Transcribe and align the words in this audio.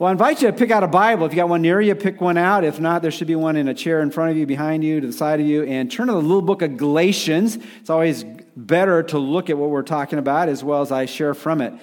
Well, 0.00 0.08
I 0.08 0.12
invite 0.12 0.40
you 0.40 0.50
to 0.50 0.56
pick 0.56 0.70
out 0.70 0.82
a 0.82 0.88
Bible. 0.88 1.26
If 1.26 1.32
you 1.32 1.36
got 1.36 1.50
one 1.50 1.60
near 1.60 1.78
you, 1.78 1.94
pick 1.94 2.22
one 2.22 2.38
out. 2.38 2.64
If 2.64 2.80
not, 2.80 3.02
there 3.02 3.10
should 3.10 3.26
be 3.26 3.34
one 3.34 3.56
in 3.56 3.68
a 3.68 3.74
chair 3.74 4.00
in 4.00 4.10
front 4.10 4.30
of 4.30 4.38
you, 4.38 4.46
behind 4.46 4.82
you, 4.82 4.98
to 4.98 5.06
the 5.06 5.12
side 5.12 5.40
of 5.40 5.46
you, 5.46 5.62
and 5.64 5.92
turn 5.92 6.06
to 6.06 6.14
the 6.14 6.18
little 6.22 6.40
book 6.40 6.62
of 6.62 6.78
Galatians. 6.78 7.58
It's 7.80 7.90
always 7.90 8.24
better 8.56 9.02
to 9.02 9.18
look 9.18 9.50
at 9.50 9.58
what 9.58 9.68
we're 9.68 9.82
talking 9.82 10.18
about 10.18 10.48
as 10.48 10.64
well 10.64 10.80
as 10.80 10.90
I 10.90 11.04
share 11.04 11.34
from 11.34 11.60
it. 11.60 11.74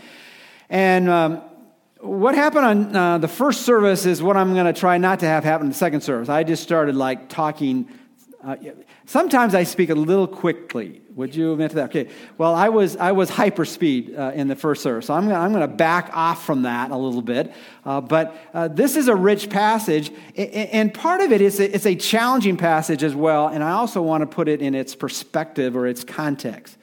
And 0.68 1.08
um, 1.08 1.44
what 2.00 2.34
happened 2.34 2.66
on 2.66 2.96
uh, 2.96 3.18
the 3.20 3.28
first 3.28 3.62
service 3.62 4.08
is 4.08 4.24
what 4.24 4.36
I'm 4.36 4.56
going 4.56 4.66
to 4.66 4.74
try 4.74 4.98
not 4.98 5.20
to 5.20 5.28
have 5.28 5.44
happen 5.44 5.68
in 5.68 5.70
the 5.70 5.78
second 5.78 6.02
service. 6.02 6.28
I 6.28 6.44
just 6.44 6.64
started 6.64 6.96
like 6.96 7.30
talking. 7.30 7.88
Uh, 8.48 8.56
sometimes 9.06 9.54
I 9.54 9.64
speak 9.64 9.90
a 9.90 9.96
little 9.96 10.26
quickly. 10.26 11.02
Would 11.16 11.36
you 11.36 11.52
admit 11.52 11.72
to 11.72 11.76
that? 11.76 11.90
Okay. 11.90 12.08
Well, 12.38 12.56
I 12.56 12.70
was 12.70 12.96
I 12.96 13.12
was 13.12 13.30
hyperspeed 13.30 14.18
uh, 14.18 14.32
in 14.36 14.48
the 14.48 14.56
first 14.56 14.82
service, 14.82 15.08
so 15.08 15.16
I'm 15.16 15.28
gonna, 15.28 15.38
I'm 15.38 15.52
going 15.52 15.70
to 15.70 15.76
back 15.76 16.12
off 16.14 16.46
from 16.46 16.62
that 16.62 16.92
a 16.92 16.96
little 16.96 17.22
bit. 17.22 17.54
Uh, 17.84 18.00
but 18.00 18.38
uh, 18.54 18.70
this 18.70 18.96
is 18.96 19.10
a 19.10 19.16
rich 19.16 19.50
passage, 19.50 20.14
and 20.38 20.94
part 20.94 21.20
of 21.20 21.34
it 21.34 21.42
is 21.42 21.60
a, 21.60 21.76
it's 21.76 21.86
a 21.86 21.96
challenging 21.96 22.56
passage 22.56 23.04
as 23.04 23.14
well. 23.14 23.50
And 23.50 23.62
I 23.62 23.72
also 23.72 24.02
want 24.02 24.22
to 24.22 24.28
put 24.28 24.48
it 24.48 24.62
in 24.62 24.76
its 24.76 24.96
perspective 24.96 25.76
or 25.76 25.86
its 25.86 26.06
context. 26.06 26.78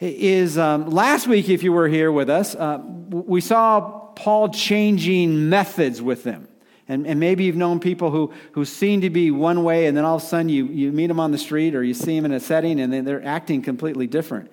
Is 0.00 0.56
um, 0.56 0.88
last 0.88 1.26
week, 1.26 1.50
if 1.50 1.62
you 1.62 1.74
were 1.74 1.88
here 1.88 2.10
with 2.10 2.30
us, 2.30 2.54
uh, 2.54 2.78
we 3.10 3.42
saw 3.42 3.80
Paul 4.14 4.48
changing 4.48 5.50
methods 5.50 6.00
with 6.00 6.24
them. 6.24 6.48
And, 6.90 7.06
and 7.06 7.20
maybe 7.20 7.44
you've 7.44 7.54
known 7.54 7.78
people 7.78 8.10
who, 8.10 8.32
who 8.50 8.64
seem 8.64 9.02
to 9.02 9.10
be 9.10 9.30
one 9.30 9.62
way, 9.62 9.86
and 9.86 9.96
then 9.96 10.04
all 10.04 10.16
of 10.16 10.24
a 10.24 10.26
sudden 10.26 10.48
you, 10.48 10.66
you 10.66 10.90
meet 10.90 11.06
them 11.06 11.20
on 11.20 11.30
the 11.30 11.38
street 11.38 11.76
or 11.76 11.84
you 11.84 11.94
see 11.94 12.16
them 12.16 12.24
in 12.24 12.32
a 12.32 12.40
setting 12.40 12.80
and 12.80 13.06
they're 13.06 13.24
acting 13.24 13.62
completely 13.62 14.08
different. 14.08 14.50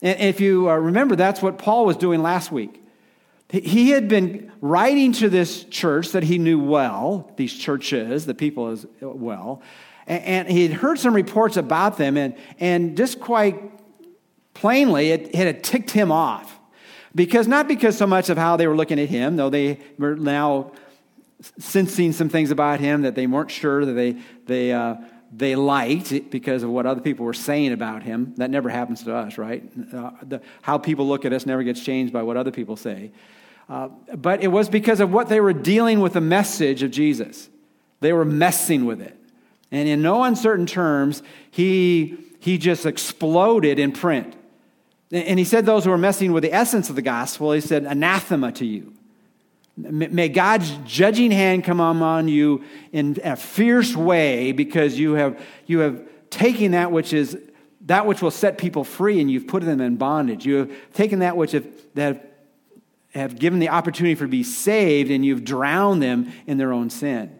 And 0.00 0.18
if 0.18 0.40
you 0.40 0.70
uh, 0.70 0.74
remember, 0.74 1.16
that's 1.16 1.42
what 1.42 1.58
Paul 1.58 1.84
was 1.84 1.98
doing 1.98 2.22
last 2.22 2.50
week. 2.50 2.82
He 3.50 3.90
had 3.90 4.08
been 4.08 4.50
writing 4.62 5.12
to 5.12 5.28
this 5.28 5.64
church 5.64 6.12
that 6.12 6.22
he 6.22 6.38
knew 6.38 6.58
well, 6.58 7.30
these 7.36 7.52
churches, 7.52 8.24
the 8.24 8.34
people 8.34 8.68
as 8.68 8.86
well, 9.00 9.60
and 10.06 10.48
he 10.48 10.62
had 10.62 10.72
heard 10.72 10.98
some 10.98 11.14
reports 11.14 11.58
about 11.58 11.98
them, 11.98 12.16
and, 12.16 12.36
and 12.58 12.96
just 12.96 13.20
quite 13.20 13.60
plainly, 14.54 15.10
it, 15.10 15.28
it 15.28 15.34
had 15.34 15.62
ticked 15.62 15.90
him 15.90 16.10
off. 16.10 16.58
Because 17.14 17.46
not 17.46 17.68
because 17.68 17.98
so 17.98 18.06
much 18.06 18.30
of 18.30 18.38
how 18.38 18.56
they 18.56 18.66
were 18.66 18.76
looking 18.76 18.98
at 18.98 19.08
him, 19.08 19.36
though 19.36 19.50
they 19.50 19.78
were 19.98 20.16
now 20.16 20.72
sensing 21.58 22.12
some 22.12 22.28
things 22.28 22.50
about 22.50 22.80
him 22.80 23.02
that 23.02 23.14
they 23.14 23.26
weren't 23.26 23.50
sure 23.50 23.84
that 23.84 23.92
they, 23.92 24.16
they, 24.46 24.72
uh, 24.72 24.96
they 25.32 25.54
liked 25.54 26.30
because 26.30 26.62
of 26.62 26.70
what 26.70 26.86
other 26.86 27.00
people 27.00 27.24
were 27.26 27.34
saying 27.34 27.72
about 27.72 28.02
him. 28.02 28.34
That 28.36 28.50
never 28.50 28.68
happens 28.68 29.02
to 29.04 29.14
us, 29.14 29.38
right? 29.38 29.62
Uh, 29.92 30.10
the, 30.22 30.40
how 30.62 30.78
people 30.78 31.06
look 31.06 31.24
at 31.24 31.32
us 31.32 31.46
never 31.46 31.62
gets 31.62 31.82
changed 31.82 32.12
by 32.12 32.22
what 32.22 32.36
other 32.36 32.50
people 32.50 32.76
say. 32.76 33.10
Uh, 33.68 33.88
but 34.14 34.42
it 34.42 34.48
was 34.48 34.68
because 34.68 35.00
of 35.00 35.12
what 35.12 35.28
they 35.28 35.40
were 35.40 35.52
dealing 35.52 36.00
with 36.00 36.12
the 36.12 36.20
message 36.20 36.82
of 36.82 36.90
Jesus. 36.90 37.48
They 38.00 38.12
were 38.12 38.24
messing 38.24 38.84
with 38.84 39.00
it. 39.00 39.18
And 39.70 39.88
in 39.88 40.00
no 40.00 40.22
uncertain 40.22 40.66
terms, 40.66 41.22
he, 41.50 42.16
he 42.38 42.58
just 42.58 42.86
exploded 42.86 43.78
in 43.78 43.92
print. 43.92 44.36
And 45.10 45.38
he 45.38 45.44
said, 45.44 45.66
Those 45.66 45.84
who 45.84 45.92
are 45.92 45.98
messing 45.98 46.32
with 46.32 46.42
the 46.42 46.52
essence 46.52 46.88
of 46.88 46.96
the 46.96 47.02
gospel, 47.02 47.52
he 47.52 47.60
said, 47.60 47.84
anathema 47.84 48.52
to 48.52 48.66
you. 48.66 48.95
May 49.76 50.30
God's 50.30 50.70
judging 50.86 51.30
hand 51.30 51.64
come 51.64 51.80
on 51.80 52.28
you 52.28 52.64
in 52.92 53.18
a 53.22 53.36
fierce 53.36 53.94
way 53.94 54.52
because 54.52 54.98
you 54.98 55.12
have, 55.14 55.38
you 55.66 55.80
have 55.80 56.08
taken 56.30 56.72
that 56.72 56.90
which 56.90 57.12
is 57.12 57.38
that 57.86 58.04
which 58.04 58.20
will 58.20 58.32
set 58.32 58.58
people 58.58 58.82
free 58.82 59.20
and 59.20 59.30
you've 59.30 59.46
put 59.46 59.62
them 59.62 59.80
in 59.80 59.96
bondage. 59.96 60.44
You 60.44 60.56
have 60.56 60.92
taken 60.92 61.20
that 61.20 61.36
which 61.36 61.52
have, 61.52 61.66
that 61.94 62.38
have 63.14 63.38
given 63.38 63.60
the 63.60 63.68
opportunity 63.68 64.14
for 64.14 64.24
to 64.24 64.30
be 64.30 64.42
saved 64.42 65.10
and 65.10 65.24
you've 65.24 65.44
drowned 65.44 66.02
them 66.02 66.32
in 66.46 66.58
their 66.58 66.72
own 66.72 66.90
sin. 66.90 67.32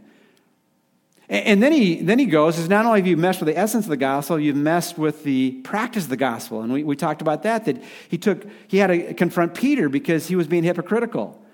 And 1.29 1.61
then 1.61 1.73
he, 1.73 2.01
then 2.01 2.20
he 2.20 2.27
goes, 2.27 2.57
is 2.57 2.69
not 2.69 2.87
only 2.87 3.01
have 3.01 3.07
you 3.09 3.17
messed 3.17 3.41
with 3.41 3.48
the 3.48 3.59
essence 3.59 3.87
of 3.87 3.91
the 3.91 3.97
gospel, 3.97 4.39
you've 4.39 4.55
messed 4.55 4.97
with 4.97 5.25
the 5.25 5.53
practice 5.64 6.05
of 6.05 6.11
the 6.11 6.17
gospel. 6.17 6.63
And 6.63 6.73
we, 6.73 6.85
we 6.85 6.95
talked 6.95 7.20
about 7.20 7.42
that, 7.42 7.64
that 7.64 7.83
he 8.08 8.17
took, 8.17 8.47
he 8.68 8.77
had 8.77 8.86
to 8.89 9.14
confront 9.14 9.55
Peter 9.55 9.89
because 9.89 10.29
he 10.29 10.36
was 10.36 10.47
being 10.47 10.63
hypocritical. 10.63 11.45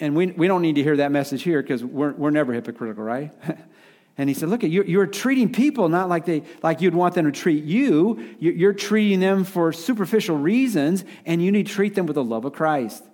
And 0.00 0.16
we, 0.16 0.26
we 0.26 0.48
don't 0.48 0.62
need 0.62 0.74
to 0.74 0.82
hear 0.82 0.96
that 0.96 1.12
message 1.12 1.42
here 1.42 1.62
because 1.62 1.84
we're, 1.84 2.12
we're 2.12 2.30
never 2.30 2.52
hypocritical, 2.52 3.04
right? 3.04 3.32
and 4.18 4.28
he 4.28 4.34
said, 4.34 4.48
Look, 4.48 4.64
you're, 4.64 4.84
you're 4.84 5.06
treating 5.06 5.52
people 5.52 5.88
not 5.88 6.08
like, 6.08 6.24
they, 6.24 6.42
like 6.62 6.80
you'd 6.80 6.94
want 6.94 7.14
them 7.14 7.26
to 7.26 7.32
treat 7.32 7.64
you. 7.64 8.34
You're 8.40 8.72
treating 8.72 9.20
them 9.20 9.44
for 9.44 9.72
superficial 9.72 10.36
reasons, 10.36 11.04
and 11.24 11.42
you 11.42 11.52
need 11.52 11.68
to 11.68 11.72
treat 11.72 11.94
them 11.94 12.06
with 12.06 12.16
the 12.16 12.24
love 12.24 12.44
of 12.44 12.54
Christ. 12.54 13.04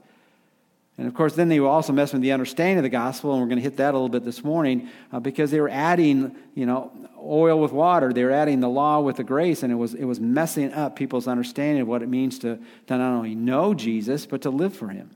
And 0.96 1.08
of 1.08 1.14
course, 1.14 1.34
then 1.34 1.48
they 1.48 1.60
were 1.60 1.68
also 1.68 1.92
messing 1.92 2.20
with 2.20 2.22
the 2.22 2.32
understanding 2.32 2.78
of 2.78 2.84
the 2.84 2.88
gospel, 2.88 3.32
and 3.32 3.42
we're 3.42 3.48
going 3.48 3.58
to 3.58 3.62
hit 3.62 3.78
that 3.78 3.92
a 3.92 3.96
little 3.96 4.08
bit 4.08 4.24
this 4.24 4.44
morning 4.44 4.88
uh, 5.12 5.20
because 5.20 5.50
they 5.50 5.60
were 5.60 5.68
adding, 5.68 6.36
you 6.54 6.66
know, 6.66 6.92
oil 7.20 7.60
with 7.60 7.72
water. 7.72 8.12
They 8.12 8.22
were 8.22 8.30
adding 8.30 8.60
the 8.60 8.68
law 8.68 9.00
with 9.00 9.16
the 9.16 9.24
grace, 9.24 9.62
and 9.64 9.72
it 9.72 9.76
was, 9.76 9.94
it 9.94 10.04
was 10.04 10.20
messing 10.20 10.72
up 10.72 10.94
people's 10.94 11.26
understanding 11.26 11.82
of 11.82 11.88
what 11.88 12.02
it 12.02 12.08
means 12.08 12.38
to, 12.40 12.58
to 12.86 12.96
not 12.96 13.12
only 13.12 13.34
know 13.34 13.74
Jesus, 13.74 14.24
but 14.24 14.42
to 14.42 14.50
live 14.50 14.74
for 14.74 14.88
him. 14.88 15.10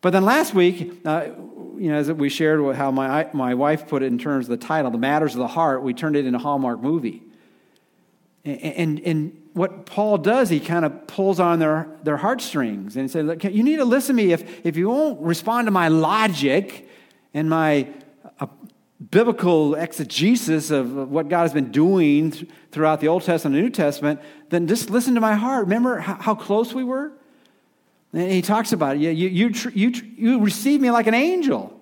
But 0.00 0.10
then 0.10 0.24
last 0.24 0.54
week, 0.54 1.00
uh, 1.04 1.28
you 1.76 1.90
know, 1.90 1.96
as 1.96 2.10
we 2.12 2.28
shared 2.28 2.76
how 2.76 2.90
my, 2.90 3.28
my 3.32 3.54
wife 3.54 3.88
put 3.88 4.02
it 4.02 4.06
in 4.06 4.18
terms 4.18 4.46
of 4.46 4.58
the 4.58 4.66
title, 4.66 4.90
The 4.90 4.98
Matters 4.98 5.34
of 5.34 5.38
the 5.38 5.48
Heart, 5.48 5.82
we 5.82 5.94
turned 5.94 6.16
it 6.16 6.26
into 6.26 6.38
a 6.38 6.42
Hallmark 6.42 6.80
movie. 6.80 7.22
And, 8.44 8.60
and, 8.60 9.00
and 9.00 9.48
what 9.52 9.86
Paul 9.86 10.18
does, 10.18 10.48
he 10.48 10.60
kind 10.60 10.84
of 10.84 11.06
pulls 11.06 11.40
on 11.40 11.58
their, 11.58 11.88
their 12.02 12.16
heartstrings 12.16 12.96
and 12.96 13.10
says, 13.10 13.26
Look, 13.26 13.44
you 13.44 13.62
need 13.62 13.76
to 13.76 13.84
listen 13.84 14.16
to 14.16 14.22
me. 14.22 14.32
If, 14.32 14.64
if 14.64 14.76
you 14.76 14.88
won't 14.88 15.20
respond 15.20 15.66
to 15.66 15.70
my 15.70 15.88
logic 15.88 16.88
and 17.34 17.50
my 17.50 17.88
uh, 18.38 18.46
biblical 19.10 19.74
exegesis 19.74 20.70
of 20.70 20.92
what 21.10 21.28
God 21.28 21.42
has 21.42 21.52
been 21.52 21.72
doing 21.72 22.32
throughout 22.70 23.00
the 23.00 23.08
Old 23.08 23.22
Testament 23.22 23.56
and 23.56 23.64
the 23.64 23.68
New 23.68 23.74
Testament, 23.74 24.20
then 24.50 24.66
just 24.66 24.90
listen 24.90 25.14
to 25.14 25.20
my 25.20 25.34
heart. 25.34 25.64
Remember 25.64 25.98
how 25.98 26.34
close 26.34 26.72
we 26.72 26.84
were? 26.84 27.12
And 28.12 28.30
he 28.30 28.42
talks 28.42 28.72
about 28.72 28.96
it. 28.96 29.00
You, 29.00 29.10
you, 29.10 29.52
you, 29.72 29.92
you, 30.16 30.40
receive 30.40 30.80
me 30.80 30.90
like 30.90 31.06
an 31.06 31.14
angel. 31.14 31.76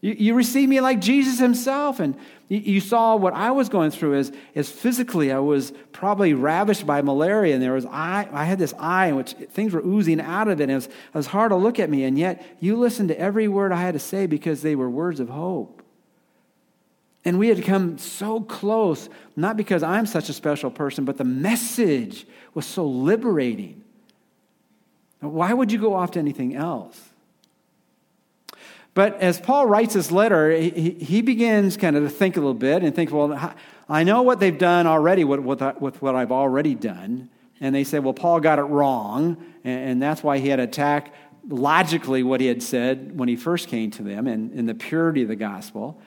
You, 0.00 0.14
you 0.18 0.34
receive 0.34 0.68
me 0.68 0.80
like 0.80 1.00
Jesus 1.00 1.38
himself. 1.38 2.00
And 2.00 2.16
you, 2.48 2.58
you 2.58 2.80
saw 2.80 3.16
what 3.16 3.34
I 3.34 3.50
was 3.50 3.68
going 3.68 3.90
through 3.90 4.14
as, 4.14 4.32
as 4.54 4.70
physically, 4.70 5.30
I 5.30 5.40
was 5.40 5.72
probably 5.92 6.32
ravished 6.32 6.86
by 6.86 7.02
malaria. 7.02 7.54
And 7.54 7.62
there 7.62 7.74
was 7.74 7.84
eye, 7.84 8.28
I 8.32 8.44
had 8.44 8.58
this 8.58 8.72
eye 8.78 9.08
in 9.08 9.16
which 9.16 9.32
things 9.32 9.74
were 9.74 9.84
oozing 9.84 10.20
out 10.20 10.48
of 10.48 10.60
it. 10.60 10.64
And 10.64 10.72
it 10.72 10.76
was, 10.76 10.86
it 10.86 11.14
was 11.14 11.26
hard 11.26 11.50
to 11.50 11.56
look 11.56 11.78
at 11.78 11.90
me. 11.90 12.04
And 12.04 12.18
yet 12.18 12.44
you 12.60 12.76
listened 12.76 13.10
to 13.10 13.18
every 13.18 13.48
word 13.48 13.70
I 13.70 13.80
had 13.80 13.92
to 13.92 14.00
say 14.00 14.26
because 14.26 14.62
they 14.62 14.74
were 14.74 14.88
words 14.88 15.20
of 15.20 15.28
hope. 15.28 15.82
And 17.24 17.38
we 17.38 17.48
had 17.48 17.62
come 17.62 17.98
so 17.98 18.40
close, 18.40 19.10
not 19.36 19.58
because 19.58 19.82
I'm 19.82 20.06
such 20.06 20.30
a 20.30 20.32
special 20.32 20.70
person, 20.70 21.04
but 21.04 21.18
the 21.18 21.24
message 21.24 22.26
was 22.54 22.64
so 22.64 22.86
liberating. 22.86 23.84
Why 25.20 25.52
would 25.52 25.72
you 25.72 25.78
go 25.78 25.94
off 25.94 26.12
to 26.12 26.18
anything 26.18 26.54
else? 26.54 27.00
But 28.94 29.20
as 29.20 29.40
Paul 29.40 29.66
writes 29.66 29.94
this 29.94 30.10
letter, 30.10 30.50
he, 30.50 30.90
he 30.90 31.22
begins 31.22 31.76
kind 31.76 31.96
of 31.96 32.02
to 32.02 32.10
think 32.10 32.36
a 32.36 32.40
little 32.40 32.54
bit 32.54 32.82
and 32.82 32.94
think, 32.94 33.12
well, 33.12 33.54
I 33.88 34.02
know 34.02 34.22
what 34.22 34.40
they've 34.40 34.58
done 34.58 34.86
already 34.86 35.24
with, 35.24 35.40
with, 35.40 35.62
uh, 35.62 35.74
with 35.78 36.02
what 36.02 36.16
I've 36.16 36.32
already 36.32 36.74
done. 36.74 37.30
And 37.60 37.74
they 37.74 37.84
say, 37.84 37.98
well, 37.98 38.14
Paul 38.14 38.40
got 38.40 38.58
it 38.58 38.62
wrong, 38.62 39.36
and, 39.64 39.90
and 39.90 40.02
that's 40.02 40.22
why 40.22 40.38
he 40.38 40.48
had 40.48 40.56
to 40.56 40.64
attack 40.64 41.14
logically 41.48 42.22
what 42.22 42.40
he 42.40 42.46
had 42.46 42.62
said 42.62 43.16
when 43.16 43.28
he 43.28 43.36
first 43.36 43.68
came 43.68 43.90
to 43.92 44.02
them 44.02 44.26
and 44.26 44.52
in 44.52 44.66
the 44.66 44.74
purity 44.74 45.22
of 45.22 45.28
the 45.28 45.36
gospel. 45.36 46.00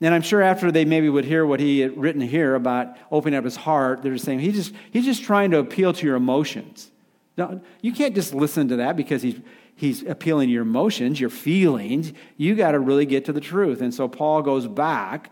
And 0.00 0.14
I'm 0.14 0.22
sure 0.22 0.42
after 0.42 0.70
they 0.70 0.84
maybe 0.84 1.08
would 1.08 1.24
hear 1.24 1.44
what 1.44 1.60
he 1.60 1.80
had 1.80 1.98
written 1.98 2.20
here 2.20 2.54
about 2.54 2.96
opening 3.10 3.36
up 3.36 3.44
his 3.44 3.56
heart, 3.56 4.02
they're 4.02 4.16
saying, 4.16 4.40
he 4.40 4.52
just, 4.52 4.72
he's 4.90 5.04
just 5.04 5.22
trying 5.22 5.50
to 5.50 5.58
appeal 5.58 5.92
to 5.92 6.06
your 6.06 6.16
emotions. 6.16 6.90
No, 7.38 7.60
you 7.80 7.92
can't 7.92 8.16
just 8.16 8.34
listen 8.34 8.66
to 8.68 8.76
that 8.76 8.96
because 8.96 9.22
he's, 9.22 9.36
he's 9.76 10.02
appealing 10.02 10.48
to 10.48 10.52
your 10.52 10.62
emotions, 10.62 11.20
your 11.20 11.30
feelings. 11.30 12.12
You 12.36 12.56
got 12.56 12.72
to 12.72 12.80
really 12.80 13.06
get 13.06 13.26
to 13.26 13.32
the 13.32 13.40
truth. 13.40 13.80
And 13.80 13.94
so 13.94 14.08
Paul 14.08 14.42
goes 14.42 14.66
back 14.66 15.30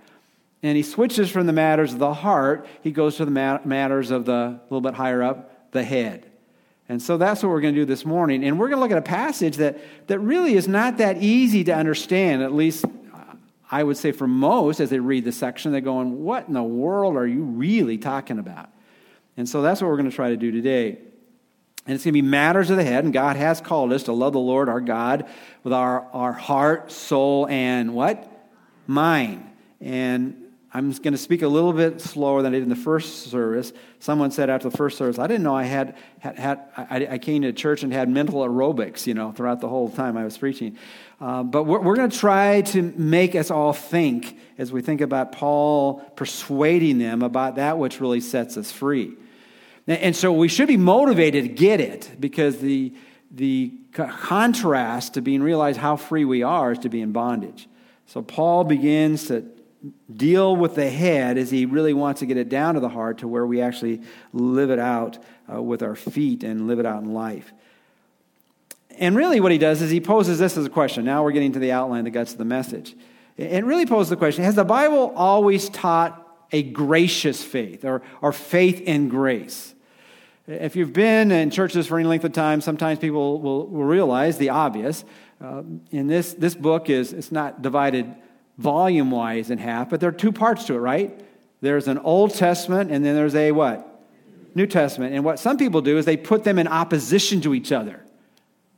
and 0.63 0.77
he 0.77 0.85
switches 0.85 1.29
from 1.31 1.47
the 1.47 1.53
matters 1.53 1.93
of 1.93 1.99
the 1.99 2.15
heart, 2.15 2.67
he 2.83 2.93
goes 2.93 3.17
to 3.17 3.25
the 3.25 3.31
matters 3.31 4.13
of 4.13 4.25
the, 4.25 4.33
a 4.33 4.61
little 4.71 4.81
bit 4.81 4.95
higher 4.95 5.21
up, 5.21 5.73
the 5.73 5.83
head. 5.83 6.31
And 6.89 7.03
so 7.03 7.19
that's 7.19 7.43
what 7.43 7.49
we're 7.49 7.61
going 7.61 7.75
to 7.75 7.81
do 7.81 7.85
this 7.85 8.07
morning. 8.07 8.45
And 8.45 8.57
we're 8.57 8.69
going 8.69 8.79
to 8.79 8.83
look 8.83 8.93
at 8.93 8.99
a 8.99 9.03
passage 9.03 9.57
that, 9.57 9.79
that 10.07 10.21
really 10.21 10.55
is 10.55 10.69
not 10.69 10.99
that 10.99 11.21
easy 11.21 11.65
to 11.65 11.75
understand, 11.75 12.43
at 12.43 12.55
least 12.55 12.85
I 13.69 13.83
would 13.83 13.97
say 13.97 14.13
for 14.13 14.29
most 14.29 14.79
as 14.79 14.91
they 14.91 15.01
read 15.01 15.25
the 15.25 15.33
section, 15.33 15.73
they're 15.73 15.81
going, 15.81 16.23
What 16.23 16.47
in 16.47 16.55
the 16.55 16.63
world 16.63 17.17
are 17.17 17.27
you 17.27 17.43
really 17.43 17.99
talking 17.99 18.39
about? 18.39 18.71
And 19.37 19.49
so 19.49 19.61
that's 19.61 19.83
what 19.83 19.89
we're 19.89 19.97
going 19.97 20.09
to 20.09 20.15
try 20.15 20.31
to 20.31 20.37
do 20.37 20.53
today. 20.53 20.99
And 21.87 21.95
it's 21.95 22.05
going 22.05 22.15
to 22.15 22.21
be 22.21 22.23
matters 22.23 22.69
of 22.71 22.77
the 22.77 22.85
head, 22.85 23.05
and 23.05 23.13
God 23.13 23.37
has 23.37 23.61
called 23.61 23.93
us 23.93 24.05
to 24.05 24.13
love 24.13 24.33
the 24.33 24.41
Lord 24.41 24.69
our 24.69 24.81
God 24.81 25.27
with 25.63 25.73
our, 25.73 26.03
our 26.13 26.33
heart, 26.33 26.91
soul, 26.91 27.47
and 27.49 27.95
what? 27.95 28.29
Mind. 28.89 29.49
And 29.81 30.47
I'm 30.77 30.91
going 30.91 31.13
to 31.13 31.19
speak 31.19 31.43
a 31.43 31.49
little 31.49 31.73
bit 31.73 32.01
slower 32.01 32.43
than 32.43 32.53
I 32.53 32.57
did 32.57 32.65
in 32.65 32.69
the 32.69 32.77
first 32.77 33.31
service. 33.31 33.73
Someone 34.01 34.31
said 34.31 34.51
after 34.51 34.69
the 34.69 34.77
first 34.77 34.99
service, 34.99 35.19
I 35.19 35.27
didn't 35.27 35.45
know 35.45 35.55
I 35.55 35.63
had, 35.63 35.97
had, 36.19 36.39
had 36.39 36.61
I, 36.77 37.07
I 37.13 37.19
came 37.19 37.43
to 37.43 37.53
church 37.53 37.83
and 37.83 37.93
had 37.93 38.09
mental 38.09 38.41
aerobics, 38.41 39.07
you 39.07 39.15
know, 39.15 39.33
throughout 39.33 39.61
the 39.61 39.69
whole 39.69 39.89
time 39.89 40.17
I 40.17 40.25
was 40.25 40.37
preaching. 40.37 40.77
Uh, 41.21 41.45
but 41.45 41.63
we're, 41.63 41.81
we're 41.81 41.97
going 41.97 42.11
to 42.11 42.19
try 42.19 42.61
to 42.63 42.83
make 42.83 43.35
us 43.35 43.51
all 43.51 43.73
think 43.73 44.39
as 44.59 44.71
we 44.71 44.83
think 44.83 45.01
about 45.01 45.33
Paul 45.33 46.01
persuading 46.17 46.99
them 46.99 47.23
about 47.23 47.57
that 47.57 47.79
which 47.79 48.01
really 48.01 48.21
sets 48.21 48.57
us 48.57 48.71
free. 48.73 49.15
And 49.87 50.17
so 50.17 50.33
we 50.33 50.49
should 50.49 50.69
be 50.69 50.77
motivated 50.77 51.45
to 51.45 51.49
get 51.49 51.81
it 51.81 52.11
because 52.19 52.59
the, 52.59 52.93
the 53.31 53.73
contrast 53.93 55.15
to 55.15 55.23
being 55.23 55.43
realized 55.43 55.79
how 55.79 55.97
free 55.97 56.25
we 56.25 56.43
are 56.43 56.73
is 56.73 56.79
to 56.81 56.89
be 56.89 57.01
in 57.01 57.13
bondage. 57.13 57.69
So 58.07 58.23
Paul 58.23 58.65
begins 58.65 59.29
to 59.29 59.45
deal 60.15 60.57
with 60.57 60.75
the 60.75 60.89
head 60.89 61.39
as 61.39 61.51
he 61.51 61.67
really 61.67 61.95
wants 61.95 62.21
to 62.21 62.27
get 62.27 62.37
it 62.37 62.49
down 62.49 62.75
to 62.75 62.81
the 62.81 62.89
heart 62.89 63.19
to 63.19 63.29
where 63.29 63.47
we 63.47 63.61
actually 63.61 64.03
live 64.33 64.71
it 64.71 64.79
out 64.79 65.19
uh, 65.53 65.63
with 65.63 65.83
our 65.83 65.95
feet 65.95 66.43
and 66.43 66.67
live 66.67 66.81
it 66.81 66.87
out 66.87 67.03
in 67.03 67.13
life. 67.13 67.53
And 68.99 69.15
really, 69.15 69.41
what 69.41 69.53
he 69.53 69.59
does 69.59 69.83
is 69.83 69.91
he 69.91 70.01
poses 70.01 70.39
this 70.39 70.57
as 70.57 70.65
a 70.65 70.71
question. 70.71 71.05
Now 71.05 71.23
we're 71.23 71.33
getting 71.33 71.53
to 71.53 71.59
the 71.59 71.73
outline, 71.73 72.05
the 72.05 72.11
guts 72.11 72.33
of 72.33 72.39
the 72.39 72.45
message. 72.45 72.97
It 73.37 73.65
really 73.65 73.87
poses 73.87 74.11
the 74.11 74.17
question 74.17 74.45
Has 74.45 74.55
the 74.55 74.65
Bible 74.65 75.13
always 75.15 75.69
taught 75.69 76.23
a 76.53 76.63
gracious 76.63 77.43
faith 77.43 77.85
or, 77.85 78.03
or 78.23 78.33
faith 78.33 78.81
in 78.81 79.09
grace? 79.09 79.75
If 80.47 80.77
you've 80.77 80.93
been 80.93 81.33
in 81.33 81.51
churches 81.51 81.89
for 81.89 81.99
any 81.99 82.09
length 82.09 82.25
of 82.25 82.33
time, 82.33 82.61
sometimes 82.61 83.01
people 83.01 83.41
will, 83.41 83.67
will 83.67 83.85
realize 83.85 84.39
the 84.39 84.51
obvious. 84.51 85.05
Uh, 85.41 85.63
in 85.91 86.07
this, 86.07 86.35
this 86.35 86.55
book 86.55 86.89
is 86.89 87.13
it's 87.13 87.33
not 87.33 87.63
divided 87.63 88.15
volume 88.57 89.11
wise 89.11 89.51
in 89.51 89.59
half, 89.59 89.91
but 89.91 90.01
there 90.01 90.09
are 90.09 90.13
two 90.13 90.33
parts 90.33 90.65
to 90.67 90.75
it, 90.75 90.79
right? 90.79 91.21
There's 91.61 91.89
an 91.89 91.99
Old 91.99 92.35
Testament 92.35 92.93
and 92.93 93.05
then 93.05 93.17
there's 93.17 93.35
a 93.35 93.51
what? 93.53 93.93
New 94.55 94.67
Testament. 94.67 95.15
And 95.15 95.25
what 95.25 95.39
some 95.39 95.59
people 95.59 95.83
do 95.83 95.99
is 95.99 96.05
they 96.05 96.17
put 96.17 96.45
them 96.45 96.59
in 96.59 96.69
opposition 96.69 97.41
to 97.43 97.53
each 97.53 97.73
other, 97.73 98.03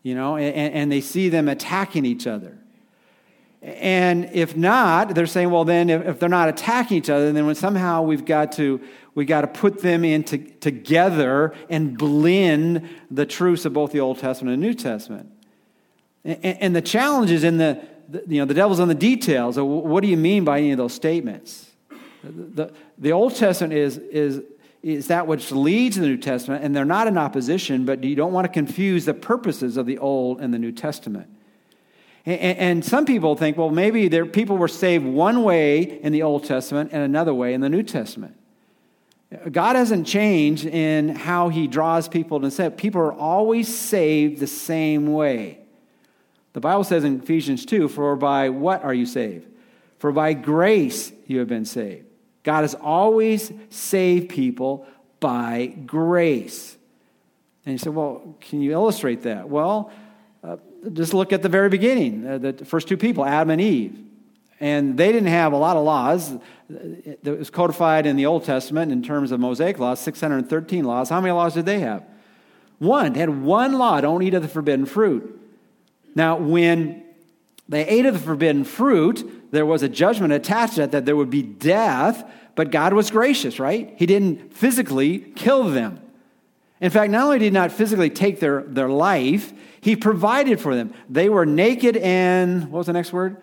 you 0.03 0.15
know, 0.15 0.37
and, 0.37 0.75
and 0.75 0.93
they 0.93 1.01
see 1.01 1.29
them 1.29 1.49
attacking 1.49 2.05
each 2.05 2.27
other. 2.27 2.59
And 3.61 4.31
if 4.33 4.57
not, 4.57 5.15
they're 5.15 5.27
saying, 5.27 5.51
well, 5.51 5.65
then 5.65 5.91
if, 5.91 6.21
they're 6.21 6.29
not 6.29 6.49
attacking 6.49 6.97
each 6.97 7.11
other, 7.11 7.33
then 7.33 7.45
when 7.45 7.57
somehow 7.57 8.03
we've 8.03 8.25
got 8.25 8.53
to 8.53 8.81
we 9.15 9.25
got 9.25 9.41
to 9.41 9.49
put 9.49 9.81
them 9.81 10.05
in 10.05 10.23
to, 10.23 10.39
together 10.39 11.53
and 11.69 11.99
blend 11.99 12.89
the 13.11 13.27
truths 13.27 13.65
of 13.65 13.73
both 13.73 13.91
the 13.91 13.99
Old 13.99 14.21
Testament 14.21 14.55
and 14.55 14.63
New 14.63 14.75
Testament. 14.75 15.33
And, 16.25 16.45
and 16.45 16.77
the 16.77 16.83
challenge 16.83 17.33
is 17.33 17.43
in 17.43 17.59
the, 17.59 17.85
the, 18.09 18.23
you 18.29 18.41
know, 18.41 18.45
the 18.45 18.55
devil's 18.55 18.79
in 18.79 18.87
the 18.87 18.95
details. 18.95 19.59
what 19.59 20.03
do 20.03 20.09
you 20.09 20.17
mean 20.17 20.45
by 20.45 20.59
any 20.59 20.71
of 20.71 20.79
those 20.79 20.95
statements? 20.95 21.69
The, 22.23 22.73
the 22.97 23.11
Old 23.11 23.35
Testament 23.35 23.73
is, 23.73 23.99
is, 23.99 24.43
is 24.85 25.09
that 25.09 25.27
which 25.27 25.51
leads 25.51 25.97
to 25.97 26.03
the 26.03 26.07
New 26.07 26.17
Testament, 26.17 26.63
and 26.63 26.77
they're 26.77 26.85
not 26.85 27.09
in 27.09 27.19
opposition, 27.19 27.85
but 27.85 28.05
you 28.05 28.15
don't 28.15 28.33
want 28.33 28.45
to 28.45 28.53
confuse 28.53 29.05
the 29.05 29.15
purposes 29.15 29.77
of 29.77 29.87
the 29.87 29.99
Old 29.99 30.41
and 30.41 30.55
the 30.55 30.61
New 30.61 30.71
Testament. 30.71 31.29
And, 32.29 32.85
some 32.85 33.07
people 33.07 33.37
think, 33.37 33.57
well, 33.57 33.71
maybe 33.71 34.09
there, 34.09 34.27
people 34.27 34.59
were 34.59 34.69
saved 34.69 35.05
one 35.05 35.43
way 35.43 35.81
in 35.81 36.13
the 36.13 36.23
Old 36.23 36.45
Testament 36.45 36.91
and 36.93 37.03
another 37.03 37.33
way 37.33 37.55
in 37.55 37.63
the 37.63 37.71
New 37.71 37.83
Testament. 37.83 38.37
God 39.51 39.77
hasn't 39.77 40.07
changed 40.07 40.67
in 40.67 41.09
how 41.09 41.49
he 41.49 41.67
draws 41.67 42.07
people 42.07 42.41
to 42.41 42.51
say 42.51 42.69
people 42.69 43.01
are 43.01 43.15
always 43.15 43.75
saved 43.75 44.41
the 44.41 44.47
same 44.47 45.13
way. 45.13 45.59
The 46.53 46.61
Bible 46.61 46.85
says 46.85 47.05
in 47.05 47.21
Ephesians 47.21 47.65
2 47.65 47.89
For 47.89 48.15
by 48.17 48.51
what 48.51 48.85
are 48.85 48.95
you 48.95 49.07
saved? 49.07 49.47
For 49.99 50.13
by 50.13 50.35
grace 50.35 51.11
you 51.27 51.39
have 51.39 51.49
been 51.49 51.65
saved. 51.65 52.07
God 52.43 52.61
has 52.63 52.75
always 52.75 53.51
saved 53.71 54.29
people 54.29 54.87
by 55.21 55.75
grace. 55.87 56.77
And 57.65 57.73
you 57.73 57.79
say, 57.79 57.91
well, 57.91 58.37
can 58.41 58.61
you 58.61 58.73
illustrate 58.73 59.23
that? 59.23 59.49
Well, 59.49 59.91
just 60.93 61.15
look 61.15 61.33
at 61.33 61.43
the 61.43 61.49
very 61.49 61.69
beginning, 61.69 62.27
uh, 62.27 62.39
the 62.39 62.53
first 62.65 62.89
two 62.89 62.97
people, 62.97 63.25
Adam 63.25 63.51
and 63.51 63.61
Eve. 63.61 63.99
And 64.61 64.97
they 64.97 65.13
didn't 65.13 65.29
have 65.29 65.53
a 65.53 65.57
lot 65.57 65.77
of 65.77 65.85
laws. 65.85 66.37
It 66.69 67.25
was 67.25 67.49
codified 67.49 68.07
in 68.07 68.17
the 68.17 68.27
Old 68.27 68.45
Testament 68.45 68.91
in 68.91 69.03
terms 69.03 69.31
of 69.31 69.39
Mosaic 69.39 69.79
laws, 69.79 70.01
613 70.01 70.85
laws. 70.85 71.09
How 71.09 71.21
many 71.21 71.33
laws 71.33 71.55
did 71.55 71.67
they 71.67 71.79
have? 71.81 72.05
One. 72.79 73.13
They 73.13 73.21
had 73.21 73.43
one 73.43 73.75
law 73.75 74.01
don't 74.01 74.23
eat 74.23 74.35
of 74.35 74.43
the 74.43 74.49
forbidden 74.49 74.87
fruit. 74.87 75.41
Now, 76.15 76.37
when 76.37 77.05
they 77.69 77.87
ate 77.87 78.07
of 78.07 78.15
the 78.15 78.21
forbidden 78.21 78.65
fruit, 78.65 79.53
there 79.53 79.67
was 79.67 79.83
a 79.83 79.89
judgment 79.89 80.33
attached 80.33 80.75
to 80.75 80.81
that 80.81 80.93
that 80.93 81.07
there 81.07 81.17
would 81.17 81.31
be 81.31 81.43
death, 81.43 82.29
but 82.55 82.71
God 82.71 82.93
was 82.93 83.11
gracious, 83.11 83.61
right? 83.61 83.95
He 83.97 84.07
didn't 84.07 84.53
physically 84.53 85.19
kill 85.19 85.65
them. 85.65 86.01
In 86.81 86.91
fact, 86.91 87.11
not 87.11 87.25
only 87.25 87.39
did 87.39 87.47
he 87.47 87.51
not 87.51 87.73
physically 87.73 88.11
take 88.11 88.41
their, 88.41 88.63
their 88.63 88.89
life, 88.89 89.53
he 89.81 89.97
provided 89.97 90.61
for 90.61 90.75
them. 90.75 90.95
They 91.09 91.29
were 91.29 91.47
naked 91.47 91.97
and, 91.97 92.71
what 92.71 92.79
was 92.79 92.87
the 92.87 92.93
next 92.93 93.13
word? 93.13 93.37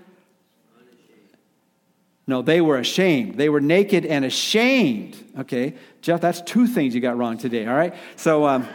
No, 2.27 2.41
they 2.41 2.59
were 2.59 2.77
ashamed. 2.77 3.35
They 3.35 3.49
were 3.49 3.61
naked 3.61 4.05
and 4.05 4.25
ashamed. 4.25 5.15
Okay, 5.39 5.75
Jeff, 6.01 6.21
that's 6.21 6.41
two 6.41 6.65
things 6.65 6.95
you 6.95 7.01
got 7.01 7.17
wrong 7.17 7.37
today, 7.37 7.67
all 7.67 7.75
right? 7.75 7.93
So 8.15 8.47
um, 8.47 8.67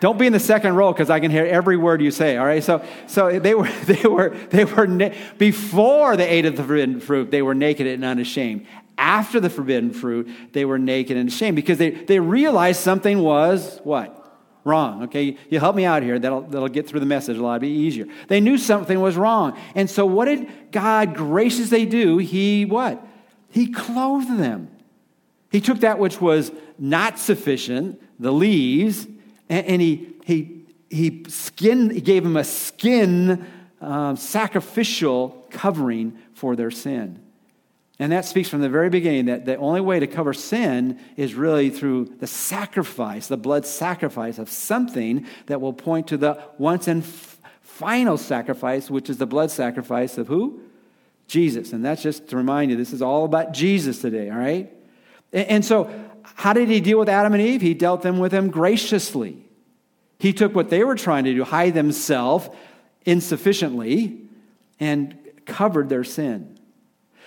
don't 0.00 0.18
be 0.18 0.26
in 0.26 0.32
the 0.32 0.40
second 0.40 0.74
row 0.74 0.92
because 0.92 1.10
I 1.10 1.20
can 1.20 1.30
hear 1.30 1.44
every 1.44 1.76
word 1.76 2.00
you 2.00 2.10
say, 2.10 2.36
all 2.38 2.46
right? 2.46 2.64
So, 2.64 2.82
so 3.06 3.38
they 3.38 3.54
were, 3.54 3.68
they 3.84 4.08
were, 4.08 4.30
they 4.50 4.64
were, 4.64 4.86
na- 4.86 5.10
before 5.36 6.16
they 6.16 6.28
ate 6.28 6.46
of 6.46 6.56
the 6.56 6.62
forbidden 6.62 7.00
fruit, 7.00 7.30
they 7.30 7.42
were 7.42 7.54
naked 7.54 7.86
and 7.86 8.04
unashamed. 8.04 8.66
After 8.96 9.40
the 9.40 9.50
forbidden 9.50 9.92
fruit, 9.92 10.28
they 10.52 10.64
were 10.64 10.78
naked 10.78 11.16
and 11.16 11.28
ashamed 11.28 11.56
because 11.56 11.78
they, 11.78 11.90
they 11.90 12.20
realized 12.20 12.80
something 12.80 13.18
was 13.18 13.80
what? 13.82 14.24
wrong. 14.64 15.04
Okay, 15.04 15.36
you 15.50 15.60
help 15.60 15.76
me 15.76 15.84
out 15.84 16.02
here. 16.02 16.18
That'll, 16.18 16.42
that'll 16.42 16.68
get 16.68 16.88
through 16.88 17.00
the 17.00 17.06
message 17.06 17.36
a 17.36 17.42
lot 17.42 17.60
be 17.60 17.68
easier. 17.68 18.06
They 18.28 18.40
knew 18.40 18.58
something 18.58 18.98
was 19.00 19.16
wrong. 19.16 19.58
And 19.74 19.88
so 19.88 20.06
what 20.06 20.24
did 20.24 20.72
God 20.72 21.14
graciously 21.14 21.86
do? 21.86 22.18
He 22.18 22.64
what? 22.64 23.06
He 23.50 23.70
clothed 23.70 24.38
them. 24.38 24.70
He 25.50 25.60
took 25.60 25.80
that 25.80 25.98
which 25.98 26.20
was 26.20 26.50
not 26.78 27.18
sufficient, 27.18 28.02
the 28.18 28.32
leaves, 28.32 29.06
and, 29.48 29.66
and 29.66 29.82
he, 29.82 30.08
he, 30.24 30.66
he, 30.90 31.24
skin, 31.28 31.90
he 31.90 32.00
gave 32.00 32.24
them 32.24 32.36
a 32.36 32.42
skin 32.42 33.46
um, 33.80 34.16
sacrificial 34.16 35.46
covering 35.50 36.18
for 36.32 36.56
their 36.56 36.72
sin. 36.72 37.20
And 37.98 38.10
that 38.10 38.24
speaks 38.24 38.48
from 38.48 38.60
the 38.60 38.68
very 38.68 38.90
beginning 38.90 39.26
that 39.26 39.44
the 39.44 39.56
only 39.56 39.80
way 39.80 40.00
to 40.00 40.06
cover 40.06 40.32
sin 40.32 40.98
is 41.16 41.34
really 41.34 41.70
through 41.70 42.06
the 42.18 42.26
sacrifice, 42.26 43.28
the 43.28 43.36
blood 43.36 43.66
sacrifice 43.66 44.38
of 44.38 44.50
something 44.50 45.26
that 45.46 45.60
will 45.60 45.72
point 45.72 46.08
to 46.08 46.16
the 46.16 46.42
once 46.58 46.88
and 46.88 47.04
f- 47.04 47.38
final 47.62 48.16
sacrifice, 48.16 48.90
which 48.90 49.08
is 49.08 49.18
the 49.18 49.26
blood 49.26 49.50
sacrifice 49.50 50.18
of 50.18 50.26
who? 50.26 50.60
Jesus. 51.28 51.72
And 51.72 51.84
that's 51.84 52.02
just 52.02 52.28
to 52.28 52.36
remind 52.36 52.70
you, 52.70 52.76
this 52.76 52.92
is 52.92 53.00
all 53.00 53.24
about 53.24 53.52
Jesus 53.52 54.00
today, 54.00 54.28
all 54.28 54.38
right? 54.38 54.72
And, 55.32 55.48
and 55.48 55.64
so, 55.64 55.88
how 56.24 56.52
did 56.52 56.68
he 56.68 56.80
deal 56.80 56.98
with 56.98 57.08
Adam 57.08 57.32
and 57.32 57.42
Eve? 57.42 57.60
He 57.60 57.74
dealt 57.74 58.02
them 58.02 58.18
with 58.18 58.32
them 58.32 58.50
graciously. 58.50 59.44
He 60.18 60.32
took 60.32 60.54
what 60.54 60.70
they 60.70 60.82
were 60.82 60.96
trying 60.96 61.24
to 61.24 61.34
do, 61.34 61.44
hide 61.44 61.74
themselves 61.74 62.48
insufficiently, 63.04 64.22
and 64.80 65.16
covered 65.46 65.88
their 65.88 66.04
sin. 66.04 66.53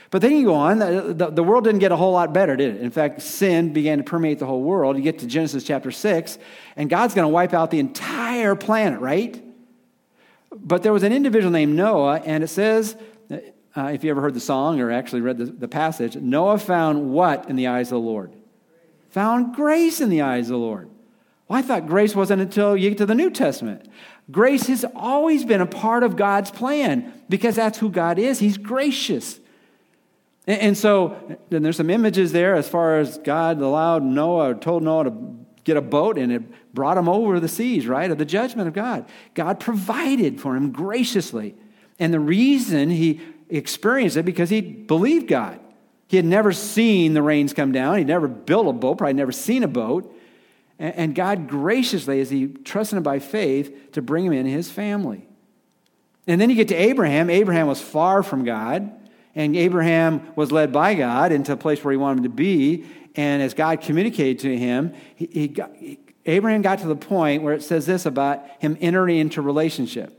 But 0.09 0.21
then 0.21 0.31
you 0.37 0.45
go 0.45 0.53
on, 0.53 0.79
the, 0.79 1.31
the, 1.31 1.43
world 1.43 1.65
didn't 1.65 1.79
get 1.79 1.91
a 1.91 1.97
whole 1.97 2.13
lot 2.13 2.33
better, 2.33 2.55
did 2.55 2.75
it? 2.75 2.81
In 2.81 2.91
fact, 2.91 3.21
sin 3.21 3.73
began 3.73 3.97
to 3.97 4.03
permeate 4.05 4.39
the 4.39 4.45
whole 4.45 4.61
world. 4.61 4.95
You 4.95 5.03
get 5.03 5.19
to 5.19 5.27
Genesis 5.27 5.65
chapter 5.65 5.91
6, 5.91 6.37
and 6.77 6.89
God's 6.89 7.13
going 7.13 7.25
to 7.25 7.29
wipe 7.29 7.53
out 7.53 7.71
the 7.71 7.79
entire 7.79 8.55
planet, 8.55 9.01
right? 9.01 9.43
But 10.55 10.81
there 10.83 10.93
was 10.93 11.03
an 11.03 11.11
individual 11.11 11.51
named 11.51 11.75
Noah, 11.75 12.21
and 12.23 12.41
it 12.41 12.47
says, 12.47 12.95
uh, 13.77 13.91
if 13.93 14.03
you 14.03 14.09
ever 14.09 14.21
heard 14.21 14.33
the 14.33 14.39
song 14.39 14.79
or 14.79 14.91
actually 14.91 15.21
read 15.21 15.37
the, 15.37 15.45
the 15.45 15.67
passage, 15.67 16.15
Noah 16.15 16.57
found 16.57 17.11
what 17.11 17.49
in 17.49 17.57
the 17.57 17.67
eyes 17.67 17.87
of 17.87 18.01
the 18.01 18.07
Lord? 18.07 18.33
Found 19.09 19.55
grace 19.55 19.99
in 19.99 20.09
the 20.09 20.21
eyes 20.21 20.47
of 20.47 20.53
the 20.53 20.57
Lord. 20.57 20.89
Well, 21.47 21.59
I 21.59 21.61
thought 21.61 21.85
grace 21.85 22.15
wasn't 22.15 22.41
until 22.41 22.75
you 22.75 22.89
get 22.89 22.97
to 22.99 23.05
the 23.05 23.15
New 23.15 23.29
Testament. 23.29 23.87
Grace 24.31 24.67
has 24.67 24.85
always 24.95 25.45
been 25.45 25.61
a 25.61 25.65
part 25.65 26.03
of 26.03 26.15
God's 26.15 26.49
plan 26.49 27.13
because 27.29 27.55
that's 27.55 27.77
who 27.77 27.89
God 27.89 28.19
is. 28.19 28.39
He's 28.39 28.57
gracious. 28.57 29.39
And, 30.47 30.61
and 30.61 30.77
so 30.77 31.37
then 31.49 31.61
there's 31.61 31.77
some 31.77 31.89
images 31.89 32.31
there 32.31 32.55
as 32.55 32.67
far 32.67 32.97
as 32.97 33.17
God 33.19 33.61
allowed 33.61 34.03
Noah, 34.03 34.55
told 34.55 34.81
Noah 34.81 35.03
to 35.05 35.45
get 35.63 35.77
a 35.77 35.81
boat, 35.81 36.17
and 36.17 36.31
it 36.31 36.73
brought 36.73 36.97
him 36.97 37.09
over 37.09 37.39
the 37.39 37.49
seas, 37.49 37.85
right, 37.85 38.09
of 38.09 38.17
the 38.17 38.25
judgment 38.25 38.67
of 38.67 38.73
God. 38.73 39.05
God 39.33 39.59
provided 39.59 40.39
for 40.39 40.55
him 40.55 40.71
graciously. 40.71 41.55
And 41.99 42.13
the 42.13 42.19
reason 42.19 42.89
he 42.89 43.21
experienced 43.49 44.17
it 44.17 44.23
because 44.23 44.49
he 44.49 44.61
believed 44.61 45.27
God. 45.27 45.59
He 46.07 46.15
had 46.15 46.25
never 46.25 46.53
seen 46.53 47.13
the 47.13 47.21
rains 47.21 47.53
come 47.53 47.73
down. 47.73 47.97
He'd 47.97 48.07
never 48.07 48.27
built 48.27 48.67
a 48.67 48.73
boat, 48.73 48.97
probably 48.97 49.13
never 49.13 49.33
seen 49.33 49.63
a 49.63 49.67
boat. 49.67 50.13
And 50.79 51.15
God 51.15 51.47
graciously, 51.47 52.21
as 52.21 52.29
he 52.29 52.47
trusted 52.47 52.97
him 52.97 53.03
by 53.03 53.19
faith, 53.19 53.91
to 53.93 54.01
bring 54.01 54.25
him 54.25 54.31
in 54.31 54.45
his 54.45 54.69
family. 54.69 55.27
And 56.27 56.39
then 56.39 56.49
you 56.49 56.55
get 56.55 56.67
to 56.69 56.75
Abraham. 56.75 57.29
Abraham 57.29 57.67
was 57.67 57.81
far 57.81 58.21
from 58.21 58.45
God. 58.45 59.06
And 59.37 59.55
Abraham 59.55 60.33
was 60.35 60.51
led 60.51 60.73
by 60.73 60.95
God 60.95 61.31
into 61.31 61.53
a 61.53 61.57
place 61.57 61.83
where 61.83 61.91
he 61.91 61.97
wanted 61.97 62.23
to 62.23 62.29
be. 62.29 62.85
And 63.15 63.43
as 63.43 63.53
God 63.53 63.81
communicated 63.81 64.39
to 64.39 64.57
him, 64.57 64.93
he, 65.15 65.29
he 65.31 65.47
got, 65.47 65.71
Abraham 66.25 66.63
got 66.63 66.79
to 66.79 66.87
the 66.87 66.95
point 66.95 67.43
where 67.43 67.53
it 67.53 67.61
says 67.61 67.85
this 67.85 68.07
about 68.07 68.43
him 68.57 68.75
entering 68.81 69.19
into 69.19 69.43
relationship. 69.43 70.11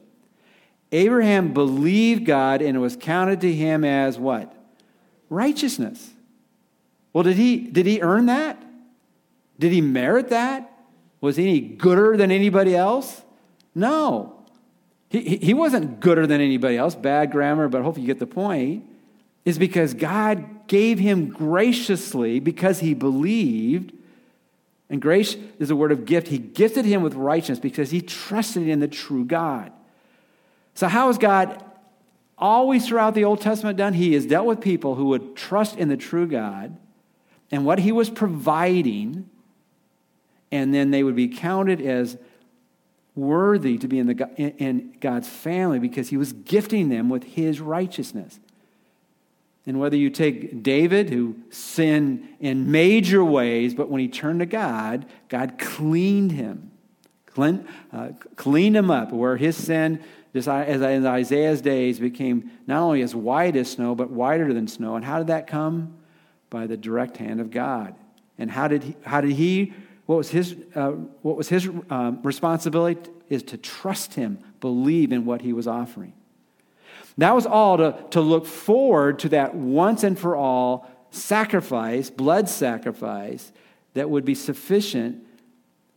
Abraham 0.93 1.53
believed 1.53 2.27
God 2.27 2.63
and 2.63 2.77
it 2.77 2.81
was 2.81 2.97
counted 2.97 3.41
to 3.41 3.53
him 3.53 3.85
as 3.85 4.21
what? 4.21 4.55
Righteousness. 5.29 6.13
Well, 7.13 7.25
did 7.25 7.37
he, 7.37 7.57
did 7.57 7.87
he 7.87 8.01
earn 8.01 8.27
that? 8.27 8.63
Did 9.59 9.73
he 9.73 9.81
merit 9.81 10.29
that? 10.29 10.71
Was 11.21 11.35
he 11.35 11.49
any 11.49 11.61
gooder 11.61 12.17
than 12.17 12.31
anybody 12.31 12.77
else? 12.77 13.21
No. 13.75 14.47
He, 15.11 15.39
he 15.39 15.55
wasn't 15.55 15.99
gooder 15.99 16.25
than 16.29 16.41
anybody 16.41 16.77
else. 16.77 16.95
Bad 16.95 17.33
grammar, 17.33 17.67
but 17.67 17.83
hopefully 17.83 18.07
you 18.07 18.07
get 18.07 18.21
the 18.21 18.27
point. 18.27 18.85
Is 19.49 19.59
because 19.59 19.95
God 19.95 20.67
gave 20.67 20.99
him 20.99 21.31
graciously 21.31 22.39
because 22.39 22.81
he 22.81 22.93
believed. 22.93 23.95
And 24.91 25.01
grace 25.01 25.39
is 25.59 25.71
a 25.71 25.77
word 25.77 25.91
of 25.91 26.05
gift. 26.05 26.29
He 26.29 26.37
gifted 26.37 26.85
him 26.85 27.01
with 27.01 27.15
righteousness 27.15 27.59
because 27.59 27.91
he 27.91 28.03
trusted 28.03 28.69
in 28.69 28.81
the 28.81 28.89
true 28.89 29.25
God. 29.25 29.73
So, 30.75 30.87
how 30.87 31.07
has 31.07 31.17
God 31.17 31.65
always 32.37 32.87
throughout 32.87 33.15
the 33.15 33.25
Old 33.25 33.41
Testament 33.41 33.79
done? 33.79 33.95
He 33.95 34.13
has 34.13 34.27
dealt 34.27 34.45
with 34.45 34.61
people 34.61 34.97
who 34.97 35.07
would 35.07 35.35
trust 35.35 35.79
in 35.79 35.89
the 35.89 35.97
true 35.97 36.27
God 36.27 36.77
and 37.51 37.65
what 37.65 37.79
he 37.79 37.91
was 37.91 38.11
providing, 38.11 39.31
and 40.53 40.75
then 40.75 40.91
they 40.91 41.03
would 41.03 41.17
be 41.17 41.29
counted 41.29 41.81
as 41.81 42.19
worthy 43.15 43.79
to 43.79 43.89
be 43.89 43.99
in, 43.99 44.09
the, 44.09 44.29
in 44.37 44.95
God's 45.01 45.27
family 45.27 45.79
because 45.79 46.11
he 46.11 46.19
was 46.19 46.35
gifting 46.35 46.91
them 46.91 47.09
with 47.09 47.25
his 47.25 47.63
righteousness. 47.63 48.41
And 49.69 49.79
whether 49.79 49.97
you 49.97 50.09
take 50.09 50.63
David, 50.63 51.11
who 51.11 51.37
sinned 51.51 52.27
in 52.41 52.71
major 52.71 53.23
ways, 53.23 53.75
but 53.75 53.91
when 53.91 54.01
he 54.01 54.09
turned 54.09 54.41
to 54.41 54.47
God, 54.47 55.05
God 55.29 55.59
cleaned 55.59 56.33
him, 56.33 56.71
cleaned, 57.27 57.69
uh, 57.93 58.09
cleaned 58.35 58.77
him 58.77 58.91
up, 58.91 59.13
where 59.13 59.37
his 59.37 59.57
sin, 59.57 60.03
as 60.35 60.49
in 60.49 61.07
Isaiah's 61.07 61.61
days, 61.61 62.01
became 62.01 62.51
not 62.67 62.81
only 62.81 63.03
as 63.03 63.15
white 63.15 63.57
as 63.57 63.71
snow, 63.71 63.95
but 63.95 64.11
whiter 64.11 64.55
than 64.55 64.69
snow. 64.69 64.97
And 64.97 65.05
how 65.05 65.19
did 65.19 65.27
that 65.27 65.47
come? 65.47 65.99
By 66.49 66.67
the 66.67 66.79
direct 66.79 67.19
hand 67.19 67.39
of 67.39 67.51
God. 67.51 67.95
And 68.39 68.51
how 68.51 68.69
did 68.69 68.83
he, 68.85 68.97
how 69.03 69.21
did 69.21 69.33
he 69.33 69.75
what 70.09 70.17
was 70.17 70.31
his, 70.31 70.57
uh, 70.75 70.93
what 71.21 71.37
was 71.37 71.51
his 71.51 71.69
um, 71.91 72.21
responsibility? 72.23 73.11
Is 73.29 73.43
to 73.43 73.59
trust 73.59 74.15
him, 74.15 74.39
believe 74.63 75.13
in 75.13 75.27
what 75.27 75.43
he 75.43 75.53
was 75.53 75.67
offering. 75.67 76.15
That 77.19 77.35
was 77.35 77.47
all 77.47 77.77
to, 77.79 78.05
to 78.11 78.21
look 78.21 78.47
forward 78.47 79.19
to 79.21 79.29
that 79.31 79.55
once 79.55 80.05
and 80.05 80.19
for 80.19 80.37
all 80.37 80.89
sacrifice, 81.11 82.11
blood 82.11 82.49
sacrifice, 82.49 83.53
that 83.95 84.09
would 84.09 84.25
be 84.25 84.35
sufficient 84.35 85.25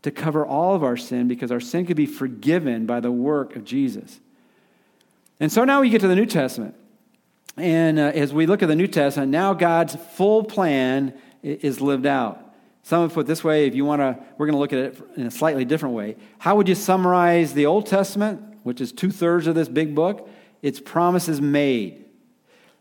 to 0.02 0.10
cover 0.10 0.46
all 0.46 0.74
of 0.74 0.84
our 0.84 0.98
sin 0.98 1.28
because 1.28 1.52
our 1.52 1.60
sin 1.60 1.86
could 1.86 1.96
be 1.98 2.08
forgiven 2.08 2.88
by 2.88 3.00
the 3.00 3.12
work 3.12 3.56
of 3.56 3.64
Jesus. 3.64 4.20
And 5.40 5.52
so 5.52 5.64
now 5.64 5.82
we 5.82 5.90
get 5.90 6.02
to 6.02 6.08
the 6.08 6.16
New 6.16 6.26
Testament. 6.26 6.76
And 7.56 8.00
uh, 8.00 8.12
as 8.16 8.34
we 8.34 8.48
look 8.48 8.64
at 8.64 8.68
the 8.68 8.76
New 8.76 8.88
Testament, 8.88 9.32
now 9.32 9.54
God's 9.54 9.96
full 9.96 10.44
plan 10.44 11.14
is 11.44 11.82
lived 11.82 12.08
out. 12.08 12.54
Some 12.84 13.04
have 13.04 13.14
put 13.14 13.28
this 13.28 13.44
way, 13.44 13.68
if 13.68 13.76
you 13.76 13.86
want 13.86 14.02
to, 14.02 14.18
we're 14.38 14.48
going 14.48 14.56
to 14.56 14.60
look 14.60 14.74
at 14.74 14.80
it 14.80 15.02
in 15.18 15.28
a 15.28 15.32
slightly 15.32 15.66
different 15.66 15.94
way. 15.94 16.16
How 16.40 16.56
would 16.56 16.68
you 16.68 16.74
summarize 16.74 17.54
the 17.54 17.68
Old 17.68 17.86
Testament, 17.86 18.42
which 18.64 18.82
is 18.82 18.92
two 18.92 19.12
thirds 19.12 19.46
of 19.46 19.54
this 19.54 19.68
big 19.68 19.94
book? 19.94 20.28
It's 20.62 20.80
promises 20.80 21.42
made. 21.42 22.06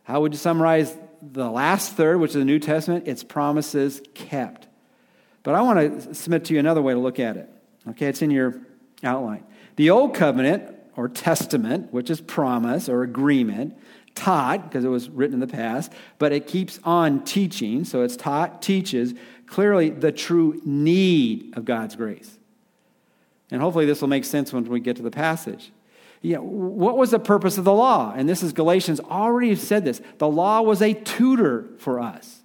How 0.05 0.21
would 0.21 0.33
you 0.33 0.39
summarize 0.39 0.97
the 1.23 1.51
last 1.51 1.95
third, 1.95 2.19
which 2.19 2.31
is 2.31 2.37
the 2.37 2.45
New 2.45 2.59
Testament? 2.59 3.05
It's 3.07 3.23
promises 3.23 4.03
kept. 4.15 4.67
But 5.43 5.55
I 5.55 5.63
want 5.63 6.05
to 6.05 6.15
submit 6.15 6.45
to 6.47 6.55
you 6.55 6.61
another 6.61 6.83
way 6.83 6.93
to 6.93 6.99
look 6.99 7.19
at 7.19 7.37
it. 7.37 7.49
Okay, 7.89 8.07
it's 8.07 8.23
in 8.23 8.31
your 8.31 8.61
outline. 9.03 9.45
The 9.77 9.91
Old 9.91 10.15
Covenant, 10.15 10.75
or 10.97 11.09
Testament, 11.09 11.93
which 11.93 12.11
is 12.11 12.21
promise 12.21 12.89
or 12.89 13.03
agreement, 13.03 13.79
taught, 14.15 14.69
because 14.69 14.85
it 14.85 14.89
was 14.89 15.09
written 15.09 15.35
in 15.35 15.41
the 15.41 15.47
past, 15.47 15.93
but 16.19 16.33
it 16.33 16.47
keeps 16.47 16.79
on 16.85 17.25
teaching. 17.25 17.85
So 17.85 18.03
it's 18.03 18.17
taught, 18.17 18.61
teaches 18.61 19.15
clearly 19.47 19.91
the 19.91 20.13
true 20.13 20.61
need 20.65 21.57
of 21.57 21.65
God's 21.65 21.97
grace. 21.97 22.39
And 23.51 23.63
hopefully 23.63 23.87
this 23.87 24.01
will 24.01 24.09
make 24.09 24.25
sense 24.25 24.53
when 24.53 24.65
we 24.65 24.81
get 24.81 24.97
to 24.97 25.03
the 25.03 25.11
passage. 25.11 25.73
You 26.23 26.35
know, 26.35 26.43
what 26.43 26.99
was 26.99 27.13
the 27.13 27.19
purpose 27.19 27.57
of 27.57 27.65
the 27.65 27.73
law? 27.73 28.13
And 28.15 28.29
this 28.29 28.43
is 28.43 28.53
Galatians 28.53 29.01
already 29.01 29.55
said 29.57 29.85
this. 29.85 30.03
The 30.19 30.29
law 30.29 30.61
was 30.61 30.83
a 30.83 30.93
tutor 30.93 31.67
for 31.79 31.99
us. 31.99 32.41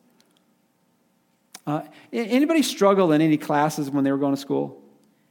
Uh, 1.67 1.81
anybody 2.13 2.61
struggle 2.61 3.11
in 3.11 3.21
any 3.21 3.37
classes 3.37 3.89
when 3.89 4.03
they 4.03 4.11
were 4.11 4.17
going 4.17 4.33
to 4.33 4.39
school? 4.39 4.81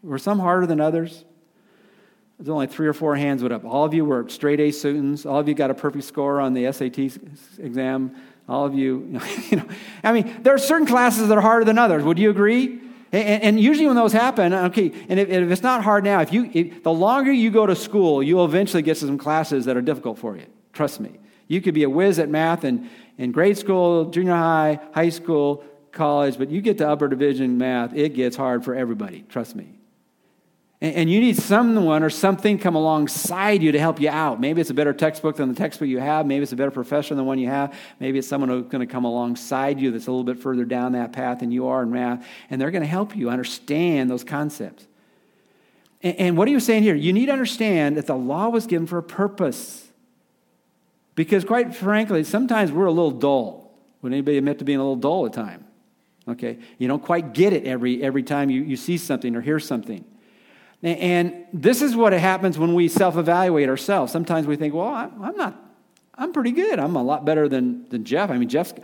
Were 0.02 0.18
some 0.18 0.38
harder 0.38 0.66
than 0.66 0.80
others? 0.80 1.24
There's 2.38 2.48
only 2.48 2.66
three 2.66 2.88
or 2.88 2.92
four 2.92 3.16
hands 3.16 3.42
went 3.42 3.54
up. 3.54 3.64
All 3.64 3.84
of 3.84 3.94
you 3.94 4.04
were 4.04 4.28
straight 4.28 4.60
A 4.60 4.70
students. 4.72 5.24
All 5.24 5.38
of 5.38 5.48
you 5.48 5.54
got 5.54 5.70
a 5.70 5.74
perfect 5.74 6.04
score 6.04 6.40
on 6.40 6.52
the 6.52 6.70
SAT 6.72 6.98
exam. 7.58 8.16
All 8.48 8.66
of 8.66 8.74
you, 8.74 9.20
you 9.50 9.58
know, 9.58 9.68
I 10.02 10.12
mean, 10.12 10.42
there 10.42 10.52
are 10.54 10.58
certain 10.58 10.86
classes 10.86 11.28
that 11.28 11.38
are 11.38 11.40
harder 11.40 11.64
than 11.64 11.78
others. 11.78 12.02
Would 12.02 12.18
you 12.18 12.30
agree? 12.30 12.80
And, 13.14 13.42
and 13.44 13.60
usually 13.60 13.86
when 13.86 13.94
those 13.94 14.12
happen, 14.12 14.52
okay, 14.52 14.90
and 15.08 15.20
if, 15.20 15.28
if 15.28 15.50
it's 15.50 15.62
not 15.62 15.84
hard 15.84 16.02
now, 16.02 16.20
if 16.20 16.32
you, 16.32 16.50
if, 16.52 16.82
the 16.82 16.92
longer 16.92 17.30
you 17.30 17.50
go 17.50 17.64
to 17.64 17.76
school, 17.76 18.22
you'll 18.22 18.44
eventually 18.44 18.82
get 18.82 18.96
to 18.96 19.06
some 19.06 19.18
classes 19.18 19.66
that 19.66 19.76
are 19.76 19.82
difficult 19.82 20.18
for 20.18 20.36
you. 20.36 20.46
Trust 20.72 20.98
me. 20.98 21.12
You 21.46 21.60
could 21.60 21.74
be 21.74 21.84
a 21.84 21.90
whiz 21.90 22.18
at 22.18 22.28
math 22.28 22.64
in, 22.64 22.90
in 23.16 23.30
grade 23.30 23.56
school, 23.56 24.06
junior 24.06 24.34
high, 24.34 24.80
high 24.92 25.10
school, 25.10 25.64
college, 25.92 26.38
but 26.38 26.50
you 26.50 26.60
get 26.60 26.78
to 26.78 26.88
upper 26.88 27.06
division 27.06 27.56
math, 27.56 27.94
it 27.94 28.14
gets 28.14 28.36
hard 28.36 28.64
for 28.64 28.74
everybody. 28.74 29.24
Trust 29.28 29.54
me. 29.54 29.73
And 30.80 31.08
you 31.08 31.20
need 31.20 31.36
someone 31.36 32.02
or 32.02 32.10
something 32.10 32.58
come 32.58 32.74
alongside 32.74 33.62
you 33.62 33.72
to 33.72 33.78
help 33.78 34.00
you 34.00 34.10
out. 34.10 34.38
Maybe 34.38 34.60
it's 34.60 34.68
a 34.68 34.74
better 34.74 34.92
textbook 34.92 35.36
than 35.36 35.48
the 35.48 35.54
textbook 35.54 35.88
you 35.88 35.98
have. 35.98 36.26
Maybe 36.26 36.42
it's 36.42 36.52
a 36.52 36.56
better 36.56 36.70
professor 36.70 37.10
than 37.10 37.18
the 37.18 37.24
one 37.24 37.38
you 37.38 37.48
have. 37.48 37.74
Maybe 38.00 38.18
it's 38.18 38.28
someone 38.28 38.50
who's 38.50 38.66
going 38.66 38.86
to 38.86 38.92
come 38.92 39.04
alongside 39.04 39.80
you 39.80 39.92
that's 39.92 40.08
a 40.08 40.10
little 40.10 40.24
bit 40.24 40.38
further 40.38 40.64
down 40.64 40.92
that 40.92 41.12
path 41.12 41.38
than 41.38 41.50
you 41.50 41.68
are 41.68 41.84
in 41.84 41.90
math, 41.90 42.26
and 42.50 42.60
they're 42.60 42.70
going 42.70 42.82
to 42.82 42.88
help 42.88 43.16
you 43.16 43.30
understand 43.30 44.10
those 44.10 44.24
concepts. 44.24 44.86
And 46.02 46.36
what 46.36 46.48
are 46.48 46.50
you 46.50 46.60
saying 46.60 46.82
here? 46.82 46.94
You 46.94 47.14
need 47.14 47.26
to 47.26 47.32
understand 47.32 47.96
that 47.96 48.06
the 48.06 48.16
law 48.16 48.50
was 48.50 48.66
given 48.66 48.86
for 48.86 48.98
a 48.98 49.02
purpose. 49.02 49.88
Because, 51.14 51.46
quite 51.46 51.74
frankly, 51.74 52.24
sometimes 52.24 52.70
we're 52.72 52.86
a 52.86 52.92
little 52.92 53.12
dull. 53.12 53.72
Would 54.02 54.12
anybody 54.12 54.36
admit 54.36 54.58
to 54.58 54.66
being 54.66 54.78
a 54.78 54.82
little 54.82 54.96
dull 54.96 55.24
at 55.24 55.32
time? 55.32 55.64
Okay? 56.28 56.58
You 56.76 56.88
don't 56.88 57.02
quite 57.02 57.32
get 57.32 57.54
it 57.54 57.64
every, 57.64 58.02
every 58.02 58.22
time 58.22 58.50
you, 58.50 58.62
you 58.62 58.76
see 58.76 58.98
something 58.98 59.34
or 59.34 59.40
hear 59.40 59.58
something. 59.58 60.04
And 60.84 61.46
this 61.50 61.80
is 61.80 61.96
what 61.96 62.12
happens 62.12 62.58
when 62.58 62.74
we 62.74 62.88
self 62.88 63.16
evaluate 63.16 63.70
ourselves. 63.70 64.12
Sometimes 64.12 64.46
we 64.46 64.56
think, 64.56 64.74
well, 64.74 64.88
I'm 64.88 65.34
not, 65.34 65.58
I'm 66.14 66.32
pretty 66.32 66.52
good. 66.52 66.78
I'm 66.78 66.94
a 66.94 67.02
lot 67.02 67.24
better 67.24 67.48
than, 67.48 67.88
than 67.88 68.04
Jeff. 68.04 68.30
I 68.30 68.36
mean, 68.36 68.50
Jeff's, 68.50 68.74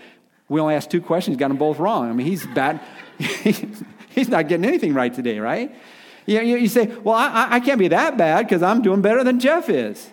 we 0.49 0.61
only 0.61 0.75
asked 0.75 0.91
two 0.91 1.03
questions, 1.03 1.37
got 1.37 1.49
them 1.49 1.59
both 1.59 1.79
wrong. 1.79 2.09
I 2.09 2.13
mean, 2.15 2.27
he's 2.27 2.47
bad. 2.47 2.81
he's 3.19 4.29
not 4.29 4.49
getting 4.49 4.65
anything 4.65 4.95
right 4.95 5.13
today, 5.13 5.39
right? 5.41 5.75
You, 6.25 6.41
you, 6.41 6.57
you 6.57 6.69
say, 6.69 6.87
well, 6.87 7.17
I, 7.17 7.49
I 7.51 7.61
can't 7.61 7.79
be 7.79 7.89
that 7.89 8.17
bad 8.17 8.47
because 8.47 8.63
I'm 8.63 8.81
doing 8.81 9.03
better 9.03 9.23
than 9.23 9.39
Jeff 9.39 9.69
is. 9.69 10.11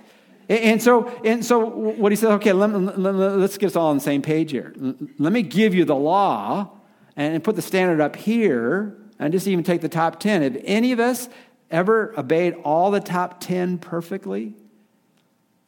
And 0.49 0.81
so, 0.81 1.07
and 1.23 1.43
so 1.43 1.65
what 1.65 2.11
he 2.11 2.15
says, 2.17 2.29
okay, 2.31 2.51
let, 2.51 2.69
let's 2.99 3.57
get 3.57 3.67
us 3.67 3.75
all 3.77 3.87
on 3.87 3.97
the 3.97 4.03
same 4.03 4.21
page 4.21 4.51
here. 4.51 4.73
Let 5.17 5.31
me 5.31 5.41
give 5.41 5.73
you 5.73 5.85
the 5.85 5.95
law 5.95 6.69
and 7.15 7.41
put 7.43 7.55
the 7.55 7.61
standard 7.61 8.01
up 8.01 8.15
here 8.15 8.97
and 9.19 9.33
just 9.33 9.47
even 9.47 9.63
take 9.63 9.81
the 9.81 9.89
top 9.89 10.19
10. 10.19 10.43
If 10.43 10.61
any 10.63 10.91
of 10.91 10.99
us 10.99 11.29
ever 11.69 12.13
obeyed 12.17 12.55
all 12.63 12.91
the 12.91 12.99
top 12.99 13.39
10 13.39 13.77
perfectly? 13.79 14.53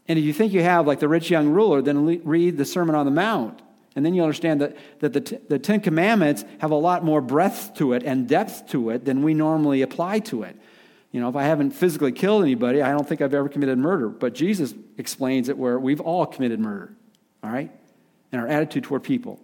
And 0.08 0.18
if 0.18 0.26
you 0.26 0.34
think 0.34 0.54
you 0.54 0.62
have, 0.64 0.88
like 0.88 1.00
the 1.00 1.08
rich 1.08 1.30
young 1.30 1.50
ruler, 1.50 1.82
then 1.82 2.22
read 2.24 2.58
the 2.58 2.66
Sermon 2.66 2.96
on 2.96 3.06
the 3.06 3.12
Mount. 3.12 3.62
And 3.96 4.06
then 4.06 4.14
you 4.14 4.24
understand 4.24 4.62
that, 4.62 4.78
that 5.00 5.14
the, 5.14 5.42
the 5.50 5.60
Ten 5.60 5.82
Commandments 5.82 6.46
have 6.60 6.72
a 6.72 6.76
lot 6.76 7.04
more 7.04 7.22
breadth 7.22 7.76
to 7.76 7.94
it 7.94 8.04
and 8.04 8.28
depth 8.28 8.70
to 8.70 8.92
it 8.92 9.06
than 9.06 9.24
we 9.24 9.34
normally 9.34 9.82
apply 9.82 10.20
to 10.20 10.44
it. 10.44 10.56
You 11.12 11.20
know, 11.20 11.30
if 11.30 11.36
I 11.36 11.44
haven't 11.44 11.72
physically 11.72 12.12
killed 12.12 12.44
anybody, 12.44 12.82
I 12.82 12.92
don't 12.92 13.08
think 13.08 13.22
I've 13.22 13.34
ever 13.34 13.50
committed 13.50 13.78
murder. 13.78 14.10
But 14.10 14.34
Jesus 14.34 14.74
explains 14.98 15.50
it 15.50 15.58
where 15.58 15.80
we've 15.80 16.02
all 16.02 16.26
committed 16.26 16.60
murder, 16.60 16.94
all 17.44 17.50
right? 17.50 17.72
And 18.32 18.42
our 18.42 18.48
attitude 18.48 18.84
toward 18.84 19.04
people. 19.04 19.40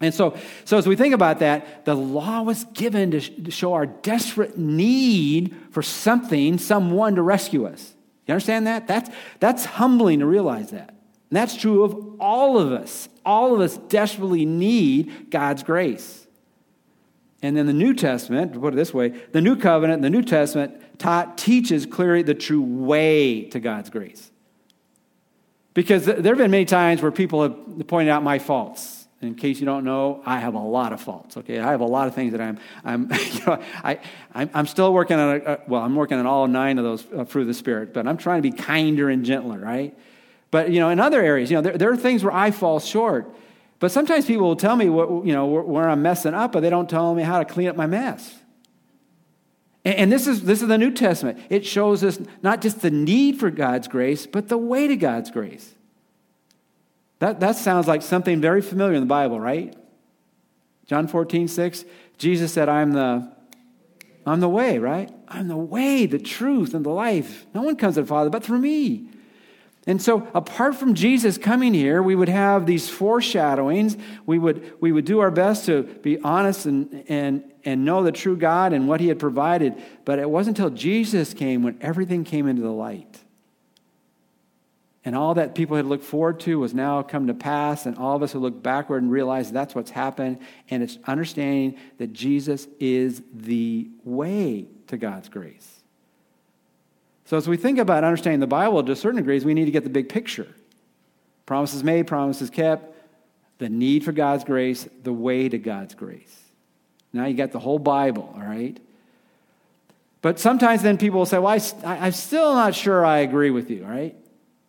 And 0.00 0.12
so, 0.12 0.36
so 0.64 0.76
as 0.76 0.86
we 0.86 0.94
think 0.94 1.14
about 1.14 1.38
that, 1.38 1.84
the 1.84 1.94
law 1.94 2.42
was 2.42 2.64
given 2.74 3.12
to, 3.12 3.20
to 3.20 3.50
show 3.50 3.72
our 3.72 3.86
desperate 3.86 4.58
need 4.58 5.56
for 5.70 5.82
something, 5.82 6.58
someone 6.58 7.14
to 7.14 7.22
rescue 7.22 7.66
us. 7.66 7.94
You 8.26 8.32
understand 8.34 8.66
that? 8.66 8.86
That's, 8.86 9.10
that's 9.40 9.64
humbling 9.64 10.18
to 10.18 10.26
realize 10.26 10.70
that. 10.70 10.90
And 10.90 11.36
that's 11.36 11.56
true 11.56 11.82
of 11.82 12.20
all 12.20 12.58
of 12.58 12.72
us. 12.72 13.08
All 13.24 13.54
of 13.54 13.60
us 13.60 13.78
desperately 13.88 14.44
need 14.44 15.30
God's 15.30 15.62
grace. 15.62 16.26
And 17.42 17.56
then 17.56 17.66
the 17.66 17.72
New 17.72 17.94
Testament, 17.94 18.52
to 18.54 18.60
put 18.60 18.74
it 18.74 18.76
this 18.76 18.92
way, 18.92 19.08
the 19.32 19.40
New 19.40 19.56
Covenant, 19.56 20.02
the 20.02 20.10
New 20.10 20.22
Testament 20.22 20.98
taught, 20.98 21.38
teaches 21.38 21.86
clearly 21.86 22.22
the 22.22 22.34
true 22.34 22.62
way 22.62 23.44
to 23.44 23.60
God's 23.60 23.88
grace. 23.88 24.30
Because 25.74 26.06
there 26.06 26.16
have 26.16 26.38
been 26.38 26.50
many 26.50 26.64
times 26.64 27.02
where 27.02 27.12
people 27.12 27.42
have 27.42 27.86
pointed 27.86 28.10
out 28.10 28.22
my 28.22 28.38
faults. 28.38 29.05
In 29.26 29.34
case 29.34 29.60
you 29.60 29.66
don't 29.66 29.84
know, 29.84 30.22
I 30.24 30.38
have 30.38 30.54
a 30.54 30.58
lot 30.58 30.92
of 30.92 31.00
faults. 31.00 31.36
Okay, 31.36 31.58
I 31.58 31.70
have 31.70 31.80
a 31.80 31.86
lot 31.86 32.08
of 32.08 32.14
things 32.14 32.32
that 32.32 32.40
I'm, 32.40 32.58
I'm, 32.84 33.10
you 33.32 33.46
know, 33.46 33.62
I, 33.84 33.98
I'm 34.34 34.66
still 34.66 34.92
working 34.92 35.18
on. 35.18 35.42
A, 35.44 35.60
well, 35.66 35.82
I'm 35.82 35.94
working 35.94 36.18
on 36.18 36.26
all 36.26 36.46
nine 36.46 36.78
of 36.78 36.84
those 36.84 37.04
uh, 37.12 37.40
of 37.40 37.46
the 37.46 37.54
spirit, 37.54 37.92
but 37.92 38.06
I'm 38.06 38.16
trying 38.16 38.42
to 38.42 38.50
be 38.50 38.56
kinder 38.56 39.10
and 39.10 39.24
gentler, 39.24 39.58
right? 39.58 39.96
But 40.50 40.70
you 40.70 40.80
know, 40.80 40.88
in 40.90 41.00
other 41.00 41.22
areas, 41.22 41.50
you 41.50 41.56
know, 41.56 41.62
there, 41.62 41.76
there 41.76 41.90
are 41.90 41.96
things 41.96 42.24
where 42.24 42.32
I 42.32 42.50
fall 42.50 42.80
short. 42.80 43.34
But 43.78 43.92
sometimes 43.92 44.24
people 44.24 44.46
will 44.46 44.56
tell 44.56 44.76
me 44.76 44.88
what, 44.88 45.26
you 45.26 45.32
know, 45.32 45.46
where, 45.46 45.62
where 45.62 45.88
I'm 45.88 46.00
messing 46.02 46.34
up, 46.34 46.52
but 46.52 46.60
they 46.60 46.70
don't 46.70 46.88
tell 46.88 47.14
me 47.14 47.22
how 47.22 47.38
to 47.38 47.44
clean 47.44 47.68
up 47.68 47.76
my 47.76 47.86
mess. 47.86 48.34
And, 49.84 49.94
and 49.96 50.12
this 50.12 50.26
is 50.26 50.42
this 50.42 50.62
is 50.62 50.68
the 50.68 50.78
New 50.78 50.90
Testament. 50.90 51.38
It 51.48 51.64
shows 51.64 52.02
us 52.02 52.18
not 52.42 52.60
just 52.60 52.80
the 52.80 52.90
need 52.90 53.38
for 53.38 53.50
God's 53.50 53.86
grace, 53.86 54.26
but 54.26 54.48
the 54.48 54.58
way 54.58 54.88
to 54.88 54.96
God's 54.96 55.30
grace. 55.30 55.75
That, 57.18 57.40
that 57.40 57.56
sounds 57.56 57.86
like 57.86 58.02
something 58.02 58.40
very 58.40 58.60
familiar 58.60 58.94
in 58.94 59.00
the 59.00 59.06
Bible, 59.06 59.40
right? 59.40 59.74
John 60.86 61.08
14, 61.08 61.48
6, 61.48 61.84
Jesus 62.18 62.52
said, 62.52 62.68
I'm 62.68 62.92
the, 62.92 63.32
I'm 64.24 64.40
the 64.40 64.48
way, 64.48 64.78
right? 64.78 65.10
I'm 65.28 65.48
the 65.48 65.56
way, 65.56 66.06
the 66.06 66.18
truth, 66.18 66.74
and 66.74 66.84
the 66.84 66.90
life. 66.90 67.46
No 67.54 67.62
one 67.62 67.76
comes 67.76 67.94
to 67.94 68.02
the 68.02 68.06
Father 68.06 68.30
but 68.30 68.44
through 68.44 68.58
me. 68.58 69.08
And 69.88 70.02
so, 70.02 70.28
apart 70.34 70.74
from 70.74 70.94
Jesus 70.94 71.38
coming 71.38 71.72
here, 71.72 72.02
we 72.02 72.16
would 72.16 72.28
have 72.28 72.66
these 72.66 72.88
foreshadowings. 72.88 73.96
We 74.26 74.36
would, 74.36 74.74
we 74.80 74.90
would 74.90 75.04
do 75.04 75.20
our 75.20 75.30
best 75.30 75.66
to 75.66 75.84
be 75.84 76.18
honest 76.20 76.66
and, 76.66 77.04
and, 77.08 77.44
and 77.64 77.84
know 77.84 78.02
the 78.02 78.10
true 78.10 78.36
God 78.36 78.72
and 78.72 78.88
what 78.88 79.00
He 79.00 79.06
had 79.06 79.20
provided. 79.20 79.80
But 80.04 80.18
it 80.18 80.28
wasn't 80.28 80.58
until 80.58 80.70
Jesus 80.70 81.32
came 81.34 81.62
when 81.62 81.78
everything 81.80 82.24
came 82.24 82.48
into 82.48 82.62
the 82.62 82.72
light. 82.72 83.20
And 85.06 85.14
all 85.14 85.34
that 85.34 85.54
people 85.54 85.76
had 85.76 85.86
looked 85.86 86.04
forward 86.04 86.40
to 86.40 86.58
was 86.58 86.74
now 86.74 87.00
come 87.00 87.28
to 87.28 87.34
pass, 87.34 87.86
and 87.86 87.96
all 87.96 88.16
of 88.16 88.24
us 88.24 88.32
who 88.32 88.40
look 88.40 88.60
backward 88.60 89.04
and 89.04 89.10
realize 89.10 89.52
that's 89.52 89.72
what's 89.72 89.92
happened. 89.92 90.40
And 90.68 90.82
it's 90.82 90.98
understanding 91.06 91.78
that 91.98 92.12
Jesus 92.12 92.66
is 92.80 93.22
the 93.32 93.88
way 94.02 94.66
to 94.88 94.96
God's 94.96 95.28
grace. 95.28 95.84
So, 97.24 97.36
as 97.36 97.46
we 97.46 97.56
think 97.56 97.78
about 97.78 98.02
understanding 98.02 98.40
the 98.40 98.48
Bible 98.48 98.82
to 98.82 98.92
a 98.92 98.96
certain 98.96 99.18
degrees, 99.18 99.44
we 99.44 99.54
need 99.54 99.66
to 99.66 99.70
get 99.70 99.84
the 99.84 99.90
big 99.90 100.08
picture 100.08 100.48
promises 101.46 101.84
made, 101.84 102.08
promises 102.08 102.50
kept, 102.50 102.92
the 103.58 103.68
need 103.68 104.04
for 104.04 104.10
God's 104.10 104.42
grace, 104.42 104.88
the 105.04 105.12
way 105.12 105.48
to 105.48 105.56
God's 105.56 105.94
grace. 105.94 106.36
Now 107.12 107.26
you 107.26 107.34
got 107.34 107.52
the 107.52 107.60
whole 107.60 107.78
Bible, 107.78 108.32
all 108.34 108.42
right? 108.42 108.76
But 110.20 110.40
sometimes 110.40 110.82
then 110.82 110.98
people 110.98 111.20
will 111.20 111.26
say, 111.26 111.38
Well, 111.38 111.56
I, 111.84 112.06
am 112.08 112.12
still 112.12 112.54
not 112.54 112.74
sure 112.74 113.06
I 113.06 113.18
agree 113.18 113.50
with 113.50 113.70
you, 113.70 113.84
all 113.84 113.90
right? 113.90 114.16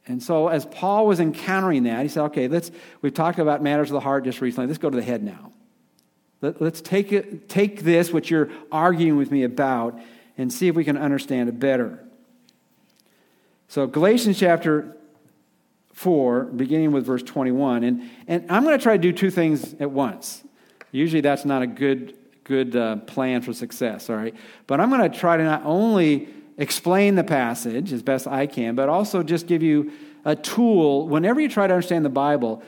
And 0.08 0.24
so, 0.24 0.48
as 0.48 0.66
Paul 0.66 1.06
was 1.06 1.20
encountering 1.20 1.84
that, 1.84 2.02
he 2.02 2.08
said, 2.08 2.24
okay, 2.26 2.48
let's, 2.48 2.72
we've 3.02 3.14
talked 3.14 3.40
about 3.40 3.62
matters 3.62 3.90
of 3.90 3.94
the 3.94 4.00
heart 4.00 4.24
just 4.24 4.40
recently. 4.40 4.68
Let's 4.68 4.80
go 4.80 4.90
to 4.90 4.96
the 4.96 5.04
head 5.04 5.22
now. 5.22 5.52
Let, 6.42 6.62
us 6.62 6.82
take, 6.82 7.12
it, 7.12 7.50
take 7.50 7.82
this, 7.82 8.14
what 8.14 8.30
you're 8.30 8.50
arguing 8.72 9.18
with 9.18 9.32
me 9.32 9.44
about, 9.44 10.00
and 10.38 10.54
see 10.54 10.68
if 10.68 10.76
we 10.76 10.84
can 10.84 10.98
understand 10.98 11.50
it 11.50 11.60
better. 11.60 12.00
So, 13.68 13.86
Galatians 13.86 14.40
chapter 14.40 14.96
4, 15.94 16.46
beginning 16.46 16.94
with 16.94 17.06
verse 17.06 17.24
21. 17.24 17.84
And, 17.84 18.10
and 18.28 18.46
I'm 18.50 18.64
going 18.64 18.78
to 18.78 18.82
try 18.82 18.96
to 18.96 19.02
do 19.02 19.12
two 19.12 19.32
things 19.32 19.74
at 19.80 19.92
once. 19.92 20.44
Usually, 20.92 21.22
that's 21.22 21.44
not 21.44 21.64
a 21.64 21.68
good, 21.68 22.16
good 22.46 22.78
uh, 22.78 22.98
plan 22.98 23.42
for 23.42 23.52
success, 23.52 24.10
all 24.10 24.16
right? 24.16 24.34
But 24.68 24.80
I'm 24.80 24.90
going 24.90 25.12
to 25.12 25.18
try 25.18 25.36
to 25.36 25.44
not 25.44 25.64
only 25.66 26.30
explain 26.58 27.16
the 27.16 27.24
passage 27.24 27.94
as 27.94 28.02
best 28.02 28.28
I 28.28 28.48
can, 28.48 28.76
but 28.76 28.90
also 28.90 29.24
just 29.24 29.48
give 29.48 29.62
you 29.62 29.92
a 30.26 30.36
tool. 30.36 31.08
Whenever 31.08 31.40
you 31.40 31.50
try 31.50 31.68
to 31.68 31.74
understand 31.74 32.04
the 32.04 32.10
Bible, 32.10 32.64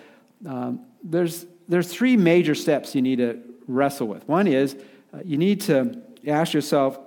um, 0.46 0.86
there's, 1.04 1.46
there's 1.68 1.92
three 1.92 2.16
major 2.16 2.56
steps 2.56 2.96
you 2.96 3.02
need 3.02 3.18
to 3.18 3.40
wrestle 3.68 4.08
with. 4.08 4.28
One 4.28 4.48
is 4.48 4.76
uh, 5.14 5.20
you 5.26 5.38
need 5.38 5.62
to 5.62 6.02
ask 6.28 6.54
yourself, 6.54 7.00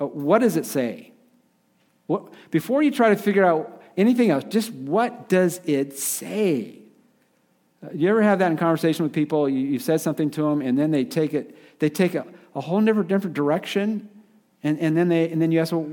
uh, 0.00 0.06
what 0.06 0.38
does 0.38 0.56
it 0.56 0.64
say? 0.64 1.12
What, 2.06 2.32
before 2.50 2.82
you 2.82 2.90
try 2.90 3.10
to 3.10 3.16
figure 3.16 3.44
out 3.44 3.82
anything 3.96 4.30
else, 4.30 4.44
just 4.44 4.72
what 4.72 5.28
does 5.28 5.60
it 5.64 5.98
say? 5.98 6.78
Uh, 7.84 7.88
you 7.92 8.08
ever 8.08 8.22
have 8.22 8.38
that 8.38 8.50
in 8.50 8.56
conversation 8.56 9.02
with 9.02 9.12
people? 9.12 9.48
You, 9.48 9.58
you 9.58 9.78
said 9.78 10.00
something 10.00 10.30
to 10.32 10.42
them, 10.42 10.62
and 10.62 10.78
then 10.78 10.90
they 10.90 11.04
take 11.04 11.34
it, 11.34 11.56
they 11.80 11.90
take 11.90 12.14
a, 12.14 12.24
a 12.54 12.60
whole 12.60 12.80
different, 12.80 13.08
different 13.08 13.34
direction, 13.34 14.08
and, 14.62 14.78
and, 14.78 14.96
then 14.96 15.08
they, 15.08 15.30
and 15.30 15.40
then 15.40 15.52
you 15.52 15.60
ask, 15.60 15.72
well, 15.72 15.88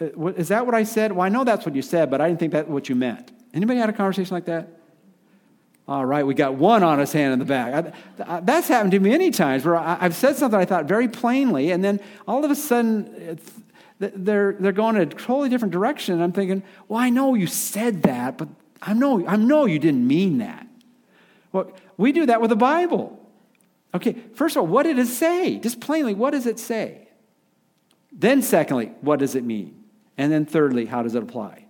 Uh, 0.00 0.26
is 0.28 0.48
that 0.48 0.64
what 0.66 0.74
I 0.74 0.84
said? 0.84 1.12
Well, 1.12 1.24
I 1.24 1.28
know 1.28 1.44
that's 1.44 1.66
what 1.66 1.74
you 1.74 1.82
said, 1.82 2.10
but 2.10 2.20
I 2.20 2.28
didn't 2.28 2.40
think 2.40 2.52
that's 2.52 2.68
what 2.68 2.88
you 2.88 2.94
meant. 2.94 3.30
Anybody 3.52 3.78
had 3.78 3.90
a 3.90 3.92
conversation 3.92 4.34
like 4.34 4.46
that? 4.46 4.68
All 5.88 6.06
right, 6.06 6.24
we 6.24 6.34
got 6.34 6.54
one 6.54 6.84
honest 6.84 7.12
hand 7.12 7.32
in 7.32 7.38
the 7.40 7.44
back. 7.44 7.92
I, 8.20 8.36
I, 8.36 8.40
that's 8.40 8.68
happened 8.68 8.92
to 8.92 9.00
me 9.00 9.10
many 9.10 9.30
times 9.30 9.64
where 9.64 9.76
I, 9.76 9.96
have 9.96 10.14
said 10.14 10.36
something 10.36 10.58
I 10.58 10.64
thought 10.64 10.84
very 10.84 11.08
plainly, 11.08 11.72
and 11.72 11.82
then 11.82 11.98
all 12.28 12.44
of 12.44 12.50
a 12.50 12.54
sudden 12.54 13.40
they're, 13.98 14.52
they're 14.52 14.72
going 14.72 14.96
in 14.96 15.02
a 15.02 15.06
totally 15.06 15.48
different 15.48 15.72
direction. 15.72 16.14
And 16.14 16.22
I'm 16.22 16.32
thinking, 16.32 16.62
well, 16.86 17.00
I 17.00 17.10
know 17.10 17.34
you 17.34 17.48
said 17.48 18.04
that, 18.04 18.38
but 18.38 18.48
I 18.80 18.94
know, 18.94 19.26
I 19.26 19.36
know 19.36 19.66
you 19.66 19.80
didn't 19.80 20.06
mean 20.06 20.38
that. 20.38 20.66
Well, 21.50 21.72
we 21.96 22.12
do 22.12 22.26
that 22.26 22.40
with 22.40 22.50
the 22.50 22.56
Bible. 22.56 23.16
Okay, 23.92 24.14
first 24.34 24.56
of 24.56 24.62
all, 24.62 24.68
what 24.68 24.84
did 24.84 24.98
it 24.98 25.08
say? 25.08 25.58
Just 25.58 25.80
plainly, 25.80 26.14
what 26.14 26.30
does 26.30 26.46
it 26.46 26.60
say? 26.60 27.08
Then, 28.12 28.42
secondly, 28.42 28.92
what 29.00 29.18
does 29.18 29.34
it 29.34 29.42
mean? 29.42 29.79
And 30.20 30.30
then, 30.30 30.44
thirdly, 30.44 30.84
how 30.84 31.02
does 31.02 31.14
it 31.14 31.22
apply? 31.22 31.64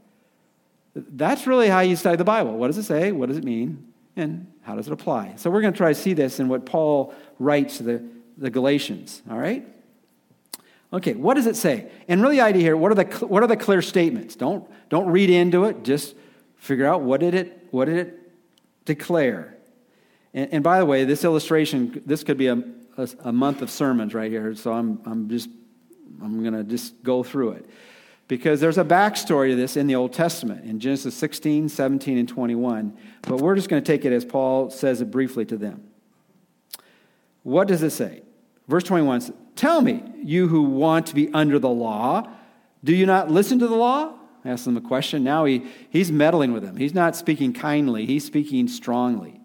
That's 0.96 1.46
really 1.46 1.68
how 1.68 1.80
you 1.80 1.94
study 1.94 2.16
the 2.16 2.24
Bible. 2.24 2.56
What 2.56 2.66
does 2.66 2.78
it 2.78 2.82
say? 2.82 3.12
What 3.12 3.28
does 3.28 3.38
it 3.38 3.44
mean? 3.44 3.92
And 4.16 4.52
how 4.62 4.74
does 4.74 4.88
it 4.88 4.92
apply? 4.92 5.34
So, 5.36 5.50
we're 5.50 5.60
going 5.60 5.72
to 5.72 5.76
try 5.76 5.90
to 5.90 5.94
see 5.94 6.14
this 6.14 6.40
in 6.40 6.48
what 6.48 6.66
Paul 6.66 7.14
writes 7.38 7.76
to 7.76 7.84
the, 7.84 8.04
the 8.36 8.50
Galatians. 8.50 9.22
All 9.30 9.38
right? 9.38 9.64
Okay, 10.92 11.14
what 11.14 11.34
does 11.34 11.46
it 11.46 11.54
say? 11.54 11.92
And 12.08 12.20
really, 12.20 12.40
idea 12.40 12.62
here, 12.62 12.76
what 12.76 12.90
are 12.90 12.96
the, 12.96 13.04
what 13.24 13.44
are 13.44 13.46
the 13.46 13.56
clear 13.56 13.82
statements? 13.82 14.34
Don't, 14.34 14.68
don't 14.88 15.06
read 15.06 15.30
into 15.30 15.66
it. 15.66 15.84
Just 15.84 16.16
figure 16.56 16.88
out 16.88 17.02
what 17.02 17.20
did 17.20 17.36
it, 17.36 17.68
what 17.70 17.84
did 17.84 17.98
it 17.98 18.32
declare. 18.84 19.56
And, 20.34 20.54
and 20.54 20.64
by 20.64 20.80
the 20.80 20.86
way, 20.86 21.04
this 21.04 21.22
illustration, 21.22 22.02
this 22.04 22.24
could 22.24 22.36
be 22.36 22.48
a, 22.48 22.60
a, 22.96 23.08
a 23.26 23.32
month 23.32 23.62
of 23.62 23.70
sermons 23.70 24.12
right 24.12 24.32
here. 24.32 24.56
So 24.56 24.72
I'm, 24.72 25.00
I'm 25.06 25.28
just, 25.28 25.48
I'm 26.20 26.42
going 26.42 26.54
to 26.54 26.64
just 26.64 27.00
go 27.04 27.22
through 27.22 27.52
it 27.52 27.70
because 28.30 28.60
there's 28.60 28.78
a 28.78 28.84
backstory 28.84 29.50
to 29.50 29.56
this 29.56 29.76
in 29.76 29.88
the 29.88 29.96
Old 29.96 30.12
Testament 30.12 30.64
in 30.64 30.78
Genesis 30.78 31.16
16, 31.16 31.68
17, 31.68 32.16
and 32.16 32.28
21. 32.28 32.96
But 33.22 33.40
we're 33.40 33.56
just 33.56 33.68
going 33.68 33.82
to 33.82 33.92
take 33.92 34.04
it 34.04 34.12
as 34.12 34.24
Paul 34.24 34.70
says 34.70 35.00
it 35.00 35.10
briefly 35.10 35.44
to 35.46 35.56
them. 35.56 35.82
What 37.42 37.66
does 37.66 37.82
it 37.82 37.90
say? 37.90 38.22
Verse 38.68 38.84
21 38.84 39.22
says, 39.22 39.34
Tell 39.56 39.80
me, 39.80 40.04
you 40.22 40.46
who 40.46 40.62
want 40.62 41.06
to 41.06 41.14
be 41.16 41.28
under 41.34 41.58
the 41.58 41.68
law, 41.68 42.30
do 42.84 42.94
you 42.94 43.04
not 43.04 43.32
listen 43.32 43.58
to 43.58 43.66
the 43.66 43.74
law? 43.74 44.14
I 44.44 44.54
them 44.54 44.76
a 44.76 44.80
question. 44.80 45.24
Now 45.24 45.44
he, 45.44 45.66
he's 45.90 46.12
meddling 46.12 46.52
with 46.52 46.62
them. 46.62 46.76
He's 46.76 46.94
not 46.94 47.16
speaking 47.16 47.52
kindly, 47.52 48.06
he's 48.06 48.24
speaking 48.24 48.68
strongly. 48.68 49.40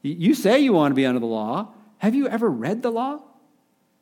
You 0.00 0.34
say 0.34 0.58
you 0.58 0.72
want 0.72 0.92
to 0.92 0.96
be 0.96 1.04
under 1.04 1.20
the 1.20 1.26
law. 1.26 1.74
Have 1.98 2.14
you 2.14 2.28
ever 2.28 2.48
read 2.48 2.82
the 2.82 2.90
law? 2.90 3.20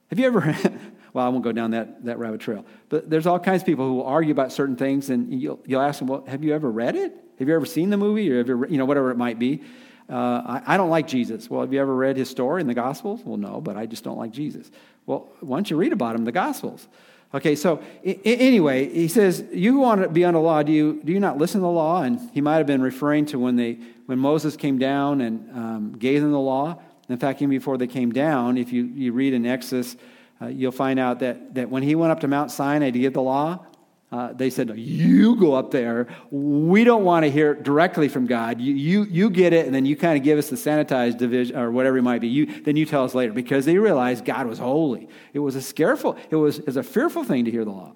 Have 0.08 0.20
you 0.20 0.26
ever 0.26 0.54
well, 1.12 1.26
I 1.26 1.28
won't 1.28 1.44
go 1.44 1.52
down 1.52 1.72
that, 1.72 2.04
that 2.04 2.18
rabbit 2.18 2.40
trail. 2.40 2.64
But 2.88 3.10
there's 3.10 3.26
all 3.26 3.38
kinds 3.38 3.62
of 3.62 3.66
people 3.66 3.86
who 3.86 3.94
will 3.94 4.06
argue 4.06 4.32
about 4.32 4.52
certain 4.52 4.76
things, 4.76 5.10
and 5.10 5.32
you'll, 5.32 5.60
you'll 5.66 5.80
ask 5.80 5.98
them, 5.98 6.08
well, 6.08 6.24
have 6.26 6.44
you 6.44 6.54
ever 6.54 6.70
read 6.70 6.96
it? 6.96 7.14
Have 7.38 7.48
you 7.48 7.54
ever 7.54 7.66
seen 7.66 7.90
the 7.90 7.96
movie? 7.96 8.30
Or 8.30 8.38
have 8.38 8.48
you, 8.48 8.66
you 8.68 8.78
know, 8.78 8.84
whatever 8.84 9.10
it 9.10 9.16
might 9.16 9.38
be. 9.38 9.62
Uh, 10.08 10.60
I, 10.66 10.74
I, 10.74 10.76
don't 10.76 10.90
like 10.90 11.06
Jesus. 11.06 11.48
Well, 11.48 11.60
have 11.60 11.72
you 11.72 11.80
ever 11.80 11.94
read 11.94 12.16
his 12.16 12.28
story 12.28 12.60
in 12.60 12.66
the 12.66 12.74
Gospels? 12.74 13.20
Well, 13.24 13.36
no, 13.36 13.60
but 13.60 13.76
I 13.76 13.86
just 13.86 14.02
don't 14.02 14.18
like 14.18 14.32
Jesus. 14.32 14.70
Well, 15.06 15.28
why 15.38 15.56
don't 15.56 15.70
you 15.70 15.76
read 15.76 15.92
about 15.92 16.16
him 16.16 16.22
in 16.22 16.24
the 16.24 16.32
Gospels? 16.32 16.88
Okay, 17.32 17.54
so 17.54 17.80
I- 18.04 18.18
anyway, 18.24 18.92
he 18.92 19.06
says, 19.06 19.44
You 19.52 19.78
want 19.78 20.02
to 20.02 20.08
be 20.08 20.24
under 20.24 20.40
law, 20.40 20.64
do 20.64 20.72
you, 20.72 21.00
do 21.04 21.12
you 21.12 21.20
not 21.20 21.38
listen 21.38 21.60
to 21.60 21.62
the 21.62 21.70
law? 21.70 22.02
And 22.02 22.18
he 22.32 22.40
might 22.40 22.56
have 22.56 22.66
been 22.66 22.82
referring 22.82 23.26
to 23.26 23.38
when, 23.38 23.54
they, 23.54 23.78
when 24.06 24.18
Moses 24.18 24.56
came 24.56 24.78
down 24.78 25.20
and 25.20 25.48
um, 25.56 25.92
gave 25.96 26.22
them 26.22 26.32
the 26.32 26.40
law. 26.40 26.80
In 27.08 27.16
fact, 27.16 27.40
even 27.40 27.50
before 27.50 27.78
they 27.78 27.86
came 27.86 28.10
down, 28.10 28.58
if 28.58 28.72
you, 28.72 28.84
you 28.84 29.12
read 29.12 29.32
in 29.32 29.46
Exodus 29.46 29.96
uh, 30.42 30.46
you'll 30.46 30.72
find 30.72 30.98
out 30.98 31.20
that, 31.20 31.54
that 31.54 31.70
when 31.70 31.82
he 31.82 31.94
went 31.94 32.12
up 32.12 32.20
to 32.20 32.28
Mount 32.28 32.50
Sinai 32.50 32.90
to 32.90 32.98
give 32.98 33.12
the 33.12 33.22
law, 33.22 33.64
uh, 34.12 34.32
they 34.32 34.50
said, 34.50 34.66
no, 34.66 34.74
You 34.74 35.36
go 35.36 35.54
up 35.54 35.70
there. 35.70 36.08
We 36.30 36.82
don't 36.82 37.04
want 37.04 37.24
to 37.24 37.30
hear 37.30 37.54
directly 37.54 38.08
from 38.08 38.26
God. 38.26 38.60
You, 38.60 38.74
you, 38.74 39.04
you 39.04 39.30
get 39.30 39.52
it, 39.52 39.66
and 39.66 39.74
then 39.74 39.86
you 39.86 39.96
kind 39.96 40.16
of 40.16 40.24
give 40.24 40.36
us 40.38 40.50
the 40.50 40.56
sanitized 40.56 41.18
division 41.18 41.56
or 41.56 41.70
whatever 41.70 41.98
it 41.98 42.02
might 42.02 42.20
be. 42.20 42.28
You, 42.28 42.62
then 42.62 42.76
you 42.76 42.86
tell 42.86 43.04
us 43.04 43.14
later 43.14 43.32
because 43.32 43.66
they 43.66 43.78
realized 43.78 44.24
God 44.24 44.46
was 44.46 44.58
holy. 44.58 45.08
It 45.32 45.38
was 45.38 45.54
a 45.54 45.62
scareful, 45.62 46.16
it 46.28 46.36
was, 46.36 46.58
it 46.58 46.66
was 46.66 46.76
a 46.76 46.82
fearful 46.82 47.22
thing 47.22 47.44
to 47.44 47.50
hear 47.50 47.64
the 47.64 47.70
law 47.70 47.94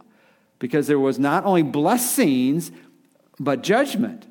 because 0.61 0.87
there 0.87 1.01
was 1.01 1.19
not 1.19 1.45
only 1.45 1.63
blessings, 1.63 2.71
but 3.41 3.63
judgment. 3.63 4.27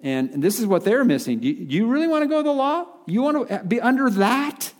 And, 0.00 0.42
this 0.42 0.60
is 0.60 0.66
what 0.66 0.84
they're 0.84 1.04
missing. 1.04 1.40
Do 1.40 1.48
you, 1.48 1.66
do 1.66 1.74
you 1.74 1.86
really 1.88 2.06
want 2.06 2.22
to 2.22 2.28
go 2.28 2.38
to 2.38 2.42
the 2.42 2.52
law? 2.52 2.86
You 3.06 3.20
want 3.20 3.48
to 3.48 3.64
be 3.64 3.80
under 3.80 4.08
that? 4.10 4.72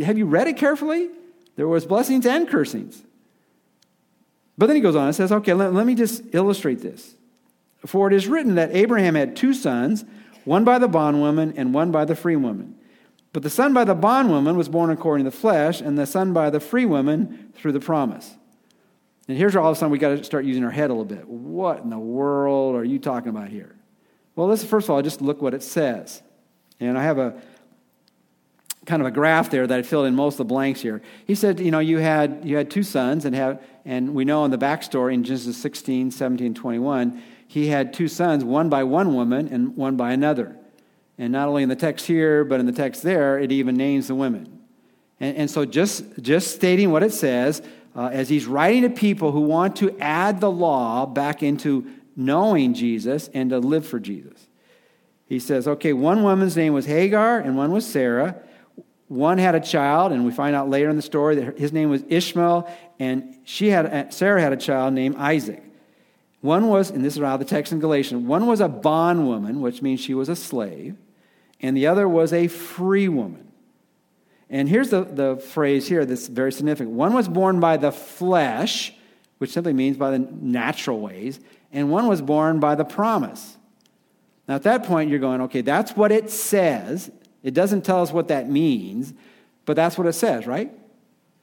Have 0.00 0.18
you 0.18 0.26
read 0.26 0.48
it 0.48 0.56
carefully? 0.56 1.08
There 1.56 1.66
was 1.66 1.86
blessings 1.86 2.26
and 2.26 2.48
cursings. 2.48 3.02
But 4.58 4.66
then 4.66 4.76
he 4.76 4.82
goes 4.82 4.96
on 4.96 5.06
and 5.06 5.14
says, 5.14 5.32
okay, 5.32 5.52
let, 5.52 5.74
let 5.74 5.86
me 5.86 5.94
just 5.94 6.22
illustrate 6.32 6.80
this. 6.80 7.14
For 7.84 8.06
it 8.06 8.14
is 8.14 8.26
written 8.26 8.54
that 8.54 8.74
Abraham 8.74 9.14
had 9.14 9.36
two 9.36 9.52
sons, 9.52 10.04
one 10.44 10.64
by 10.64 10.78
the 10.78 10.88
bondwoman 10.88 11.54
and 11.56 11.74
one 11.74 11.90
by 11.90 12.04
the 12.04 12.16
free 12.16 12.36
woman. 12.36 12.74
But 13.32 13.42
the 13.42 13.50
son 13.50 13.74
by 13.74 13.84
the 13.84 13.94
bondwoman 13.94 14.56
was 14.56 14.68
born 14.68 14.90
according 14.90 15.26
to 15.26 15.30
the 15.30 15.36
flesh, 15.36 15.82
and 15.82 15.98
the 15.98 16.06
son 16.06 16.32
by 16.32 16.48
the 16.48 16.60
free 16.60 16.86
woman 16.86 17.52
through 17.54 17.72
the 17.72 17.80
promise. 17.80 18.34
And 19.28 19.36
here's 19.36 19.54
where 19.54 19.62
all 19.62 19.72
of 19.72 19.76
a 19.76 19.78
sudden 19.78 19.92
we 19.92 19.98
got 19.98 20.16
to 20.16 20.24
start 20.24 20.44
using 20.44 20.64
our 20.64 20.70
head 20.70 20.88
a 20.88 20.94
little 20.94 21.04
bit. 21.04 21.28
What 21.28 21.82
in 21.82 21.90
the 21.90 21.98
world 21.98 22.76
are 22.76 22.84
you 22.84 22.98
talking 22.98 23.28
about 23.28 23.48
here? 23.48 23.74
Well, 24.36 24.46
let's 24.46 24.64
first 24.64 24.86
of 24.86 24.90
all 24.90 25.02
just 25.02 25.20
look 25.20 25.42
what 25.42 25.52
it 25.52 25.62
says. 25.62 26.22
And 26.80 26.96
I 26.96 27.02
have 27.02 27.18
a 27.18 27.40
kind 28.86 29.02
of 29.02 29.06
a 29.06 29.10
graph 29.10 29.50
there 29.50 29.66
that 29.66 29.78
I 29.78 29.82
filled 29.82 30.06
in 30.06 30.14
most 30.14 30.34
of 30.34 30.38
the 30.38 30.44
blanks 30.44 30.80
here. 30.80 31.02
He 31.26 31.34
said, 31.34 31.60
you 31.60 31.70
know, 31.70 31.80
you 31.80 31.98
had 31.98 32.40
you 32.44 32.56
had 32.56 32.70
two 32.70 32.82
sons 32.82 33.24
and 33.24 33.34
have 33.34 33.62
and 33.84 34.14
we 34.14 34.24
know 34.24 34.44
in 34.44 34.50
the 34.50 34.58
backstory 34.58 35.14
in 35.14 35.24
Genesis 35.24 35.56
16, 35.58 36.10
17, 36.10 36.54
21, 36.54 37.22
he 37.46 37.68
had 37.68 37.92
two 37.92 38.08
sons, 38.08 38.44
one 38.44 38.68
by 38.68 38.84
one 38.84 39.14
woman 39.14 39.48
and 39.48 39.76
one 39.76 39.96
by 39.96 40.12
another. 40.12 40.56
And 41.18 41.32
not 41.32 41.48
only 41.48 41.62
in 41.62 41.68
the 41.68 41.76
text 41.76 42.06
here, 42.06 42.44
but 42.44 42.60
in 42.60 42.66
the 42.66 42.72
text 42.72 43.02
there, 43.02 43.38
it 43.38 43.52
even 43.52 43.76
names 43.76 44.08
the 44.08 44.14
women. 44.14 44.60
And, 45.20 45.36
and 45.36 45.50
so 45.50 45.64
just, 45.64 46.04
just 46.20 46.54
stating 46.54 46.90
what 46.90 47.02
it 47.02 47.12
says, 47.12 47.62
uh, 47.94 48.10
as 48.12 48.28
he's 48.28 48.46
writing 48.46 48.82
to 48.82 48.90
people 48.90 49.32
who 49.32 49.40
want 49.40 49.76
to 49.76 49.96
add 49.98 50.40
the 50.40 50.50
law 50.50 51.06
back 51.06 51.42
into 51.42 51.86
knowing 52.14 52.74
Jesus 52.74 53.28
and 53.32 53.50
to 53.50 53.58
live 53.58 53.86
for 53.86 53.98
Jesus. 53.98 54.48
He 55.26 55.38
says, 55.38 55.66
okay, 55.66 55.92
one 55.92 56.22
woman's 56.22 56.56
name 56.56 56.72
was 56.72 56.86
Hagar 56.86 57.38
and 57.38 57.56
one 57.56 57.72
was 57.72 57.86
Sarah. 57.86 58.36
One 59.08 59.38
had 59.38 59.54
a 59.54 59.60
child, 59.60 60.12
and 60.12 60.24
we 60.24 60.32
find 60.32 60.56
out 60.56 60.68
later 60.68 60.88
in 60.88 60.96
the 60.96 61.02
story 61.02 61.36
that 61.36 61.58
his 61.58 61.72
name 61.72 61.90
was 61.90 62.02
Ishmael, 62.08 62.68
and 62.98 63.36
she 63.44 63.68
had, 63.68 63.86
uh, 63.86 64.10
Sarah 64.10 64.40
had 64.40 64.52
a 64.52 64.56
child 64.56 64.94
named 64.94 65.16
Isaac. 65.16 65.62
One 66.40 66.68
was, 66.68 66.90
and 66.90 67.04
this 67.04 67.16
is 67.16 67.22
out 67.22 67.34
of 67.34 67.38
the 67.40 67.44
text 67.44 67.72
in 67.72 67.78
Galatians, 67.78 68.24
one 68.24 68.46
was 68.46 68.60
a 68.60 68.68
bondwoman, 68.68 69.60
which 69.60 69.80
means 69.80 70.00
she 70.00 70.14
was 70.14 70.28
a 70.28 70.36
slave, 70.36 70.96
and 71.60 71.76
the 71.76 71.86
other 71.86 72.08
was 72.08 72.32
a 72.32 72.48
free 72.48 73.08
woman. 73.08 73.46
And 74.50 74.68
here's 74.68 74.90
the, 74.90 75.02
the 75.02 75.36
phrase 75.36 75.88
here 75.88 76.04
that's 76.04 76.28
very 76.28 76.52
significant. 76.52 76.94
One 76.94 77.14
was 77.14 77.28
born 77.28 77.58
by 77.58 77.76
the 77.76 77.90
flesh, 77.92 78.92
which 79.38 79.50
simply 79.50 79.72
means 79.72 79.96
by 79.96 80.10
the 80.12 80.18
natural 80.18 81.00
ways, 81.00 81.40
and 81.72 81.90
one 81.90 82.06
was 82.08 82.22
born 82.22 82.60
by 82.60 82.74
the 82.74 82.84
promise. 82.84 83.56
Now, 84.48 84.54
at 84.54 84.62
that 84.62 84.84
point, 84.84 85.10
you're 85.10 85.18
going, 85.18 85.42
okay, 85.42 85.60
that's 85.60 85.96
what 85.96 86.12
it 86.12 86.30
says. 86.30 87.10
It 87.42 87.54
doesn't 87.54 87.82
tell 87.82 88.02
us 88.02 88.12
what 88.12 88.28
that 88.28 88.48
means, 88.48 89.12
but 89.64 89.76
that's 89.76 89.96
what 89.96 90.06
it 90.06 90.14
says, 90.14 90.46
right? 90.46 90.72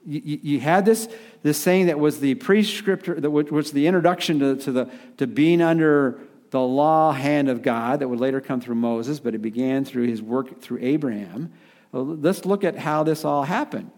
You, 0.05 0.39
you 0.41 0.59
had 0.59 0.85
this, 0.85 1.07
this 1.43 1.57
saying 1.57 1.85
that 1.87 1.99
was 1.99 2.19
the 2.19 2.35
prescriptor, 2.35 3.21
that 3.21 3.29
was 3.29 3.71
the 3.71 3.87
introduction 3.87 4.39
to, 4.39 4.55
to, 4.57 4.71
the, 4.71 4.89
to 5.17 5.27
being 5.27 5.61
under 5.61 6.19
the 6.51 6.59
law 6.59 7.11
hand 7.11 7.49
of 7.49 7.61
God 7.61 7.99
that 7.99 8.07
would 8.07 8.19
later 8.19 8.41
come 8.41 8.61
through 8.61 8.75
Moses, 8.75 9.19
but 9.19 9.33
it 9.33 9.41
began 9.41 9.85
through 9.85 10.07
his 10.07 10.21
work 10.21 10.61
through 10.61 10.79
Abraham. 10.81 11.51
Well, 11.91 12.05
let's 12.05 12.45
look 12.45 12.63
at 12.63 12.77
how 12.77 13.03
this 13.03 13.23
all 13.23 13.43
happened. 13.43 13.91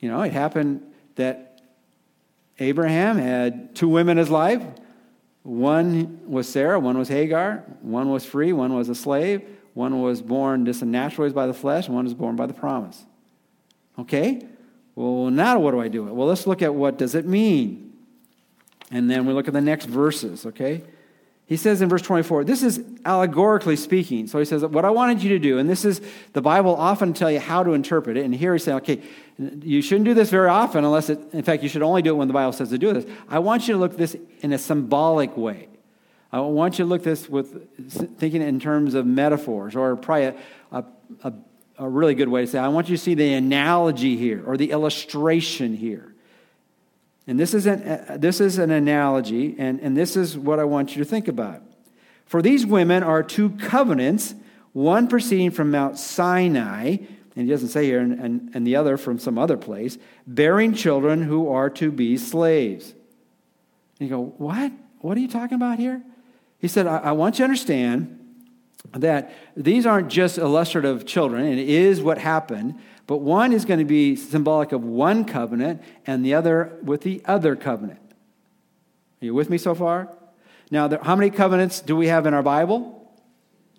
You 0.00 0.08
know, 0.10 0.22
it 0.22 0.32
happened 0.32 0.82
that 1.16 1.60
Abraham 2.58 3.18
had 3.18 3.74
two 3.74 3.88
women 3.88 4.12
in 4.12 4.18
his 4.18 4.30
life. 4.30 4.62
One 5.42 6.20
was 6.26 6.48
Sarah, 6.48 6.80
one 6.80 6.98
was 6.98 7.08
Hagar, 7.08 7.64
one 7.82 8.10
was 8.10 8.24
free, 8.24 8.52
one 8.52 8.74
was 8.74 8.88
a 8.88 8.94
slave, 8.94 9.42
one 9.80 10.02
was 10.02 10.20
born 10.20 10.66
just 10.66 10.82
in 10.82 10.92
by 10.92 11.46
the 11.46 11.54
flesh, 11.54 11.86
and 11.86 11.94
one 11.96 12.04
was 12.04 12.12
born 12.12 12.36
by 12.36 12.46
the 12.46 12.52
promise. 12.52 13.02
Okay? 13.98 14.46
Well, 14.94 15.30
now 15.30 15.58
what 15.58 15.70
do 15.70 15.80
I 15.80 15.88
do? 15.88 16.04
Well, 16.04 16.28
let's 16.28 16.46
look 16.46 16.60
at 16.60 16.74
what 16.74 16.98
does 16.98 17.14
it 17.14 17.26
mean. 17.26 17.94
And 18.90 19.10
then 19.10 19.24
we 19.24 19.32
look 19.32 19.48
at 19.48 19.54
the 19.54 19.60
next 19.62 19.86
verses, 19.86 20.44
okay? 20.44 20.82
He 21.46 21.56
says 21.56 21.80
in 21.80 21.88
verse 21.88 22.02
24, 22.02 22.44
this 22.44 22.62
is 22.62 22.84
allegorically 23.06 23.76
speaking. 23.76 24.26
So 24.26 24.38
he 24.38 24.44
says, 24.44 24.62
What 24.64 24.84
I 24.84 24.90
wanted 24.90 25.22
you 25.22 25.30
to 25.30 25.38
do, 25.38 25.58
and 25.58 25.68
this 25.68 25.86
is 25.86 26.02
the 26.34 26.42
Bible 26.42 26.76
often 26.76 27.14
tell 27.14 27.30
you 27.30 27.40
how 27.40 27.62
to 27.62 27.72
interpret 27.72 28.18
it. 28.18 28.24
And 28.24 28.34
here 28.34 28.52
he's 28.52 28.64
saying, 28.64 28.78
Okay, 28.78 29.00
you 29.62 29.80
shouldn't 29.80 30.04
do 30.04 30.14
this 30.14 30.28
very 30.28 30.48
often, 30.48 30.84
unless 30.84 31.08
it, 31.08 31.18
in 31.32 31.42
fact, 31.42 31.62
you 31.62 31.70
should 31.70 31.82
only 31.82 32.02
do 32.02 32.10
it 32.10 32.18
when 32.18 32.28
the 32.28 32.34
Bible 32.34 32.52
says 32.52 32.68
to 32.68 32.78
do 32.78 32.92
this. 32.92 33.06
I 33.28 33.38
want 33.38 33.66
you 33.66 33.74
to 33.74 33.80
look 33.80 33.92
at 33.92 33.98
this 33.98 34.14
in 34.42 34.52
a 34.52 34.58
symbolic 34.58 35.36
way. 35.36 35.69
I 36.32 36.40
want 36.40 36.78
you 36.78 36.84
to 36.84 36.88
look 36.88 37.00
at 37.00 37.04
this 37.04 37.28
with 37.28 38.18
thinking 38.18 38.40
in 38.40 38.60
terms 38.60 38.94
of 38.94 39.04
metaphors, 39.04 39.74
or 39.74 39.96
probably 39.96 40.26
a, 40.26 40.34
a, 40.70 40.84
a, 41.24 41.32
a 41.78 41.88
really 41.88 42.14
good 42.14 42.28
way 42.28 42.42
to 42.42 42.46
say, 42.46 42.58
it. 42.58 42.62
I 42.62 42.68
want 42.68 42.88
you 42.88 42.96
to 42.96 43.02
see 43.02 43.14
the 43.14 43.34
analogy 43.34 44.16
here, 44.16 44.42
or 44.46 44.56
the 44.56 44.70
illustration 44.70 45.74
here. 45.74 46.14
And 47.26 47.38
this 47.38 47.52
is 47.52 47.66
an, 47.66 47.82
uh, 47.82 48.16
this 48.18 48.40
is 48.40 48.58
an 48.58 48.70
analogy, 48.70 49.56
and, 49.58 49.80
and 49.80 49.96
this 49.96 50.16
is 50.16 50.38
what 50.38 50.60
I 50.60 50.64
want 50.64 50.94
you 50.94 51.02
to 51.02 51.08
think 51.08 51.26
about. 51.26 51.62
For 52.26 52.42
these 52.42 52.64
women 52.64 53.02
are 53.02 53.24
two 53.24 53.50
covenants, 53.50 54.34
one 54.72 55.08
proceeding 55.08 55.50
from 55.50 55.72
Mount 55.72 55.98
Sinai, 55.98 56.98
and 57.36 57.46
he 57.46 57.46
doesn't 57.46 57.68
say 57.68 57.86
here, 57.86 58.00
and, 58.00 58.20
and, 58.20 58.50
and 58.54 58.66
the 58.66 58.76
other 58.76 58.96
from 58.96 59.18
some 59.18 59.36
other 59.36 59.56
place, 59.56 59.98
bearing 60.28 60.74
children 60.74 61.22
who 61.22 61.48
are 61.48 61.70
to 61.70 61.90
be 61.90 62.16
slaves. 62.16 62.94
And 63.98 64.08
you 64.08 64.16
go, 64.16 64.34
What? 64.38 64.70
What 65.00 65.16
are 65.16 65.20
you 65.20 65.28
talking 65.28 65.56
about 65.56 65.78
here? 65.78 66.02
He 66.60 66.68
said, 66.68 66.86
I, 66.86 66.98
I 66.98 67.12
want 67.12 67.36
you 67.36 67.38
to 67.38 67.44
understand 67.44 68.16
that 68.92 69.32
these 69.56 69.86
aren't 69.86 70.08
just 70.08 70.38
illustrative 70.38 71.06
children, 71.06 71.46
it 71.46 71.68
is 71.68 72.00
what 72.00 72.18
happened, 72.18 72.78
but 73.06 73.18
one 73.18 73.52
is 73.52 73.64
going 73.64 73.78
to 73.78 73.84
be 73.84 74.16
symbolic 74.16 74.72
of 74.72 74.84
one 74.84 75.24
covenant 75.24 75.82
and 76.06 76.24
the 76.24 76.34
other 76.34 76.78
with 76.82 77.02
the 77.02 77.22
other 77.24 77.56
covenant. 77.56 78.00
Are 79.20 79.24
you 79.24 79.34
with 79.34 79.50
me 79.50 79.58
so 79.58 79.74
far? 79.74 80.16
Now, 80.70 80.88
there, 80.88 81.00
how 81.02 81.16
many 81.16 81.30
covenants 81.30 81.80
do 81.80 81.96
we 81.96 82.06
have 82.06 82.26
in 82.26 82.34
our 82.34 82.42
Bible? 82.42 82.96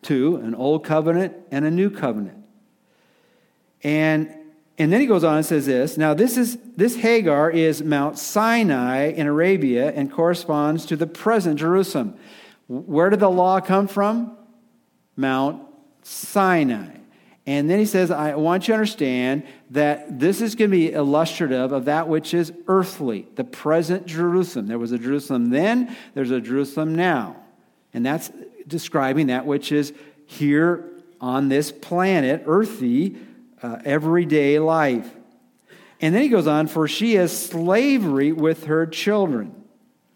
Two 0.01 0.37
an 0.37 0.53
old 0.53 0.83
covenant 0.83 1.35
and 1.51 1.65
a 1.65 1.71
new 1.71 1.89
covenant. 1.89 2.37
And, 3.83 4.35
and 4.77 4.91
then 4.91 5.01
he 5.01 5.07
goes 5.07 5.23
on 5.23 5.37
and 5.37 5.45
says 5.45 5.65
this 5.65 5.97
Now, 5.97 6.13
this, 6.13 6.37
is, 6.37 6.57
this 6.75 6.97
Hagar 6.97 7.49
is 7.49 7.81
Mount 7.81 8.19
Sinai 8.19 9.11
in 9.11 9.27
Arabia 9.27 9.91
and 9.93 10.11
corresponds 10.11 10.85
to 10.87 10.95
the 10.95 11.07
present 11.07 11.59
Jerusalem. 11.59 12.17
Where 12.71 13.09
did 13.09 13.19
the 13.19 13.29
law 13.29 13.59
come 13.59 13.89
from? 13.89 14.37
Mount 15.17 15.61
Sinai. 16.03 16.95
And 17.45 17.69
then 17.69 17.79
he 17.79 17.85
says, 17.85 18.11
I 18.11 18.35
want 18.35 18.67
you 18.67 18.71
to 18.71 18.75
understand 18.75 19.43
that 19.71 20.19
this 20.19 20.39
is 20.39 20.55
going 20.55 20.71
to 20.71 20.77
be 20.77 20.93
illustrative 20.93 21.73
of 21.73 21.85
that 21.85 22.07
which 22.07 22.33
is 22.33 22.53
earthly, 22.69 23.27
the 23.35 23.43
present 23.43 24.05
Jerusalem. 24.05 24.67
There 24.67 24.79
was 24.79 24.93
a 24.93 24.97
Jerusalem 24.97 25.49
then, 25.49 25.97
there's 26.13 26.31
a 26.31 26.39
Jerusalem 26.39 26.95
now. 26.95 27.35
And 27.93 28.05
that's 28.05 28.31
describing 28.65 29.27
that 29.27 29.45
which 29.45 29.73
is 29.73 29.91
here 30.25 30.89
on 31.19 31.49
this 31.49 31.73
planet, 31.73 32.43
earthy, 32.45 33.17
uh, 33.61 33.79
everyday 33.83 34.59
life. 34.59 35.13
And 35.99 36.15
then 36.15 36.21
he 36.21 36.29
goes 36.29 36.47
on, 36.47 36.67
for 36.67 36.87
she 36.87 37.15
has 37.15 37.37
slavery 37.37 38.31
with 38.31 38.65
her 38.65 38.85
children. 38.85 39.61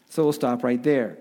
So 0.08 0.24
we'll 0.24 0.32
stop 0.32 0.64
right 0.64 0.82
there. 0.82 1.18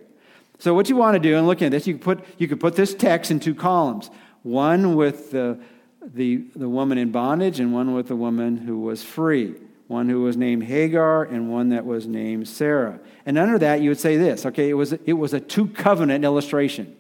So 0.64 0.72
what 0.72 0.88
you 0.88 0.96
want 0.96 1.14
to 1.14 1.18
do, 1.18 1.36
and 1.36 1.46
looking 1.46 1.66
at 1.66 1.72
this, 1.72 1.86
you 1.86 1.92
could 1.92 2.02
put, 2.02 2.24
you 2.38 2.48
could 2.48 2.58
put 2.58 2.74
this 2.74 2.94
text 2.94 3.30
in 3.30 3.38
two 3.38 3.54
columns. 3.54 4.08
One 4.44 4.94
with 4.94 5.30
the 5.30 5.60
the, 6.02 6.46
the 6.56 6.70
woman 6.70 6.96
in 6.96 7.10
bondage 7.10 7.60
and 7.60 7.70
one 7.70 7.92
with 7.92 8.08
the 8.08 8.16
woman 8.16 8.56
who 8.56 8.80
was 8.80 9.02
free. 9.02 9.56
One 9.88 10.08
who 10.08 10.22
was 10.22 10.38
named 10.38 10.64
Hagar 10.64 11.24
and 11.24 11.52
one 11.52 11.68
that 11.68 11.84
was 11.84 12.06
named 12.06 12.48
Sarah. 12.48 12.98
And 13.26 13.36
under 13.36 13.58
that, 13.58 13.82
you 13.82 13.90
would 13.90 14.00
say 14.00 14.16
this 14.16 14.46
okay, 14.46 14.70
it 14.70 14.72
was, 14.72 14.94
it 14.94 15.12
was 15.12 15.34
a 15.34 15.40
two 15.40 15.66
covenant 15.66 16.24
illustration. 16.24 16.96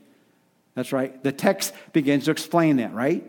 That's 0.74 0.92
right. 0.92 1.22
The 1.22 1.32
text 1.32 1.72
begins 1.94 2.26
to 2.26 2.32
explain 2.32 2.76
that, 2.76 2.92
right? 2.92 3.24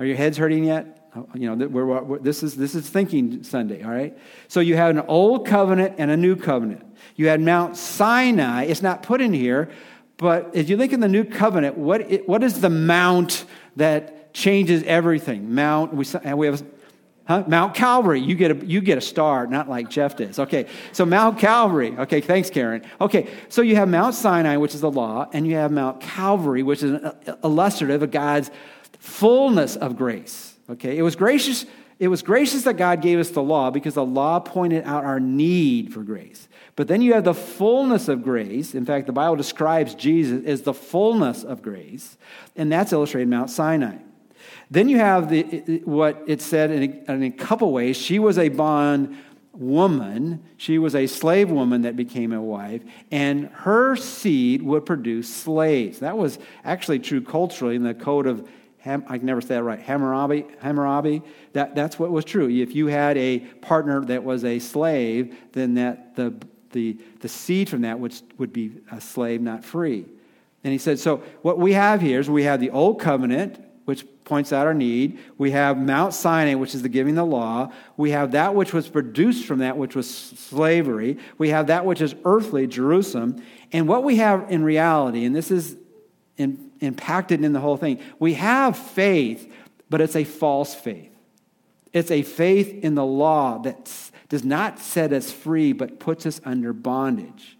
Are 0.00 0.04
your 0.04 0.16
heads 0.16 0.38
hurting 0.38 0.64
yet? 0.64 1.08
Oh, 1.14 1.28
you 1.34 1.54
know, 1.54 1.68
we're, 1.68 1.84
we're, 1.84 2.18
this, 2.18 2.42
is, 2.42 2.56
this 2.56 2.74
is 2.74 2.88
thinking 2.88 3.44
Sunday, 3.44 3.84
all 3.84 3.92
right? 3.92 4.18
So 4.48 4.58
you 4.58 4.76
have 4.76 4.90
an 4.90 5.04
old 5.06 5.46
covenant 5.46 5.94
and 5.98 6.10
a 6.10 6.16
new 6.16 6.34
covenant. 6.34 6.84
You 7.20 7.28
had 7.28 7.42
Mount 7.42 7.76
Sinai. 7.76 8.64
It's 8.64 8.80
not 8.80 9.02
put 9.02 9.20
in 9.20 9.34
here, 9.34 9.68
but 10.16 10.52
if 10.54 10.70
you 10.70 10.78
look 10.78 10.94
in 10.94 11.00
the 11.00 11.08
new 11.08 11.22
covenant, 11.22 11.76
what, 11.76 12.26
what 12.26 12.42
is 12.42 12.62
the 12.62 12.70
mount 12.70 13.44
that 13.76 14.32
changes 14.32 14.82
everything. 14.84 15.54
Mount, 15.54 15.92
we, 15.92 16.06
we 16.34 16.46
have 16.46 16.64
Huh? 17.26 17.44
Mount 17.46 17.74
Calvary, 17.74 18.20
you 18.20 18.34
get, 18.34 18.50
a, 18.50 18.66
you 18.66 18.80
get 18.80 18.96
a 18.96 19.02
star, 19.02 19.46
not 19.46 19.68
like 19.68 19.90
Jeff 19.90 20.16
does. 20.16 20.38
Okay, 20.38 20.66
so 20.92 21.04
Mount 21.04 21.38
Calvary. 21.38 21.94
Okay, 21.96 22.22
thanks, 22.22 22.48
Karen. 22.48 22.82
Okay, 23.00 23.28
so 23.50 23.60
you 23.60 23.76
have 23.76 23.88
Mount 23.88 24.14
Sinai, 24.14 24.56
which 24.56 24.74
is 24.74 24.80
the 24.80 24.90
law, 24.90 25.28
and 25.32 25.46
you 25.46 25.56
have 25.56 25.70
Mount 25.70 26.00
Calvary, 26.00 26.62
which 26.62 26.82
is 26.82 26.92
an 26.92 27.12
illustrative 27.44 28.02
of 28.02 28.10
God's 28.10 28.50
fullness 28.98 29.76
of 29.76 29.96
grace. 29.96 30.54
Okay, 30.70 30.96
it 30.96 31.02
was 31.02 31.14
gracious. 31.14 31.66
It 32.00 32.08
was 32.08 32.22
gracious 32.22 32.62
that 32.62 32.78
God 32.78 33.02
gave 33.02 33.18
us 33.18 33.28
the 33.28 33.42
law 33.42 33.70
because 33.70 33.92
the 33.92 34.04
law 34.04 34.40
pointed 34.40 34.84
out 34.84 35.04
our 35.04 35.20
need 35.20 35.92
for 35.92 36.02
grace. 36.02 36.48
But 36.74 36.88
then 36.88 37.02
you 37.02 37.12
have 37.12 37.24
the 37.24 37.34
fullness 37.34 38.08
of 38.08 38.22
grace. 38.22 38.74
In 38.74 38.86
fact, 38.86 39.06
the 39.06 39.12
Bible 39.12 39.36
describes 39.36 39.94
Jesus 39.94 40.42
as 40.46 40.62
the 40.62 40.72
fullness 40.72 41.44
of 41.44 41.60
grace, 41.60 42.16
and 42.56 42.72
that's 42.72 42.94
illustrated 42.94 43.24
in 43.24 43.30
Mount 43.30 43.50
Sinai. 43.50 43.98
Then 44.70 44.88
you 44.88 44.96
have 44.96 45.28
the, 45.28 45.82
what 45.84 46.22
it 46.26 46.40
said 46.40 46.70
in 46.70 47.04
a, 47.06 47.12
in 47.12 47.22
a 47.24 47.30
couple 47.30 47.70
ways. 47.70 47.98
She 47.98 48.18
was 48.18 48.38
a 48.38 48.48
bond 48.48 49.18
woman. 49.52 50.42
She 50.56 50.78
was 50.78 50.94
a 50.94 51.06
slave 51.06 51.50
woman 51.50 51.82
that 51.82 51.96
became 51.96 52.32
a 52.32 52.40
wife, 52.40 52.80
and 53.10 53.48
her 53.48 53.94
seed 53.94 54.62
would 54.62 54.86
produce 54.86 55.28
slaves. 55.28 55.98
That 55.98 56.16
was 56.16 56.38
actually 56.64 57.00
true 57.00 57.20
culturally 57.20 57.76
in 57.76 57.82
the 57.82 57.92
code 57.92 58.26
of 58.26 58.48
Ham, 58.80 59.04
I 59.08 59.18
can 59.18 59.26
never 59.26 59.40
say 59.40 59.48
that 59.48 59.62
right. 59.62 59.80
Hammurabi, 59.80 60.46
Hammurabi. 60.60 61.22
That, 61.52 61.74
that's 61.74 61.98
what 61.98 62.10
was 62.10 62.24
true. 62.24 62.48
If 62.48 62.74
you 62.74 62.86
had 62.86 63.16
a 63.18 63.40
partner 63.40 64.02
that 64.06 64.24
was 64.24 64.44
a 64.44 64.58
slave, 64.58 65.36
then 65.52 65.74
that 65.74 66.16
the, 66.16 66.34
the, 66.72 66.96
the 67.20 67.28
seed 67.28 67.68
from 67.68 67.82
that 67.82 68.00
would, 68.00 68.14
would 68.38 68.52
be 68.52 68.72
a 68.90 69.00
slave, 69.00 69.42
not 69.42 69.64
free. 69.64 70.06
And 70.64 70.72
he 70.72 70.78
said, 70.78 70.98
so 70.98 71.18
what 71.42 71.58
we 71.58 71.74
have 71.74 72.00
here 72.00 72.20
is 72.20 72.30
we 72.30 72.44
have 72.44 72.60
the 72.60 72.70
old 72.70 73.00
covenant, 73.00 73.62
which 73.84 74.06
points 74.24 74.52
out 74.52 74.66
our 74.66 74.74
need. 74.74 75.18
We 75.36 75.50
have 75.50 75.76
Mount 75.76 76.14
Sinai, 76.14 76.54
which 76.54 76.74
is 76.74 76.82
the 76.82 76.88
giving 76.88 77.16
the 77.16 77.24
law. 77.24 77.72
We 77.96 78.12
have 78.12 78.32
that 78.32 78.54
which 78.54 78.72
was 78.72 78.88
produced 78.88 79.44
from 79.44 79.58
that, 79.58 79.76
which 79.76 79.94
was 79.94 80.08
slavery. 80.08 81.18
We 81.36 81.50
have 81.50 81.66
that 81.66 81.84
which 81.84 82.00
is 82.00 82.14
earthly, 82.24 82.66
Jerusalem. 82.66 83.42
And 83.72 83.88
what 83.88 84.04
we 84.04 84.16
have 84.16 84.50
in 84.50 84.62
reality, 84.62 85.24
and 85.24 85.34
this 85.36 85.50
is 85.50 85.76
in, 86.38 86.69
impacted 86.80 87.44
in 87.44 87.52
the 87.52 87.60
whole 87.60 87.76
thing, 87.76 88.00
we 88.18 88.34
have 88.34 88.76
faith, 88.76 89.52
but 89.88 90.00
it's 90.00 90.16
a 90.16 90.24
false 90.24 90.74
faith. 90.74 91.10
It's 91.92 92.10
a 92.10 92.22
faith 92.22 92.84
in 92.84 92.94
the 92.94 93.04
law 93.04 93.58
that 93.58 94.10
does 94.28 94.44
not 94.44 94.78
set 94.78 95.12
us 95.12 95.30
free, 95.30 95.72
but 95.72 95.98
puts 95.98 96.24
us 96.24 96.40
under 96.44 96.72
bondage. 96.72 97.56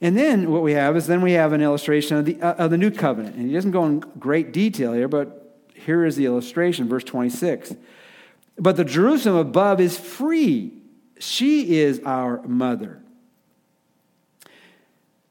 And 0.00 0.16
then 0.16 0.50
what 0.50 0.62
we 0.62 0.72
have 0.72 0.96
is 0.96 1.06
then 1.06 1.22
we 1.22 1.32
have 1.32 1.52
an 1.52 1.60
illustration 1.60 2.18
of 2.18 2.24
the, 2.24 2.40
uh, 2.40 2.54
of 2.54 2.70
the 2.70 2.78
new 2.78 2.90
covenant. 2.90 3.34
And 3.34 3.48
he 3.48 3.54
doesn't 3.54 3.72
go 3.72 3.84
in 3.84 4.00
great 4.18 4.52
detail 4.52 4.92
here, 4.92 5.08
but 5.08 5.58
here 5.74 6.04
is 6.04 6.16
the 6.16 6.26
illustration, 6.26 6.88
verse 6.88 7.04
26. 7.04 7.74
But 8.58 8.76
the 8.76 8.84
Jerusalem 8.84 9.36
above 9.36 9.80
is 9.80 9.98
free. 9.98 10.72
She 11.18 11.78
is 11.78 12.00
our 12.04 12.42
mother. 12.42 13.02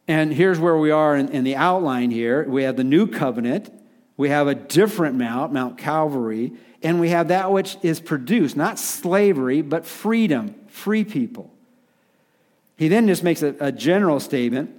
And 0.08 0.34
here's 0.34 0.60
where 0.60 0.78
we 0.78 0.91
are 0.91 1.15
in, 1.15 1.30
in 1.30 1.43
the 1.43 1.56
outline 1.56 2.12
here. 2.12 2.48
We 2.48 2.63
have 2.63 2.78
the 2.78 2.84
new 2.84 3.08
covenant. 3.08 3.72
We 4.15 4.30
have 4.30 4.48
a 4.48 4.56
different 4.56 5.15
Mount, 5.15 5.52
Mount 5.52 5.78
Calvary. 5.78 6.54
And 6.82 7.00
we 7.00 7.10
have 7.10 7.28
that 7.28 7.52
which 7.52 7.78
is 7.82 8.00
produced, 8.00 8.56
not 8.56 8.80
slavery, 8.80 9.62
but 9.62 9.86
freedom, 9.86 10.56
free 10.67 11.04
people. 11.04 11.52
He 12.78 12.88
then 12.88 13.08
just 13.08 13.24
makes 13.24 13.41
a, 13.41 13.56
a 13.60 13.72
general 13.72 14.20
statement. 14.20 14.72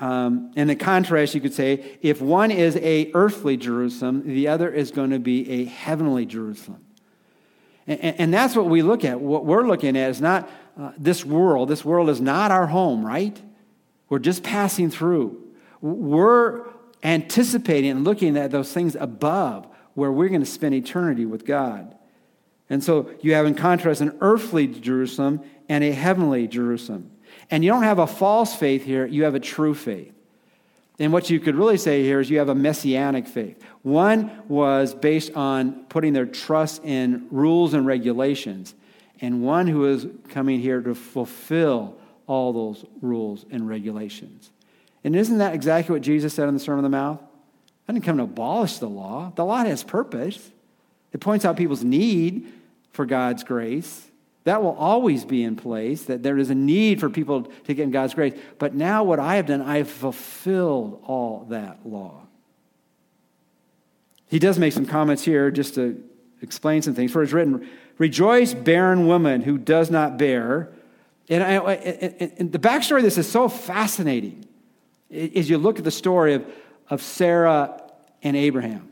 Um, 0.00 0.52
and 0.56 0.70
in 0.70 0.76
contrast, 0.76 1.34
you 1.34 1.40
could 1.40 1.54
say, 1.54 1.98
if 2.02 2.20
one 2.20 2.50
is 2.50 2.76
a 2.76 3.10
earthly 3.14 3.56
Jerusalem, 3.56 4.22
the 4.26 4.48
other 4.48 4.68
is 4.68 4.90
going 4.90 5.10
to 5.10 5.20
be 5.20 5.48
a 5.48 5.64
heavenly 5.64 6.26
Jerusalem. 6.26 6.84
And, 7.86 8.00
and 8.00 8.34
that's 8.34 8.56
what 8.56 8.66
we 8.66 8.82
look 8.82 9.04
at. 9.04 9.20
What 9.20 9.46
we're 9.46 9.66
looking 9.66 9.96
at 9.96 10.10
is 10.10 10.20
not 10.20 10.50
uh, 10.78 10.92
this 10.98 11.24
world. 11.24 11.68
This 11.68 11.84
world 11.84 12.10
is 12.10 12.20
not 12.20 12.50
our 12.50 12.66
home, 12.66 13.06
right? 13.06 13.40
We're 14.08 14.18
just 14.18 14.42
passing 14.42 14.90
through. 14.90 15.40
We're 15.80 16.66
anticipating 17.02 17.90
and 17.90 18.04
looking 18.04 18.36
at 18.36 18.50
those 18.50 18.72
things 18.72 18.96
above 18.96 19.66
where 19.94 20.10
we're 20.10 20.28
going 20.28 20.40
to 20.40 20.46
spend 20.46 20.74
eternity 20.74 21.26
with 21.26 21.44
God. 21.44 21.94
And 22.70 22.82
so 22.82 23.10
you 23.20 23.34
have 23.34 23.46
in 23.46 23.54
contrast 23.54 24.00
an 24.00 24.16
earthly 24.20 24.66
Jerusalem 24.66 25.42
and 25.68 25.84
a 25.84 25.92
heavenly 25.92 26.48
Jerusalem. 26.48 27.10
And 27.50 27.64
you 27.64 27.70
don't 27.70 27.82
have 27.82 27.98
a 27.98 28.06
false 28.06 28.54
faith 28.54 28.84
here, 28.84 29.06
you 29.06 29.24
have 29.24 29.34
a 29.34 29.40
true 29.40 29.74
faith. 29.74 30.12
And 30.98 31.12
what 31.12 31.28
you 31.28 31.40
could 31.40 31.56
really 31.56 31.76
say 31.76 32.02
here 32.02 32.20
is 32.20 32.30
you 32.30 32.38
have 32.38 32.48
a 32.48 32.54
messianic 32.54 33.26
faith. 33.26 33.60
One 33.82 34.30
was 34.48 34.94
based 34.94 35.32
on 35.34 35.84
putting 35.86 36.12
their 36.12 36.26
trust 36.26 36.84
in 36.84 37.26
rules 37.30 37.74
and 37.74 37.84
regulations, 37.84 38.74
and 39.20 39.42
one 39.42 39.66
who 39.66 39.86
is 39.86 40.06
coming 40.28 40.60
here 40.60 40.80
to 40.80 40.94
fulfill 40.94 41.96
all 42.26 42.52
those 42.52 42.84
rules 43.00 43.44
and 43.50 43.68
regulations. 43.68 44.50
And 45.02 45.14
isn't 45.14 45.38
that 45.38 45.54
exactly 45.54 45.92
what 45.92 46.02
Jesus 46.02 46.32
said 46.34 46.48
in 46.48 46.54
the 46.54 46.60
Sermon 46.60 46.84
on 46.84 46.90
the 46.90 46.96
Mount? 46.96 47.20
I 47.86 47.92
didn't 47.92 48.04
come 48.04 48.16
to 48.16 48.22
abolish 48.22 48.78
the 48.78 48.88
law. 48.88 49.32
The 49.34 49.44
law 49.44 49.64
has 49.64 49.84
purpose. 49.84 50.50
It 51.12 51.20
points 51.20 51.44
out 51.44 51.56
people's 51.56 51.84
need 51.84 52.50
for 52.92 53.04
God's 53.04 53.44
grace. 53.44 54.08
That 54.44 54.62
will 54.62 54.76
always 54.76 55.24
be 55.24 55.42
in 55.42 55.56
place, 55.56 56.04
that 56.04 56.22
there 56.22 56.38
is 56.38 56.50
a 56.50 56.54
need 56.54 57.00
for 57.00 57.08
people 57.08 57.42
to 57.42 57.74
get 57.74 57.82
in 57.82 57.90
God's 57.90 58.14
grace. 58.14 58.34
But 58.58 58.74
now, 58.74 59.02
what 59.04 59.18
I 59.18 59.36
have 59.36 59.46
done, 59.46 59.62
I 59.62 59.78
have 59.78 59.90
fulfilled 59.90 61.02
all 61.04 61.46
that 61.48 61.78
law. 61.86 62.22
He 64.26 64.38
does 64.38 64.58
make 64.58 64.72
some 64.72 64.84
comments 64.84 65.22
here 65.22 65.50
just 65.50 65.74
to 65.76 66.02
explain 66.42 66.82
some 66.82 66.94
things. 66.94 67.12
For 67.12 67.22
it's 67.22 67.32
written, 67.32 67.68
Rejoice, 67.96 68.52
barren 68.52 69.06
woman 69.06 69.42
who 69.42 69.56
does 69.56 69.90
not 69.90 70.18
bear. 70.18 70.72
And, 71.28 71.42
I, 71.42 71.56
and, 72.38 72.52
the 72.52 72.58
backstory 72.58 72.98
of 72.98 73.02
this 73.04 73.16
is 73.16 73.30
so 73.30 73.48
fascinating 73.48 74.46
as 75.10 75.48
you 75.48 75.56
look 75.56 75.78
at 75.78 75.84
the 75.84 75.90
story 75.90 76.34
of, 76.34 76.46
of 76.90 77.00
Sarah 77.00 77.82
and 78.22 78.36
Abraham. 78.36 78.90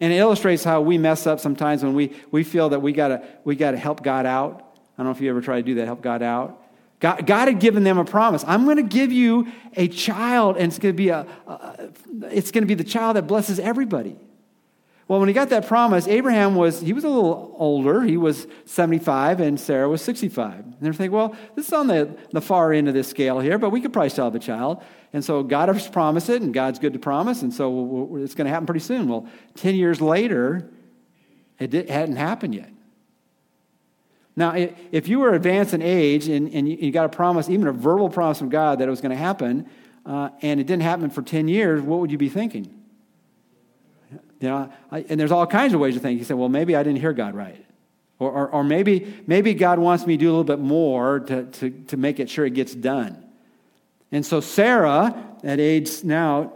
And 0.00 0.12
it 0.12 0.16
illustrates 0.16 0.62
how 0.62 0.80
we 0.80 0.98
mess 0.98 1.26
up 1.26 1.40
sometimes 1.40 1.82
when 1.82 1.94
we, 1.94 2.14
we 2.30 2.44
feel 2.44 2.68
that 2.68 2.80
we 2.80 2.92
gotta, 2.92 3.26
we 3.44 3.56
gotta 3.56 3.76
help 3.76 4.02
God 4.04 4.26
out. 4.26 4.76
I 4.96 5.02
don't 5.02 5.06
know 5.06 5.10
if 5.10 5.20
you 5.20 5.30
ever 5.30 5.40
try 5.40 5.56
to 5.56 5.62
do 5.62 5.74
that, 5.76 5.86
help 5.86 6.00
God 6.00 6.22
out. 6.22 6.62
God, 7.00 7.26
God 7.26 7.48
had 7.48 7.60
given 7.60 7.84
them 7.84 7.98
a 7.98 8.04
promise. 8.04 8.44
I'm 8.46 8.64
going 8.64 8.76
to 8.76 8.82
give 8.82 9.12
you 9.12 9.46
a 9.76 9.86
child, 9.86 10.56
and 10.56 10.66
it's 10.66 10.78
going 10.80 10.94
to 10.94 10.96
be 10.96 11.10
a, 11.10 11.26
a 11.46 11.90
it's 12.22 12.50
going 12.50 12.62
to 12.62 12.66
be 12.66 12.74
the 12.74 12.82
child 12.82 13.14
that 13.16 13.28
blesses 13.28 13.60
everybody. 13.60 14.16
Well, 15.08 15.20
when 15.20 15.28
he 15.28 15.32
got 15.32 15.48
that 15.48 15.66
promise, 15.66 16.06
Abraham 16.06 16.54
was, 16.54 16.82
he 16.82 16.92
was 16.92 17.02
a 17.02 17.08
little 17.08 17.56
older. 17.58 18.02
He 18.02 18.18
was 18.18 18.46
75 18.66 19.40
and 19.40 19.58
Sarah 19.58 19.88
was 19.88 20.02
65. 20.02 20.58
And 20.58 20.76
they're 20.82 20.92
thinking, 20.92 21.16
well, 21.16 21.34
this 21.56 21.66
is 21.66 21.72
on 21.72 21.86
the, 21.86 22.14
the 22.30 22.42
far 22.42 22.74
end 22.74 22.88
of 22.88 22.94
this 22.94 23.08
scale 23.08 23.40
here, 23.40 23.56
but 23.56 23.70
we 23.70 23.80
could 23.80 23.90
probably 23.90 24.10
still 24.10 24.26
have 24.26 24.34
a 24.34 24.38
child. 24.38 24.82
And 25.14 25.24
so 25.24 25.42
God 25.42 25.70
has 25.70 25.88
promised 25.88 26.28
it, 26.28 26.42
and 26.42 26.52
God's 26.52 26.78
good 26.78 26.92
to 26.92 26.98
promise, 26.98 27.40
and 27.40 27.52
so 27.52 28.18
it's 28.18 28.34
going 28.34 28.44
to 28.44 28.50
happen 28.50 28.66
pretty 28.66 28.80
soon. 28.80 29.08
Well, 29.08 29.26
10 29.54 29.74
years 29.74 30.02
later, 30.02 30.68
it 31.58 31.70
did, 31.70 31.88
hadn't 31.88 32.16
happened 32.16 32.54
yet. 32.54 32.70
Now, 34.36 34.52
if 34.92 35.08
you 35.08 35.20
were 35.20 35.32
advanced 35.32 35.72
in 35.72 35.80
age 35.80 36.28
and, 36.28 36.52
and 36.52 36.68
you 36.68 36.92
got 36.92 37.06
a 37.06 37.08
promise, 37.08 37.48
even 37.48 37.66
a 37.66 37.72
verbal 37.72 38.10
promise 38.10 38.38
from 38.38 38.50
God 38.50 38.78
that 38.78 38.86
it 38.86 38.90
was 38.90 39.00
going 39.00 39.10
to 39.10 39.16
happen, 39.16 39.68
uh, 40.04 40.28
and 40.42 40.60
it 40.60 40.66
didn't 40.66 40.82
happen 40.82 41.08
for 41.08 41.22
10 41.22 41.48
years, 41.48 41.80
what 41.80 41.98
would 42.00 42.12
you 42.12 42.18
be 42.18 42.28
thinking? 42.28 42.77
You 44.40 44.48
know, 44.48 44.72
I, 44.90 45.04
and 45.08 45.18
there's 45.18 45.32
all 45.32 45.46
kinds 45.46 45.74
of 45.74 45.80
ways 45.80 45.94
to 45.94 46.00
think. 46.00 46.18
You 46.18 46.24
say, 46.24 46.34
well, 46.34 46.48
maybe 46.48 46.76
I 46.76 46.82
didn't 46.82 47.00
hear 47.00 47.12
God 47.12 47.34
right. 47.34 47.64
Or, 48.18 48.30
or, 48.30 48.48
or, 48.48 48.64
maybe, 48.64 49.22
maybe 49.26 49.54
God 49.54 49.78
wants 49.78 50.04
me 50.06 50.16
to 50.16 50.20
do 50.20 50.28
a 50.28 50.32
little 50.32 50.44
bit 50.44 50.58
more 50.58 51.20
to, 51.20 51.44
to, 51.44 51.70
to 51.70 51.96
make 51.96 52.18
it 52.18 52.28
sure 52.28 52.44
it 52.44 52.54
gets 52.54 52.74
done. 52.74 53.24
And 54.10 54.26
so 54.26 54.40
Sarah, 54.40 55.24
at 55.44 55.60
age 55.60 56.02
now, 56.02 56.52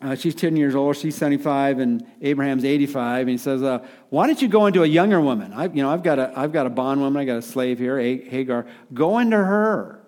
uh, 0.00 0.14
she's 0.14 0.34
10 0.34 0.56
years 0.56 0.74
old, 0.74 0.96
she's 0.96 1.14
75, 1.14 1.78
and 1.78 2.04
Abraham's 2.22 2.64
85. 2.64 3.20
And 3.20 3.30
he 3.30 3.36
says, 3.36 3.62
uh, 3.62 3.86
Why 4.08 4.26
don't 4.26 4.40
you 4.40 4.48
go 4.48 4.66
into 4.66 4.82
a 4.82 4.86
younger 4.86 5.20
woman? 5.20 5.52
I, 5.52 5.66
you 5.66 5.82
know, 5.82 5.90
I've 5.90 6.02
got, 6.02 6.18
a, 6.18 6.32
I've 6.36 6.52
got 6.52 6.66
a 6.66 6.70
bondwoman, 6.70 7.20
I 7.20 7.24
got 7.24 7.36
a 7.36 7.42
slave 7.42 7.78
here, 7.78 7.98
Hagar. 7.98 8.66
Go 8.92 9.18
into 9.18 9.36
her. 9.36 10.00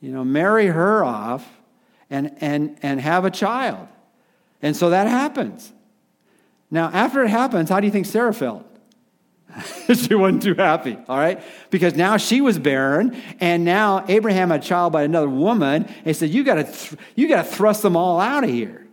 You 0.00 0.12
know, 0.12 0.24
marry 0.24 0.66
her 0.66 1.04
off 1.04 1.46
and, 2.08 2.36
and, 2.40 2.78
and 2.82 3.00
have 3.00 3.24
a 3.24 3.30
child. 3.30 3.88
And 4.62 4.76
so 4.76 4.90
that 4.90 5.08
happens. 5.08 5.72
Now, 6.70 6.90
after 6.92 7.22
it 7.22 7.28
happens, 7.28 7.68
how 7.68 7.80
do 7.80 7.86
you 7.86 7.92
think 7.92 8.06
Sarah 8.06 8.34
felt? 8.34 8.66
she 9.92 10.14
wasn't 10.14 10.42
too 10.42 10.54
happy, 10.54 10.96
all 11.08 11.18
right? 11.18 11.42
Because 11.70 11.96
now 11.96 12.16
she 12.16 12.40
was 12.40 12.58
barren, 12.58 13.20
and 13.40 13.64
now 13.64 14.04
Abraham 14.08 14.50
had 14.50 14.60
a 14.60 14.62
child 14.62 14.92
by 14.92 15.02
another 15.02 15.28
woman, 15.28 15.84
and 15.84 16.06
he 16.06 16.12
said, 16.12 16.30
You 16.30 16.44
gotta, 16.44 16.64
th- 16.64 16.94
you 17.16 17.28
gotta 17.28 17.48
thrust 17.48 17.82
them 17.82 17.96
all 17.96 18.20
out 18.20 18.44
of 18.44 18.50
here. 18.50 18.86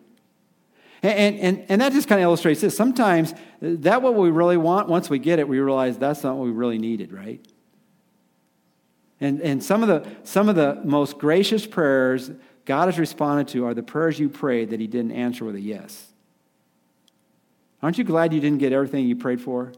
And, 1.03 1.39
and, 1.39 1.65
and 1.69 1.81
that 1.81 1.93
just 1.93 2.07
kind 2.07 2.19
of 2.19 2.23
illustrates 2.23 2.61
this. 2.61 2.75
Sometimes 2.75 3.33
that 3.61 4.01
what 4.01 4.15
we 4.15 4.31
really 4.31 4.57
want, 4.57 4.89
once 4.89 5.09
we 5.09 5.19
get 5.19 5.37
it, 5.37 5.47
we 5.47 5.59
realize 5.59 5.97
that's 5.97 6.23
not 6.23 6.35
what 6.37 6.45
we 6.45 6.51
really 6.51 6.79
needed, 6.79 7.13
right? 7.13 7.45
And, 9.21 9.39
and 9.41 9.63
some, 9.63 9.83
of 9.83 9.89
the, 9.89 10.09
some 10.23 10.49
of 10.49 10.55
the 10.55 10.81
most 10.83 11.19
gracious 11.19 11.67
prayers 11.67 12.31
God 12.65 12.87
has 12.87 12.99
responded 12.99 13.47
to 13.49 13.65
are 13.65 13.73
the 13.73 13.83
prayers 13.83 14.19
you 14.19 14.27
prayed 14.27 14.71
that 14.71 14.79
He 14.79 14.87
didn't 14.87 15.11
answer 15.11 15.45
with 15.45 15.55
a 15.55 15.61
yes. 15.61 16.07
Aren't 17.81 17.97
you 17.97 18.03
glad 18.03 18.33
you 18.33 18.39
didn't 18.39 18.57
get 18.57 18.73
everything 18.73 19.07
you 19.07 19.15
prayed 19.15 19.41
for? 19.41 19.73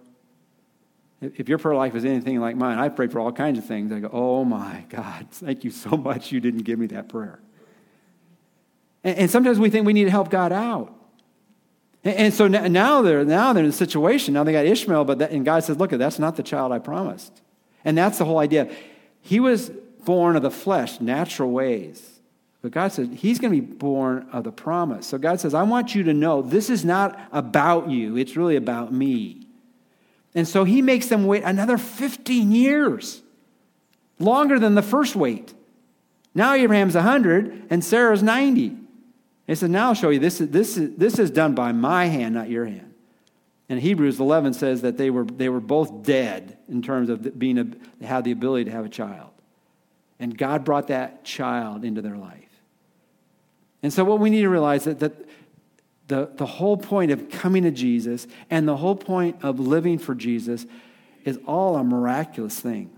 If 1.21 1.49
your 1.49 1.57
prayer 1.57 1.75
life 1.75 1.95
is 1.95 2.05
anything 2.05 2.39
like 2.39 2.55
mine, 2.55 2.79
I 2.79 2.87
prayed 2.87 3.11
for 3.11 3.19
all 3.19 3.31
kinds 3.31 3.59
of 3.59 3.65
things. 3.65 3.91
I 3.91 3.99
go, 3.99 4.09
oh 4.11 4.45
my 4.45 4.85
God, 4.89 5.27
thank 5.31 5.63
you 5.63 5.71
so 5.71 5.91
much 5.91 6.31
you 6.31 6.39
didn't 6.39 6.63
give 6.63 6.79
me 6.79 6.87
that 6.87 7.09
prayer. 7.09 7.39
And, 9.03 9.17
and 9.17 9.31
sometimes 9.31 9.59
we 9.59 9.69
think 9.69 9.85
we 9.85 9.93
need 9.93 10.05
to 10.05 10.11
help 10.11 10.29
God 10.29 10.51
out. 10.51 10.95
And, 12.05 12.15
and 12.15 12.33
so 12.33 12.47
now 12.47 13.01
they're, 13.01 13.25
now 13.25 13.51
they're 13.51 13.63
in 13.63 13.69
a 13.69 13.73
situation. 13.73 14.33
Now 14.33 14.45
they 14.45 14.53
got 14.53 14.65
Ishmael, 14.65 15.03
but 15.03 15.19
that, 15.19 15.31
and 15.31 15.43
God 15.43 15.63
says, 15.63 15.77
look, 15.77 15.91
that's 15.91 16.19
not 16.19 16.37
the 16.37 16.43
child 16.43 16.71
I 16.71 16.79
promised. 16.79 17.41
And 17.83 17.97
that's 17.97 18.17
the 18.17 18.25
whole 18.25 18.39
idea. 18.39 18.71
He 19.21 19.41
was 19.41 19.69
born 20.05 20.37
of 20.37 20.41
the 20.41 20.51
flesh, 20.51 21.01
natural 21.01 21.51
ways. 21.51 22.18
But 22.61 22.71
God 22.71 22.91
says 22.91 23.07
he's 23.13 23.39
going 23.39 23.53
to 23.53 23.61
be 23.61 23.73
born 23.73 24.27
of 24.33 24.43
the 24.43 24.51
promise. 24.51 25.07
So 25.07 25.17
God 25.17 25.39
says, 25.39 25.53
I 25.53 25.63
want 25.63 25.95
you 25.95 26.03
to 26.03 26.13
know 26.13 26.41
this 26.41 26.69
is 26.69 26.83
not 26.83 27.19
about 27.31 27.89
you, 27.89 28.17
it's 28.17 28.35
really 28.35 28.55
about 28.55 28.91
me. 28.91 29.47
And 30.35 30.47
so 30.47 30.63
he 30.63 30.81
makes 30.81 31.07
them 31.07 31.25
wait 31.25 31.43
another 31.43 31.77
15 31.77 32.51
years, 32.51 33.21
longer 34.19 34.59
than 34.59 34.75
the 34.75 34.81
first 34.81 35.15
wait. 35.15 35.53
Now 36.35 36.53
Abraham's 36.53 36.95
100 36.95 37.67
and 37.69 37.83
Sarah's 37.83 38.21
90. 38.21 38.77
He 39.47 39.55
said, 39.55 39.71
Now 39.71 39.87
I'll 39.87 39.93
show 39.95 40.09
you 40.09 40.19
this 40.19 40.39
is, 40.39 40.49
this, 40.49 40.77
is, 40.77 40.95
this 40.95 41.17
is 41.17 41.31
done 41.31 41.55
by 41.55 41.71
my 41.71 42.05
hand, 42.05 42.35
not 42.35 42.49
your 42.49 42.65
hand. 42.65 42.93
And 43.69 43.79
Hebrews 43.79 44.19
11 44.19 44.53
says 44.53 44.81
that 44.81 44.97
they 44.97 45.09
were, 45.09 45.23
they 45.23 45.49
were 45.49 45.59
both 45.59 46.03
dead 46.03 46.57
in 46.67 46.81
terms 46.81 47.09
of 47.09 47.37
being 47.37 47.57
a, 47.57 48.05
had 48.05 48.23
the 48.23 48.31
ability 48.31 48.65
to 48.65 48.71
have 48.71 48.85
a 48.85 48.89
child. 48.89 49.29
And 50.19 50.37
God 50.37 50.65
brought 50.65 50.87
that 50.87 51.23
child 51.23 51.85
into 51.85 52.01
their 52.01 52.17
life. 52.17 52.48
And 53.81 53.93
so, 53.93 54.03
what 54.03 54.19
we 54.19 54.29
need 54.29 54.41
to 54.41 54.49
realize 54.49 54.83
that, 54.83 54.99
that 54.99 55.13
the, 56.07 56.29
the 56.35 56.45
whole 56.45 56.75
point 56.75 57.11
of 57.11 57.29
coming 57.29 57.63
to 57.63 57.71
Jesus 57.71 58.27
and 58.49 58.67
the 58.67 58.77
whole 58.77 58.95
point 58.95 59.37
of 59.43 59.59
living 59.59 59.97
for 59.97 60.15
Jesus 60.15 60.65
is 61.23 61.39
all 61.45 61.77
a 61.77 61.83
miraculous 61.83 62.59
thing. 62.59 62.89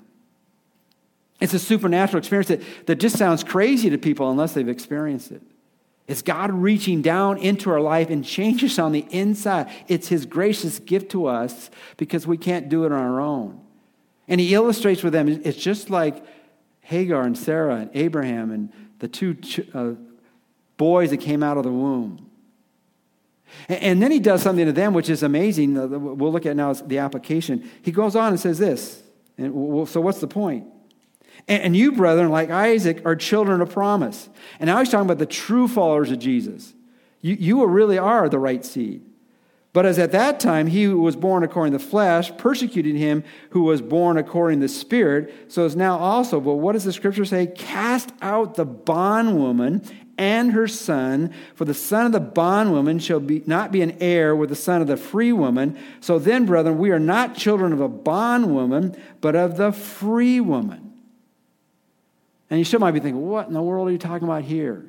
It's 1.39 1.54
a 1.54 1.60
supernatural 1.60 2.20
experience 2.20 2.48
that, 2.48 2.62
that 2.86 2.96
just 3.00 3.17
sounds 3.17 3.44
crazy 3.44 3.89
to 3.89 3.98
people 3.98 4.30
unless 4.30 4.54
they've 4.54 4.67
experienced 4.67 5.32
it. 5.32 5.41
It's 6.08 6.22
God 6.22 6.52
reaching 6.52 7.02
down 7.02 7.38
into 7.38 7.70
our 7.70 7.82
life 7.82 8.10
and 8.10 8.24
changing 8.24 8.70
us 8.70 8.80
on 8.80 8.91
the 8.91 9.06
inside. 9.12 9.70
It's 9.88 10.08
His 10.08 10.26
gracious 10.26 10.80
gift 10.80 11.12
to 11.12 11.28
us 11.28 11.70
because 11.98 12.26
we 12.26 12.38
can't 12.38 12.70
do 12.70 12.86
it 12.86 12.91
on 12.91 13.00
our 13.00 13.20
own. 13.20 13.62
And 14.28 14.39
He 14.39 14.54
illustrates 14.54 15.04
with 15.04 15.13
them, 15.13 15.28
it's 15.28 15.58
just 15.58 15.89
like 15.89 16.24
Hagar 16.82 17.24
and 17.24 17.38
Sarah 17.38 17.76
and 17.76 17.89
Abraham 17.94 18.52
and 18.52 18.72
the 19.00 19.08
two 19.08 19.38
uh, 19.74 19.94
boys 20.82 21.12
that 21.12 21.17
came 21.17 21.44
out 21.44 21.58
of 21.58 21.63
the 21.63 21.72
womb. 21.72 22.28
And 23.70 24.02
then 24.02 24.10
he 24.10 24.20
does 24.20 24.41
something 24.41 24.65
to 24.65 24.72
them 24.72 24.96
which 24.96 25.12
is 25.12 25.22
amazing. 25.22 25.78
Uh, 25.78 25.86
we'll 25.86 26.32
look 26.32 26.48
at 26.48 26.56
now 26.56 26.74
the 26.74 26.98
application. 26.98 27.70
He 27.84 27.91
goes 27.91 28.15
on 28.15 28.30
and 28.30 28.39
says 28.39 28.58
this. 28.58 29.04
And 29.38 29.88
so, 29.88 30.02
what's 30.02 30.20
the 30.20 30.28
point? 30.28 30.65
And 31.48 31.76
you, 31.76 31.91
brethren, 31.91 32.30
like 32.30 32.50
Isaac, 32.50 33.06
are 33.06 33.15
children 33.15 33.62
of 33.62 33.72
promise. 33.72 34.28
And 34.60 34.67
now 34.67 34.80
he's 34.80 34.89
talking 34.89 35.06
about 35.06 35.20
the 35.20 35.28
true 35.28 35.67
followers 35.67 36.10
of 36.10 36.17
Jesus. 36.17 36.74
You, 37.22 37.36
you 37.36 37.65
really 37.67 38.00
are 38.00 38.28
the 38.28 38.39
right 38.39 38.65
seed. 38.65 39.04
But 39.73 39.86
as 39.86 39.97
at 39.97 40.12
that 40.12 40.39
time 40.39 40.67
he 40.67 40.84
who 40.84 40.99
was 40.99 41.15
born 41.15 41.43
according 41.43 41.71
to 41.71 41.77
the 41.77 41.84
flesh 41.84 42.36
persecuted 42.38 42.95
him 42.95 43.23
who 43.51 43.63
was 43.63 43.81
born 43.81 44.17
according 44.17 44.60
to 44.60 44.65
the 44.65 44.73
spirit, 44.73 45.34
so 45.47 45.65
is 45.65 45.77
now 45.77 45.97
also. 45.97 46.41
But 46.41 46.55
what 46.55 46.73
does 46.73 46.84
the 46.84 46.91
scripture 46.91 47.23
say? 47.23 47.47
Cast 47.47 48.12
out 48.21 48.55
the 48.55 48.65
bondwoman 48.65 49.81
and 50.17 50.51
her 50.51 50.67
son, 50.67 51.34
for 51.55 51.65
the 51.65 51.73
son 51.73 52.05
of 52.05 52.12
the 52.12 52.19
bondwoman 52.19 52.99
shall 52.99 53.21
be, 53.21 53.41
not 53.47 53.71
be 53.71 53.81
an 53.81 53.97
heir 54.01 54.36
with 54.36 54.49
the 54.49 54.55
son 54.55 54.81
of 54.81 54.88
the 54.88 54.97
free 54.97 55.31
woman. 55.31 55.79
So 55.99 56.19
then, 56.19 56.45
brethren, 56.45 56.77
we 56.77 56.91
are 56.91 56.99
not 56.99 57.36
children 57.36 57.73
of 57.73 57.79
a 57.79 57.88
bondwoman, 57.88 58.95
but 59.21 59.36
of 59.36 59.57
the 59.57 59.71
free 59.71 60.39
woman. 60.39 60.93
And 62.49 62.60
you 62.60 62.65
still 62.65 62.81
might 62.81 62.91
be 62.91 62.99
thinking, 62.99 63.25
what 63.25 63.47
in 63.47 63.53
the 63.53 63.62
world 63.62 63.88
are 63.88 63.91
you 63.91 63.97
talking 63.97 64.27
about 64.27 64.43
here? 64.43 64.86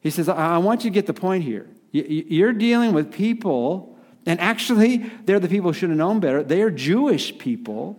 He 0.00 0.08
says, 0.08 0.28
I 0.28 0.58
want 0.58 0.84
you 0.84 0.90
to 0.90 0.94
get 0.94 1.06
the 1.06 1.12
point 1.12 1.42
here. 1.44 1.68
You're 1.92 2.52
dealing 2.52 2.92
with 2.92 3.12
people, 3.12 3.98
and 4.26 4.38
actually, 4.40 4.98
they're 5.24 5.40
the 5.40 5.48
people 5.48 5.70
who 5.70 5.74
should 5.78 5.90
have 5.90 5.98
known 5.98 6.20
better. 6.20 6.42
They 6.42 6.62
are 6.62 6.70
Jewish 6.70 7.36
people. 7.38 7.98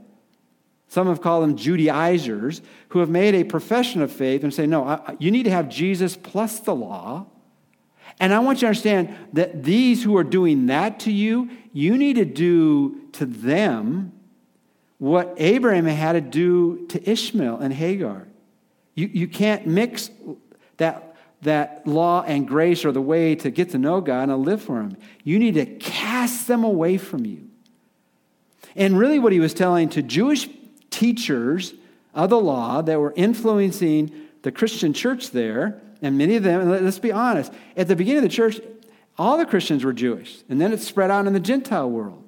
Some 0.88 1.08
have 1.08 1.22
called 1.22 1.44
them 1.44 1.56
Judaizers 1.56 2.62
who 2.90 3.00
have 3.00 3.10
made 3.10 3.34
a 3.34 3.44
profession 3.44 4.02
of 4.02 4.12
faith 4.12 4.44
and 4.44 4.54
say, 4.54 4.68
no, 4.68 5.02
you 5.20 5.32
need 5.32 5.44
to 5.44 5.52
have 5.52 5.70
Jesus 5.70 6.18
plus 6.18 6.60
the 6.60 6.76
law. 6.76 7.28
And 8.20 8.34
I 8.34 8.40
want 8.40 8.58
you 8.58 8.62
to 8.62 8.68
understand 8.68 9.16
that 9.34 9.64
these 9.64 10.04
who 10.04 10.18
are 10.18 10.24
doing 10.24 10.66
that 10.66 11.00
to 11.02 11.12
you, 11.12 11.50
you 11.72 11.98
need 11.98 12.18
to 12.18 12.26
do 12.26 13.08
to 13.14 13.26
them 13.26 14.12
what 14.98 15.34
Abraham 15.38 15.86
had 15.86 16.14
to 16.14 16.22
do 16.22 16.86
to 16.88 17.10
Ishmael 17.10 17.58
and 17.58 17.74
Hagar. 17.74 18.28
You, 18.94 19.08
you 19.08 19.28
can't 19.28 19.66
mix 19.66 20.12
that, 20.78 21.11
that 21.42 21.86
law 21.88 22.24
and 22.24 22.48
grace 22.48 22.86
are 22.86 22.92
the 22.92 23.02
way 23.02 23.36
to 23.36 23.50
get 23.50 23.72
to 23.72 23.78
know 23.78 24.02
God 24.02 24.30
and 24.30 24.46
live 24.46 24.62
for 24.62 24.80
Him. 24.80 24.98
You 25.24 25.40
need 25.40 25.56
to 25.56 25.66
cast 25.66 26.48
them 26.48 26.64
away 26.64 26.98
from 26.98 27.26
you. 27.26 27.48
And 28.76 28.98
really, 28.98 29.20
what 29.20 29.34
he 29.34 29.40
was 29.40 29.54
telling 29.54 29.90
to 29.90 30.02
Jewish 30.02 30.48
teachers 30.90 31.74
of 32.14 32.30
the 32.30 32.40
law 32.40 32.82
that 32.82 33.00
were 33.00 33.14
influencing 33.16 34.12
the 34.44 34.52
Christian 34.52 34.94
church 34.94 35.32
there, 35.32 35.82
and 36.02 36.18
many 36.18 36.36
of 36.36 36.44
them, 36.44 36.70
let's 36.70 37.00
be 37.00 37.12
honest, 37.12 37.52
at 37.76 37.88
the 37.88 37.96
beginning 37.96 38.24
of 38.24 38.30
the 38.30 38.36
church, 38.36 38.60
all 39.18 39.38
the 39.38 39.46
Christians 39.46 39.84
were 39.84 39.94
Jewish, 39.94 40.44
and 40.50 40.60
then 40.60 40.72
it 40.72 40.80
spread 40.80 41.12
out 41.12 41.28
in 41.28 41.34
the 41.34 41.40
Gentile 41.40 41.90
world. 41.90 42.24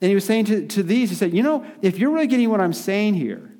And 0.00 0.08
he 0.08 0.14
was 0.14 0.24
saying 0.24 0.46
to, 0.46 0.66
to 0.66 0.82
these, 0.82 1.10
he 1.10 1.16
said, 1.16 1.34
You 1.34 1.42
know, 1.42 1.64
if 1.82 1.98
you're 1.98 2.10
really 2.10 2.26
getting 2.26 2.50
what 2.50 2.60
I'm 2.60 2.72
saying 2.72 3.14
here, 3.14 3.50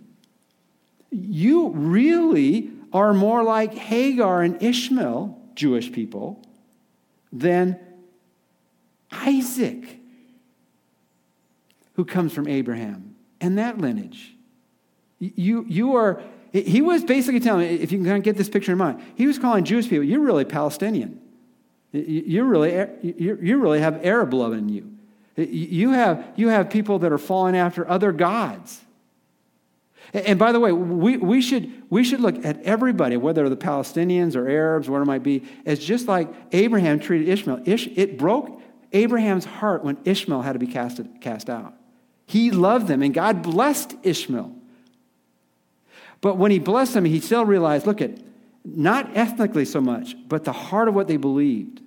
you 1.11 1.70
really 1.70 2.70
are 2.92 3.12
more 3.14 3.42
like 3.42 3.74
Hagar 3.74 4.42
and 4.42 4.62
Ishmael, 4.62 5.38
Jewish 5.55 5.92
people, 5.92 6.42
than 7.33 7.79
Isaac, 9.12 9.98
who 11.94 12.05
comes 12.05 12.33
from 12.33 12.48
Abraham 12.48 13.14
and 13.40 13.59
that 13.59 13.79
lineage. 13.79 14.35
You, 15.18 15.64
you 15.68 15.96
are, 15.96 16.22
he 16.53 16.81
was 16.81 17.05
basically 17.05 17.40
telling 17.40 17.68
me, 17.68 17.74
if 17.74 17.92
you 17.92 18.03
can 18.03 18.20
get 18.22 18.37
this 18.37 18.48
picture 18.48 18.72
in 18.72 18.79
mind, 18.79 19.03
he 19.16 19.26
was 19.26 19.38
calling 19.38 19.64
Jewish 19.64 19.88
people, 19.88 20.05
you're 20.05 20.20
really 20.20 20.44
Palestinian. 20.44 21.20
You 21.92 22.44
really, 22.44 22.87
you 23.03 23.59
really 23.59 23.81
have 23.81 24.05
Arab 24.05 24.31
blood 24.31 24.53
in 24.53 24.68
you. 24.68 24.92
You 25.37 25.90
have, 25.90 26.24
you 26.37 26.48
have 26.48 26.70
people 26.70 27.00
that 27.00 27.12
are 27.12 27.18
falling 27.18 27.57
after 27.57 27.88
other 27.88 28.12
gods. 28.12 28.81
And 30.12 30.38
by 30.38 30.50
the 30.52 30.58
way, 30.58 30.72
we, 30.72 31.16
we, 31.18 31.40
should, 31.40 31.70
we 31.88 32.02
should 32.02 32.20
look 32.20 32.44
at 32.44 32.60
everybody, 32.62 33.16
whether 33.16 33.48
the 33.48 33.56
Palestinians 33.56 34.34
or 34.34 34.48
Arabs, 34.48 34.88
whatever 34.88 35.04
it 35.04 35.06
might 35.06 35.22
be, 35.22 35.44
as 35.64 35.78
just 35.78 36.08
like 36.08 36.28
Abraham 36.52 36.98
treated 36.98 37.28
Ishmael. 37.28 37.62
Ish, 37.64 37.88
it 37.94 38.18
broke 38.18 38.60
Abraham's 38.92 39.44
heart 39.44 39.84
when 39.84 39.98
Ishmael 40.04 40.42
had 40.42 40.54
to 40.54 40.58
be 40.58 40.66
cast, 40.66 41.00
cast 41.20 41.48
out. 41.48 41.74
He 42.26 42.50
loved 42.50 42.88
them, 42.88 43.02
and 43.02 43.14
God 43.14 43.42
blessed 43.42 43.94
Ishmael. 44.02 44.52
But 46.20 46.36
when 46.36 46.50
he 46.50 46.58
blessed 46.58 46.94
them, 46.94 47.04
he 47.04 47.20
still 47.20 47.44
realized 47.44 47.86
look 47.86 48.00
at, 48.00 48.18
not 48.64 49.16
ethnically 49.16 49.64
so 49.64 49.80
much, 49.80 50.16
but 50.28 50.44
the 50.44 50.52
heart 50.52 50.88
of 50.88 50.94
what 50.94 51.08
they 51.08 51.16
believed. 51.16 51.80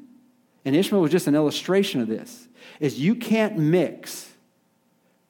And 0.65 0.75
Ishmael 0.75 1.01
was 1.01 1.11
just 1.11 1.27
an 1.27 1.35
illustration 1.35 2.01
of 2.01 2.07
this 2.07 2.47
is 2.79 2.99
you 2.99 3.15
can't 3.15 3.57
mix 3.57 4.31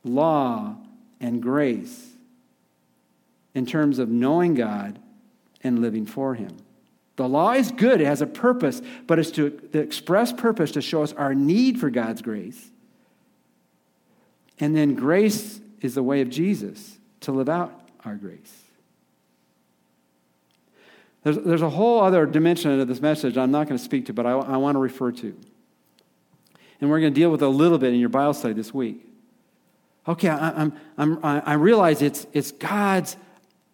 law 0.04 0.76
and 1.20 1.42
grace 1.42 2.13
in 3.54 3.66
terms 3.66 4.00
of 4.00 4.10
knowing 4.10 4.56
God 4.56 5.00
and 5.64 5.80
living 5.80 6.06
for 6.06 6.36
Him. 6.36 6.58
The 7.16 7.28
law 7.28 7.52
is 7.54 7.72
good, 7.72 8.02
it 8.02 8.06
has 8.06 8.22
a 8.22 8.28
purpose, 8.28 8.82
but 9.06 9.20
it's 9.20 9.32
to 9.32 9.50
the 9.72 9.80
express 9.80 10.34
purpose 10.34 10.72
to 10.72 10.82
show 10.82 11.04
us 11.04 11.14
our 11.14 11.36
need 11.36 11.80
for 11.80 11.90
God's 11.90 12.22
grace. 12.22 12.72
And 14.60 14.76
then 14.76 14.96
grace 14.96 15.62
is 15.82 15.96
the 15.96 16.04
way 16.04 16.22
of 16.22 16.30
Jesus 16.30 16.98
to 17.22 17.32
live 17.32 17.50
out 17.50 17.88
our 18.04 18.16
grace. 18.16 18.64
There's, 21.24 21.38
there's 21.38 21.62
a 21.62 21.70
whole 21.70 22.02
other 22.02 22.26
dimension 22.26 22.80
of 22.80 22.88
this 22.88 23.02
message 23.02 23.38
I'm 23.38 23.52
not 23.52 23.68
going 23.68 23.78
to 23.78 23.84
speak 23.84 24.08
to, 24.08 24.14
but 24.14 24.26
I, 24.26 24.32
I 24.32 24.58
want 24.58 24.76
to 24.76 24.80
refer 24.80 25.12
to. 25.12 25.36
And 26.82 26.90
we're 26.90 27.00
going 27.00 27.14
to 27.14 27.20
deal 27.20 27.30
with 27.30 27.42
a 27.42 27.48
little 27.48 27.78
bit 27.78 27.94
in 27.94 28.00
your 28.00 28.10
Bible 28.10 28.34
study 28.34 28.54
this 28.54 28.74
week. 28.74 29.08
Okay, 30.06 30.28
I, 30.28 30.50
I'm, 30.50 30.74
I'm, 30.98 31.20
I 31.24 31.54
realize 31.54 32.02
it's, 32.02 32.28
it's 32.34 32.52
God's 32.52 33.16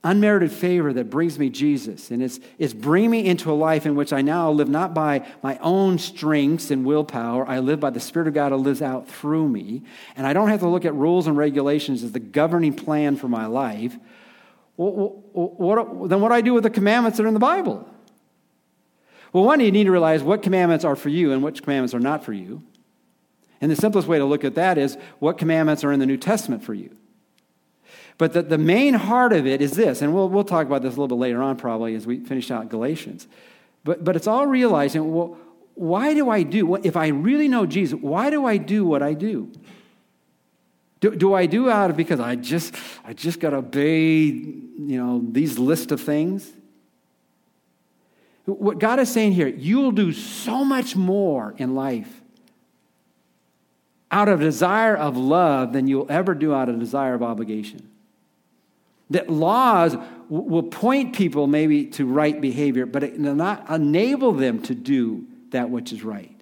unmerited 0.03 0.51
favor 0.51 0.93
that 0.93 1.09
brings 1.09 1.37
me 1.37 1.49
Jesus. 1.49 2.09
And 2.11 2.23
it's, 2.23 2.39
it's 2.57 2.73
bringing 2.73 3.11
me 3.11 3.25
into 3.25 3.51
a 3.51 3.53
life 3.53 3.85
in 3.85 3.95
which 3.95 4.13
I 4.13 4.21
now 4.21 4.49
live 4.49 4.69
not 4.69 4.93
by 4.93 5.27
my 5.43 5.57
own 5.57 5.99
strengths 5.99 6.71
and 6.71 6.85
willpower. 6.85 7.47
I 7.47 7.59
live 7.59 7.79
by 7.81 7.89
the 7.89 7.99
Spirit 7.99 8.29
of 8.29 8.33
God 8.33 8.51
who 8.51 8.57
lives 8.57 8.81
out 8.81 9.09
through 9.09 9.49
me. 9.49 9.83
And 10.15 10.25
I 10.25 10.31
don't 10.31 10.49
have 10.49 10.61
to 10.61 10.69
look 10.69 10.85
at 10.85 10.93
rules 10.93 11.27
and 11.27 11.35
regulations 11.35 12.03
as 12.03 12.13
the 12.13 12.19
governing 12.19 12.73
plan 12.73 13.17
for 13.17 13.27
my 13.27 13.45
life. 13.45 13.97
What, 14.77 16.09
then 16.09 16.21
what 16.21 16.29
do 16.29 16.33
I 16.33 16.41
do 16.41 16.53
with 16.53 16.63
the 16.63 16.69
commandments 16.69 17.17
that 17.17 17.25
are 17.25 17.27
in 17.27 17.33
the 17.33 17.39
Bible? 17.39 17.87
Well, 19.33 19.43
one, 19.43 19.59
you 19.59 19.71
need 19.71 19.83
to 19.83 19.91
realize 19.91 20.23
what 20.23 20.41
commandments 20.41 20.85
are 20.85 20.95
for 20.95 21.09
you 21.09 21.33
and 21.33 21.43
which 21.43 21.61
commandments 21.61 21.93
are 21.93 21.99
not 21.99 22.23
for 22.23 22.31
you. 22.31 22.63
And 23.59 23.69
the 23.69 23.75
simplest 23.75 24.07
way 24.07 24.17
to 24.17 24.25
look 24.25 24.45
at 24.45 24.55
that 24.55 24.77
is 24.77 24.97
what 25.19 25.37
commandments 25.37 25.83
are 25.83 25.91
in 25.91 25.99
the 25.99 26.05
New 26.05 26.17
Testament 26.17 26.63
for 26.63 26.73
you. 26.73 26.95
But 28.19 28.33
the, 28.33 28.41
the 28.43 28.57
main 28.57 28.95
heart 28.95 29.31
of 29.31 29.47
it 29.47 29.61
is 29.61 29.71
this, 29.71 30.01
and 30.01 30.13
we'll, 30.13 30.27
we'll 30.27 30.43
talk 30.43 30.67
about 30.67 30.81
this 30.81 30.95
a 30.95 30.99
little 30.99 31.07
bit 31.07 31.21
later 31.21 31.41
on 31.41 31.55
probably 31.55 31.95
as 31.95 32.05
we 32.05 32.19
finish 32.19 32.51
out 32.51 32.69
Galatians. 32.69 33.27
But, 33.85 34.03
but 34.03 34.17
it's 34.17 34.27
all 34.27 34.45
realizing, 34.45 35.13
well, 35.13 35.37
why 35.75 36.13
do 36.13 36.29
I 36.29 36.43
do, 36.43 36.75
if 36.75 36.97
I 36.97 37.07
really 37.07 37.47
know 37.47 37.65
Jesus, 37.65 37.97
why 37.97 38.29
do 38.29 38.45
I 38.45 38.57
do 38.57 38.85
what 38.85 39.01
I 39.01 39.13
do? 39.13 39.49
Do, 40.99 41.15
do 41.15 41.33
I 41.33 41.45
do 41.45 41.69
out 41.69 41.91
of 41.91 41.95
because 41.95 42.19
I 42.19 42.35
just 42.35 42.75
I 43.05 43.13
just 43.13 43.39
got 43.39 43.51
to 43.51 43.57
obey 43.57 44.17
you 44.17 44.67
know 44.77 45.21
these 45.23 45.57
list 45.57 45.93
of 45.93 46.01
things? 46.01 46.51
What 48.43 48.79
God 48.79 48.99
is 48.99 49.09
saying 49.09 49.31
here, 49.31 49.47
you'll 49.47 49.93
do 49.93 50.11
so 50.11 50.65
much 50.65 50.97
more 50.97 51.55
in 51.57 51.73
life 51.73 52.21
out 54.11 54.27
of 54.27 54.41
desire 54.41 54.97
of 54.97 55.15
love 55.15 55.71
than 55.71 55.87
you'll 55.87 56.11
ever 56.11 56.33
do 56.33 56.53
out 56.53 56.67
of 56.67 56.79
desire 56.79 57.13
of 57.13 57.23
obligation. 57.23 57.89
That 59.11 59.29
laws 59.29 59.95
will 60.29 60.63
point 60.63 61.15
people 61.15 61.47
maybe 61.47 61.85
to 61.87 62.05
right 62.05 62.39
behavior, 62.39 62.85
but 62.85 63.03
it 63.03 63.19
will 63.19 63.35
not 63.35 63.69
enable 63.69 64.31
them 64.31 64.61
to 64.63 64.75
do 64.75 65.25
that 65.49 65.69
which 65.69 65.91
is 65.91 66.03
right. 66.03 66.39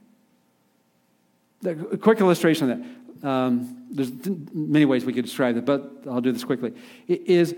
A 1.66 1.98
quick 1.98 2.20
illustration 2.20 2.70
of 2.70 2.80
that. 2.80 3.28
Um, 3.28 3.86
there's 3.90 4.12
many 4.54 4.86
ways 4.86 5.06
we 5.06 5.14
could 5.14 5.26
describe 5.26 5.58
it, 5.58 5.66
but 5.66 6.04
I'll 6.10 6.22
do 6.22 6.32
this 6.32 6.44
quickly. 6.44 6.74
It 7.08 7.22
is 7.22 7.56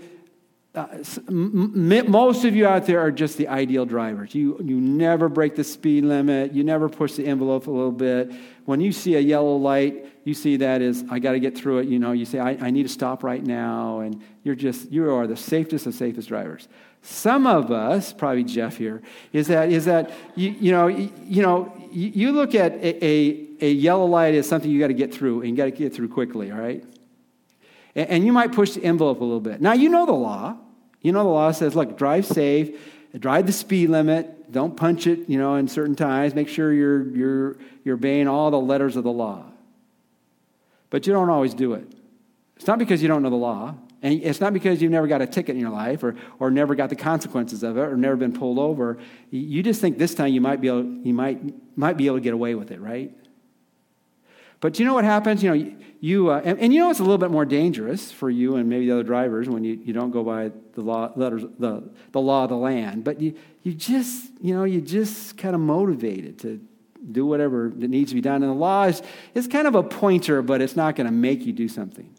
uh, 0.72 0.86
most 1.28 2.44
of 2.44 2.54
you 2.54 2.64
out 2.64 2.86
there 2.86 3.00
are 3.00 3.10
just 3.10 3.36
the 3.36 3.48
ideal 3.48 3.84
drivers. 3.84 4.34
You, 4.36 4.56
you 4.62 4.80
never 4.80 5.28
break 5.28 5.56
the 5.56 5.64
speed 5.64 6.04
limit. 6.04 6.52
You 6.52 6.62
never 6.62 6.88
push 6.88 7.14
the 7.14 7.26
envelope 7.26 7.66
a 7.66 7.70
little 7.70 7.90
bit. 7.90 8.32
When 8.66 8.80
you 8.80 8.92
see 8.92 9.16
a 9.16 9.20
yellow 9.20 9.56
light, 9.56 10.06
you 10.24 10.32
see 10.32 10.58
that 10.58 10.80
as, 10.80 11.04
I 11.10 11.18
got 11.18 11.32
to 11.32 11.40
get 11.40 11.58
through 11.58 11.78
it. 11.78 11.88
You 11.88 11.98
know, 11.98 12.12
you 12.12 12.24
say, 12.24 12.38
I, 12.38 12.50
I 12.50 12.70
need 12.70 12.84
to 12.84 12.88
stop 12.88 13.24
right 13.24 13.42
now. 13.44 13.98
And 14.00 14.22
you're 14.44 14.54
just, 14.54 14.92
you 14.92 15.10
are 15.12 15.26
the 15.26 15.36
safest 15.36 15.86
of 15.86 15.94
safest 15.94 16.28
drivers. 16.28 16.68
Some 17.02 17.48
of 17.48 17.72
us, 17.72 18.12
probably 18.12 18.44
Jeff 18.44 18.76
here, 18.76 19.02
is 19.32 19.48
that, 19.48 19.72
is 19.72 19.86
that 19.86 20.12
you, 20.36 20.50
you 20.50 20.70
know, 20.70 20.86
you, 20.86 21.10
you 21.24 21.42
know, 21.42 21.72
you, 21.90 22.08
you 22.08 22.32
look 22.32 22.54
at 22.54 22.74
a, 22.74 23.04
a, 23.04 23.46
a 23.60 23.72
yellow 23.72 24.06
light 24.06 24.34
as 24.34 24.48
something 24.48 24.70
you 24.70 24.78
got 24.78 24.88
to 24.88 24.94
get 24.94 25.12
through, 25.12 25.40
and 25.40 25.50
you 25.50 25.56
got 25.56 25.64
to 25.64 25.70
get 25.72 25.92
through 25.92 26.10
quickly, 26.10 26.52
all 26.52 26.58
right? 26.58 26.84
And 27.94 28.24
you 28.24 28.32
might 28.32 28.52
push 28.52 28.72
the 28.72 28.84
envelope 28.84 29.20
a 29.20 29.24
little 29.24 29.40
bit. 29.40 29.60
Now, 29.60 29.72
you 29.72 29.88
know 29.88 30.06
the 30.06 30.12
law. 30.12 30.56
You 31.02 31.12
know 31.12 31.22
the 31.22 31.30
law 31.30 31.50
says, 31.50 31.74
look, 31.74 31.96
drive 31.96 32.26
safe, 32.26 32.78
drive 33.18 33.46
the 33.46 33.52
speed 33.52 33.90
limit, 33.90 34.52
don't 34.52 34.76
punch 34.76 35.06
it, 35.06 35.28
you 35.28 35.38
know, 35.38 35.56
in 35.56 35.66
certain 35.68 35.96
times. 35.96 36.34
Make 36.34 36.48
sure 36.48 36.72
you're, 36.72 37.08
you're, 37.16 37.56
you're 37.84 37.94
obeying 37.96 38.28
all 38.28 38.50
the 38.50 38.60
letters 38.60 38.96
of 38.96 39.04
the 39.04 39.12
law. 39.12 39.44
But 40.90 41.06
you 41.06 41.12
don't 41.12 41.30
always 41.30 41.54
do 41.54 41.74
it. 41.74 41.86
It's 42.56 42.66
not 42.66 42.78
because 42.78 43.00
you 43.00 43.08
don't 43.08 43.22
know 43.22 43.30
the 43.30 43.36
law. 43.36 43.74
And 44.02 44.22
it's 44.22 44.40
not 44.40 44.52
because 44.52 44.80
you've 44.80 44.92
never 44.92 45.06
got 45.06 45.20
a 45.20 45.26
ticket 45.26 45.54
in 45.54 45.60
your 45.60 45.70
life 45.70 46.02
or, 46.02 46.16
or 46.38 46.50
never 46.50 46.74
got 46.74 46.88
the 46.88 46.96
consequences 46.96 47.62
of 47.62 47.76
it 47.76 47.80
or 47.80 47.96
never 47.96 48.16
been 48.16 48.32
pulled 48.32 48.58
over. 48.58 48.98
You 49.30 49.62
just 49.62 49.80
think 49.80 49.98
this 49.98 50.14
time 50.14 50.32
you 50.32 50.40
might 50.40 50.60
be 50.60 50.68
able, 50.68 50.84
you 50.84 51.12
might, 51.12 51.38
might 51.76 51.96
be 51.96 52.06
able 52.06 52.16
to 52.16 52.22
get 52.22 52.32
away 52.32 52.54
with 52.54 52.70
it, 52.70 52.80
right? 52.80 53.12
But 54.60 54.78
you 54.78 54.84
know 54.84 54.94
what 54.94 55.04
happens? 55.04 55.42
You 55.42 55.54
know, 55.54 55.76
you, 56.00 56.30
uh, 56.30 56.40
and, 56.44 56.58
and, 56.58 56.72
you 56.72 56.80
know 56.80 56.90
it's 56.90 57.00
a 57.00 57.02
little 57.02 57.18
bit 57.18 57.30
more 57.30 57.44
dangerous 57.44 58.10
for 58.10 58.30
you 58.30 58.56
and 58.56 58.68
maybe 58.68 58.86
the 58.86 58.92
other 58.92 59.02
drivers 59.02 59.48
when 59.48 59.64
you, 59.64 59.74
you 59.84 59.92
don't 59.92 60.10
go 60.10 60.22
by 60.22 60.50
the 60.72 60.80
law, 60.80 61.12
letters, 61.14 61.42
the, 61.58 61.90
the 62.12 62.20
law 62.20 62.44
of 62.44 62.50
the 62.50 62.56
land. 62.56 63.04
But 63.04 63.20
you, 63.20 63.34
you 63.62 63.74
just, 63.74 64.30
you 64.40 64.54
know, 64.54 64.64
you 64.64 64.80
just 64.80 65.36
kind 65.36 65.54
of 65.54 65.60
motivated 65.60 66.38
to 66.40 66.60
do 67.12 67.26
whatever 67.26 67.70
that 67.74 67.88
needs 67.88 68.10
to 68.10 68.14
be 68.14 68.20
done. 68.20 68.42
And 68.42 68.50
the 68.50 68.56
law 68.56 68.84
is, 68.84 69.02
is 69.34 69.46
kind 69.46 69.66
of 69.66 69.74
a 69.74 69.82
pointer, 69.82 70.42
but 70.42 70.62
it's 70.62 70.76
not 70.76 70.96
going 70.96 71.06
to 71.06 71.12
make 71.12 71.44
you 71.44 71.52
do 71.52 71.68
something. 71.68 72.14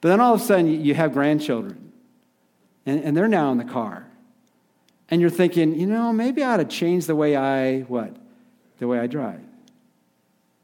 But 0.00 0.08
then 0.08 0.20
all 0.20 0.34
of 0.34 0.40
a 0.40 0.44
sudden 0.44 0.84
you 0.84 0.94
have 0.94 1.12
grandchildren 1.12 1.92
and, 2.86 3.02
and 3.02 3.16
they're 3.16 3.28
now 3.28 3.50
in 3.52 3.58
the 3.58 3.64
car. 3.64 4.08
And 5.08 5.20
you're 5.20 5.30
thinking, 5.30 5.78
you 5.78 5.86
know, 5.86 6.12
maybe 6.12 6.42
I 6.42 6.54
ought 6.54 6.56
to 6.58 6.64
change 6.64 7.06
the 7.06 7.14
way 7.14 7.36
I, 7.36 7.80
what? 7.80 8.16
The 8.78 8.88
way 8.88 8.98
I 8.98 9.06
drive. 9.06 9.40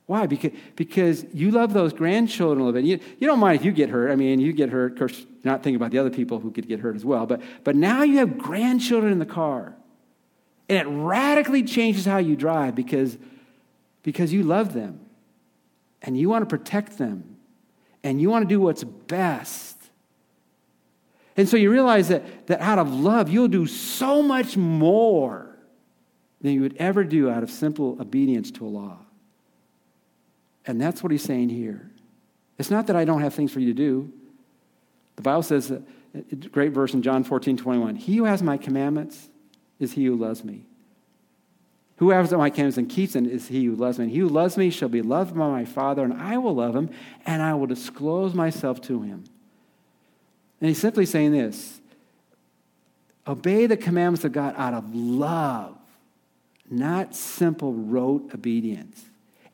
Why? 0.08 0.26
Because, 0.26 0.52
because 0.74 1.26
you 1.34 1.50
love 1.50 1.74
those 1.74 1.92
grandchildren 1.92 2.62
a 2.62 2.64
little 2.64 2.80
bit. 2.80 2.86
You, 2.88 2.98
you 3.18 3.26
don't 3.26 3.38
mind 3.38 3.60
if 3.60 3.64
you 3.66 3.72
get 3.72 3.90
hurt. 3.90 4.10
I 4.10 4.16
mean, 4.16 4.40
you 4.40 4.54
get 4.54 4.70
hurt. 4.70 4.92
Of 4.92 4.98
course, 4.98 5.18
you're 5.18 5.52
not 5.52 5.62
thinking 5.62 5.76
about 5.76 5.90
the 5.90 5.98
other 5.98 6.08
people 6.08 6.40
who 6.40 6.50
could 6.50 6.66
get 6.66 6.80
hurt 6.80 6.96
as 6.96 7.04
well. 7.04 7.26
But, 7.26 7.42
but 7.62 7.76
now 7.76 8.04
you 8.04 8.16
have 8.16 8.38
grandchildren 8.38 9.12
in 9.12 9.18
the 9.18 9.26
car. 9.26 9.76
And 10.70 10.78
it 10.78 10.86
radically 10.86 11.62
changes 11.62 12.06
how 12.06 12.16
you 12.16 12.36
drive 12.36 12.74
because, 12.74 13.18
because 14.02 14.32
you 14.32 14.44
love 14.44 14.72
them. 14.72 14.98
And 16.00 16.16
you 16.16 16.30
want 16.30 16.48
to 16.48 16.58
protect 16.58 16.96
them. 16.96 17.36
And 18.02 18.18
you 18.18 18.30
want 18.30 18.44
to 18.44 18.48
do 18.48 18.62
what's 18.62 18.84
best. 18.84 19.76
And 21.36 21.46
so 21.46 21.58
you 21.58 21.70
realize 21.70 22.08
that, 22.08 22.46
that 22.46 22.62
out 22.62 22.78
of 22.78 22.90
love, 22.90 23.28
you'll 23.28 23.48
do 23.48 23.66
so 23.66 24.22
much 24.22 24.56
more 24.56 25.54
than 26.40 26.54
you 26.54 26.62
would 26.62 26.78
ever 26.78 27.04
do 27.04 27.28
out 27.28 27.42
of 27.42 27.50
simple 27.50 27.98
obedience 28.00 28.50
to 28.52 28.66
a 28.66 28.68
law. 28.68 29.00
And 30.66 30.80
that's 30.80 31.02
what 31.02 31.12
he's 31.12 31.22
saying 31.22 31.48
here. 31.48 31.90
It's 32.58 32.70
not 32.70 32.88
that 32.88 32.96
I 32.96 33.04
don't 33.04 33.22
have 33.22 33.34
things 33.34 33.52
for 33.52 33.60
you 33.60 33.68
to 33.68 33.74
do. 33.74 34.12
The 35.16 35.22
Bible 35.22 35.42
says, 35.42 35.70
a 35.70 35.76
uh, 35.76 36.20
great 36.50 36.72
verse 36.72 36.94
in 36.94 37.02
John 37.02 37.24
14, 37.24 37.56
21, 37.56 37.96
He 37.96 38.16
who 38.16 38.24
has 38.24 38.42
my 38.42 38.56
commandments 38.56 39.28
is 39.78 39.92
he 39.92 40.04
who 40.04 40.16
loves 40.16 40.44
me. 40.44 40.64
Who 41.96 42.10
has 42.10 42.30
my 42.32 42.50
commandments 42.50 42.78
and 42.78 42.88
keeps 42.88 43.14
them 43.14 43.26
is 43.26 43.48
he 43.48 43.64
who 43.64 43.74
loves 43.74 43.98
me. 43.98 44.04
And 44.04 44.12
he 44.12 44.18
who 44.18 44.28
loves 44.28 44.56
me 44.56 44.70
shall 44.70 44.88
be 44.88 45.02
loved 45.02 45.36
by 45.36 45.48
my 45.48 45.64
Father, 45.64 46.04
and 46.04 46.12
I 46.12 46.38
will 46.38 46.54
love 46.54 46.74
him, 46.74 46.90
and 47.26 47.42
I 47.42 47.54
will 47.54 47.66
disclose 47.66 48.34
myself 48.34 48.80
to 48.82 49.02
him. 49.02 49.24
And 50.60 50.68
he's 50.68 50.78
simply 50.78 51.06
saying 51.06 51.32
this 51.32 51.80
obey 53.26 53.66
the 53.66 53.76
commandments 53.76 54.24
of 54.24 54.32
God 54.32 54.54
out 54.56 54.74
of 54.74 54.94
love, 54.94 55.76
not 56.70 57.14
simple 57.14 57.72
rote 57.72 58.32
obedience 58.34 59.04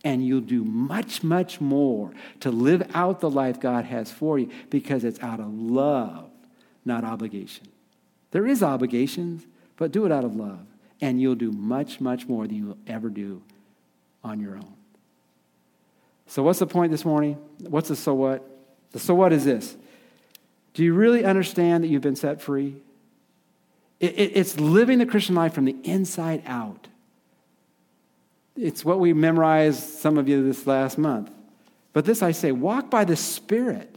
and 0.05 0.25
you'll 0.25 0.41
do 0.41 0.63
much, 0.65 1.25
much 1.25 1.61
more 1.61 2.13
to 2.41 2.51
live 2.51 2.89
out 2.95 3.21
the 3.21 3.31
life 3.31 3.59
God 3.59 3.87
has 3.87 4.13
for 4.13 4.39
you 4.39 4.51
because 4.69 5.03
it's 5.03 5.21
out 5.21 5.41
of 5.41 5.53
love, 5.53 6.31
not 6.85 7.03
obligation. 7.03 7.67
There 8.31 8.47
is 8.47 8.63
obligations, 8.63 9.47
but 9.77 9.91
do 9.91 10.05
it 10.05 10.13
out 10.13 10.25
of 10.25 10.37
love, 10.37 10.67
and 11.01 11.21
you'll 11.21 11.35
do 11.35 11.51
much, 11.51 12.01
much 12.01 12.29
more 12.29 12.47
than 12.47 12.57
you'll 12.57 12.79
ever 12.87 13.09
do 13.09 13.43
on 14.23 14.41
your 14.41 14.57
own. 14.57 14.75
So, 16.27 16.43
what's 16.43 16.59
the 16.59 16.67
point 16.67 16.91
this 16.91 17.05
morning? 17.05 17.39
What's 17.61 17.89
the 17.89 17.97
so 17.97 18.15
what? 18.15 18.49
The 18.93 18.99
so 18.99 19.15
what 19.15 19.33
is 19.33 19.45
this. 19.45 19.77
Do 20.75 20.83
you 20.83 20.95
really 20.95 21.25
understand 21.25 21.85
that 21.85 21.89
you've 21.89 22.03
been 22.03 22.17
set 22.17 22.43
free? 22.43 22.77
It, 24.01 24.19
it, 24.19 24.33
it's 24.35 24.59
living 24.59 24.99
the 24.99 25.07
Christian 25.07 25.35
life 25.35 25.55
from 25.55 25.65
the 25.65 25.77
inside 25.85 26.43
out. 26.47 26.89
It's 28.57 28.85
what 28.85 29.01
we 29.01 29.13
memorized, 29.13 29.83
some 29.83 30.17
of 30.17 30.29
you, 30.29 30.45
this 30.45 30.67
last 30.67 30.97
month. 30.99 31.31
But 31.93 32.05
this 32.05 32.23
I 32.23 32.33
say 32.33 32.53
walk 32.53 32.91
by 32.91 33.05
the 33.05 33.17
Spirit, 33.17 33.95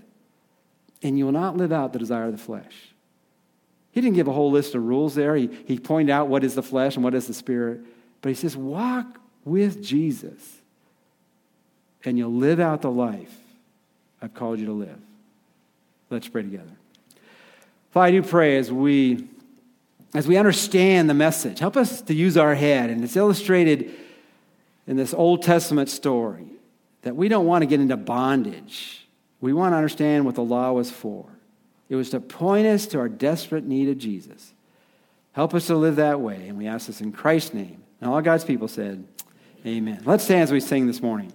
and 1.04 1.18
you 1.18 1.26
will 1.26 1.32
not 1.32 1.58
live 1.58 1.72
out 1.72 1.94
the 1.94 2.00
desire 2.00 2.26
of 2.26 2.32
the 2.32 2.38
flesh. 2.38 2.74
He 3.92 4.02
didn't 4.02 4.16
give 4.16 4.28
a 4.28 4.34
whole 4.34 4.52
list 4.52 4.76
of 4.76 4.84
rules 4.84 5.16
there. 5.16 5.36
He, 5.36 5.50
he 5.66 5.80
pointed 5.80 6.12
out 6.12 6.28
what 6.28 6.44
is 6.44 6.56
the 6.56 6.64
flesh 6.64 6.96
and 6.96 7.04
what 7.04 7.16
is 7.16 7.28
the 7.28 7.34
Spirit. 7.34 7.82
But 8.22 8.30
he 8.30 8.36
says, 8.36 8.56
walk 8.56 9.20
with 9.46 9.84
Jesus, 9.84 10.58
and 12.04 12.18
you'll 12.18 12.34
live 12.34 12.60
out 12.60 12.82
the 12.82 12.92
life 12.92 13.36
I've 14.22 14.34
called 14.34 14.60
you 14.60 14.66
to 14.66 14.74
live. 14.74 14.98
Let's 16.10 16.28
pray 16.28 16.42
together. 16.42 16.72
Father, 17.92 18.08
I 18.08 18.12
do 18.12 18.24
pray 18.24 18.58
as 18.58 18.72
we 18.72 19.28
as 20.14 20.26
we 20.26 20.38
understand 20.38 21.10
the 21.10 21.14
message, 21.14 21.60
help 21.60 21.76
us 21.76 22.02
to 22.04 22.14
use 22.14 22.38
our 22.38 22.56
head. 22.56 22.90
And 22.90 23.04
it's 23.04 23.16
illustrated 23.16 23.94
in 24.88 24.96
this 24.96 25.14
Old 25.14 25.44
Testament 25.44 25.90
story 25.90 26.48
that 27.02 27.16
we 27.16 27.28
don't 27.28 27.46
want 27.46 27.62
to 27.62 27.66
get 27.66 27.80
into 27.80 27.98
bondage. 27.98 29.08
We 29.40 29.54
want 29.54 29.74
to 29.74 29.78
understand 29.78 30.26
what 30.26 30.36
the 30.36 30.44
law 30.44 30.72
was 30.72 30.90
for. 30.90 31.26
It 31.90 31.96
was 31.96 32.10
to 32.10 32.20
point 32.20 32.68
us 32.68 32.88
to 32.88 33.00
our 33.00 33.10
desperate 33.10 33.66
need 33.66 33.90
of 33.90 33.98
Jesus. 33.98 34.54
Help 35.34 35.54
us 35.54 35.68
to 35.68 35.76
live 35.76 35.98
that 35.98 36.20
way. 36.20 36.48
And 36.48 36.58
we 36.58 36.68
ask 36.68 36.88
this 36.88 37.02
in 37.02 37.12
Christ's 37.12 37.54
name. 37.54 37.84
And 38.02 38.10
all 38.10 38.22
God's 38.22 38.44
people 38.44 38.68
said, 38.68 39.06
Amen. 39.66 40.02
Let's 40.06 40.24
stand 40.24 40.44
as 40.44 40.52
we 40.52 40.60
sing 40.60 40.88
this 40.88 41.02
morning. 41.02 41.32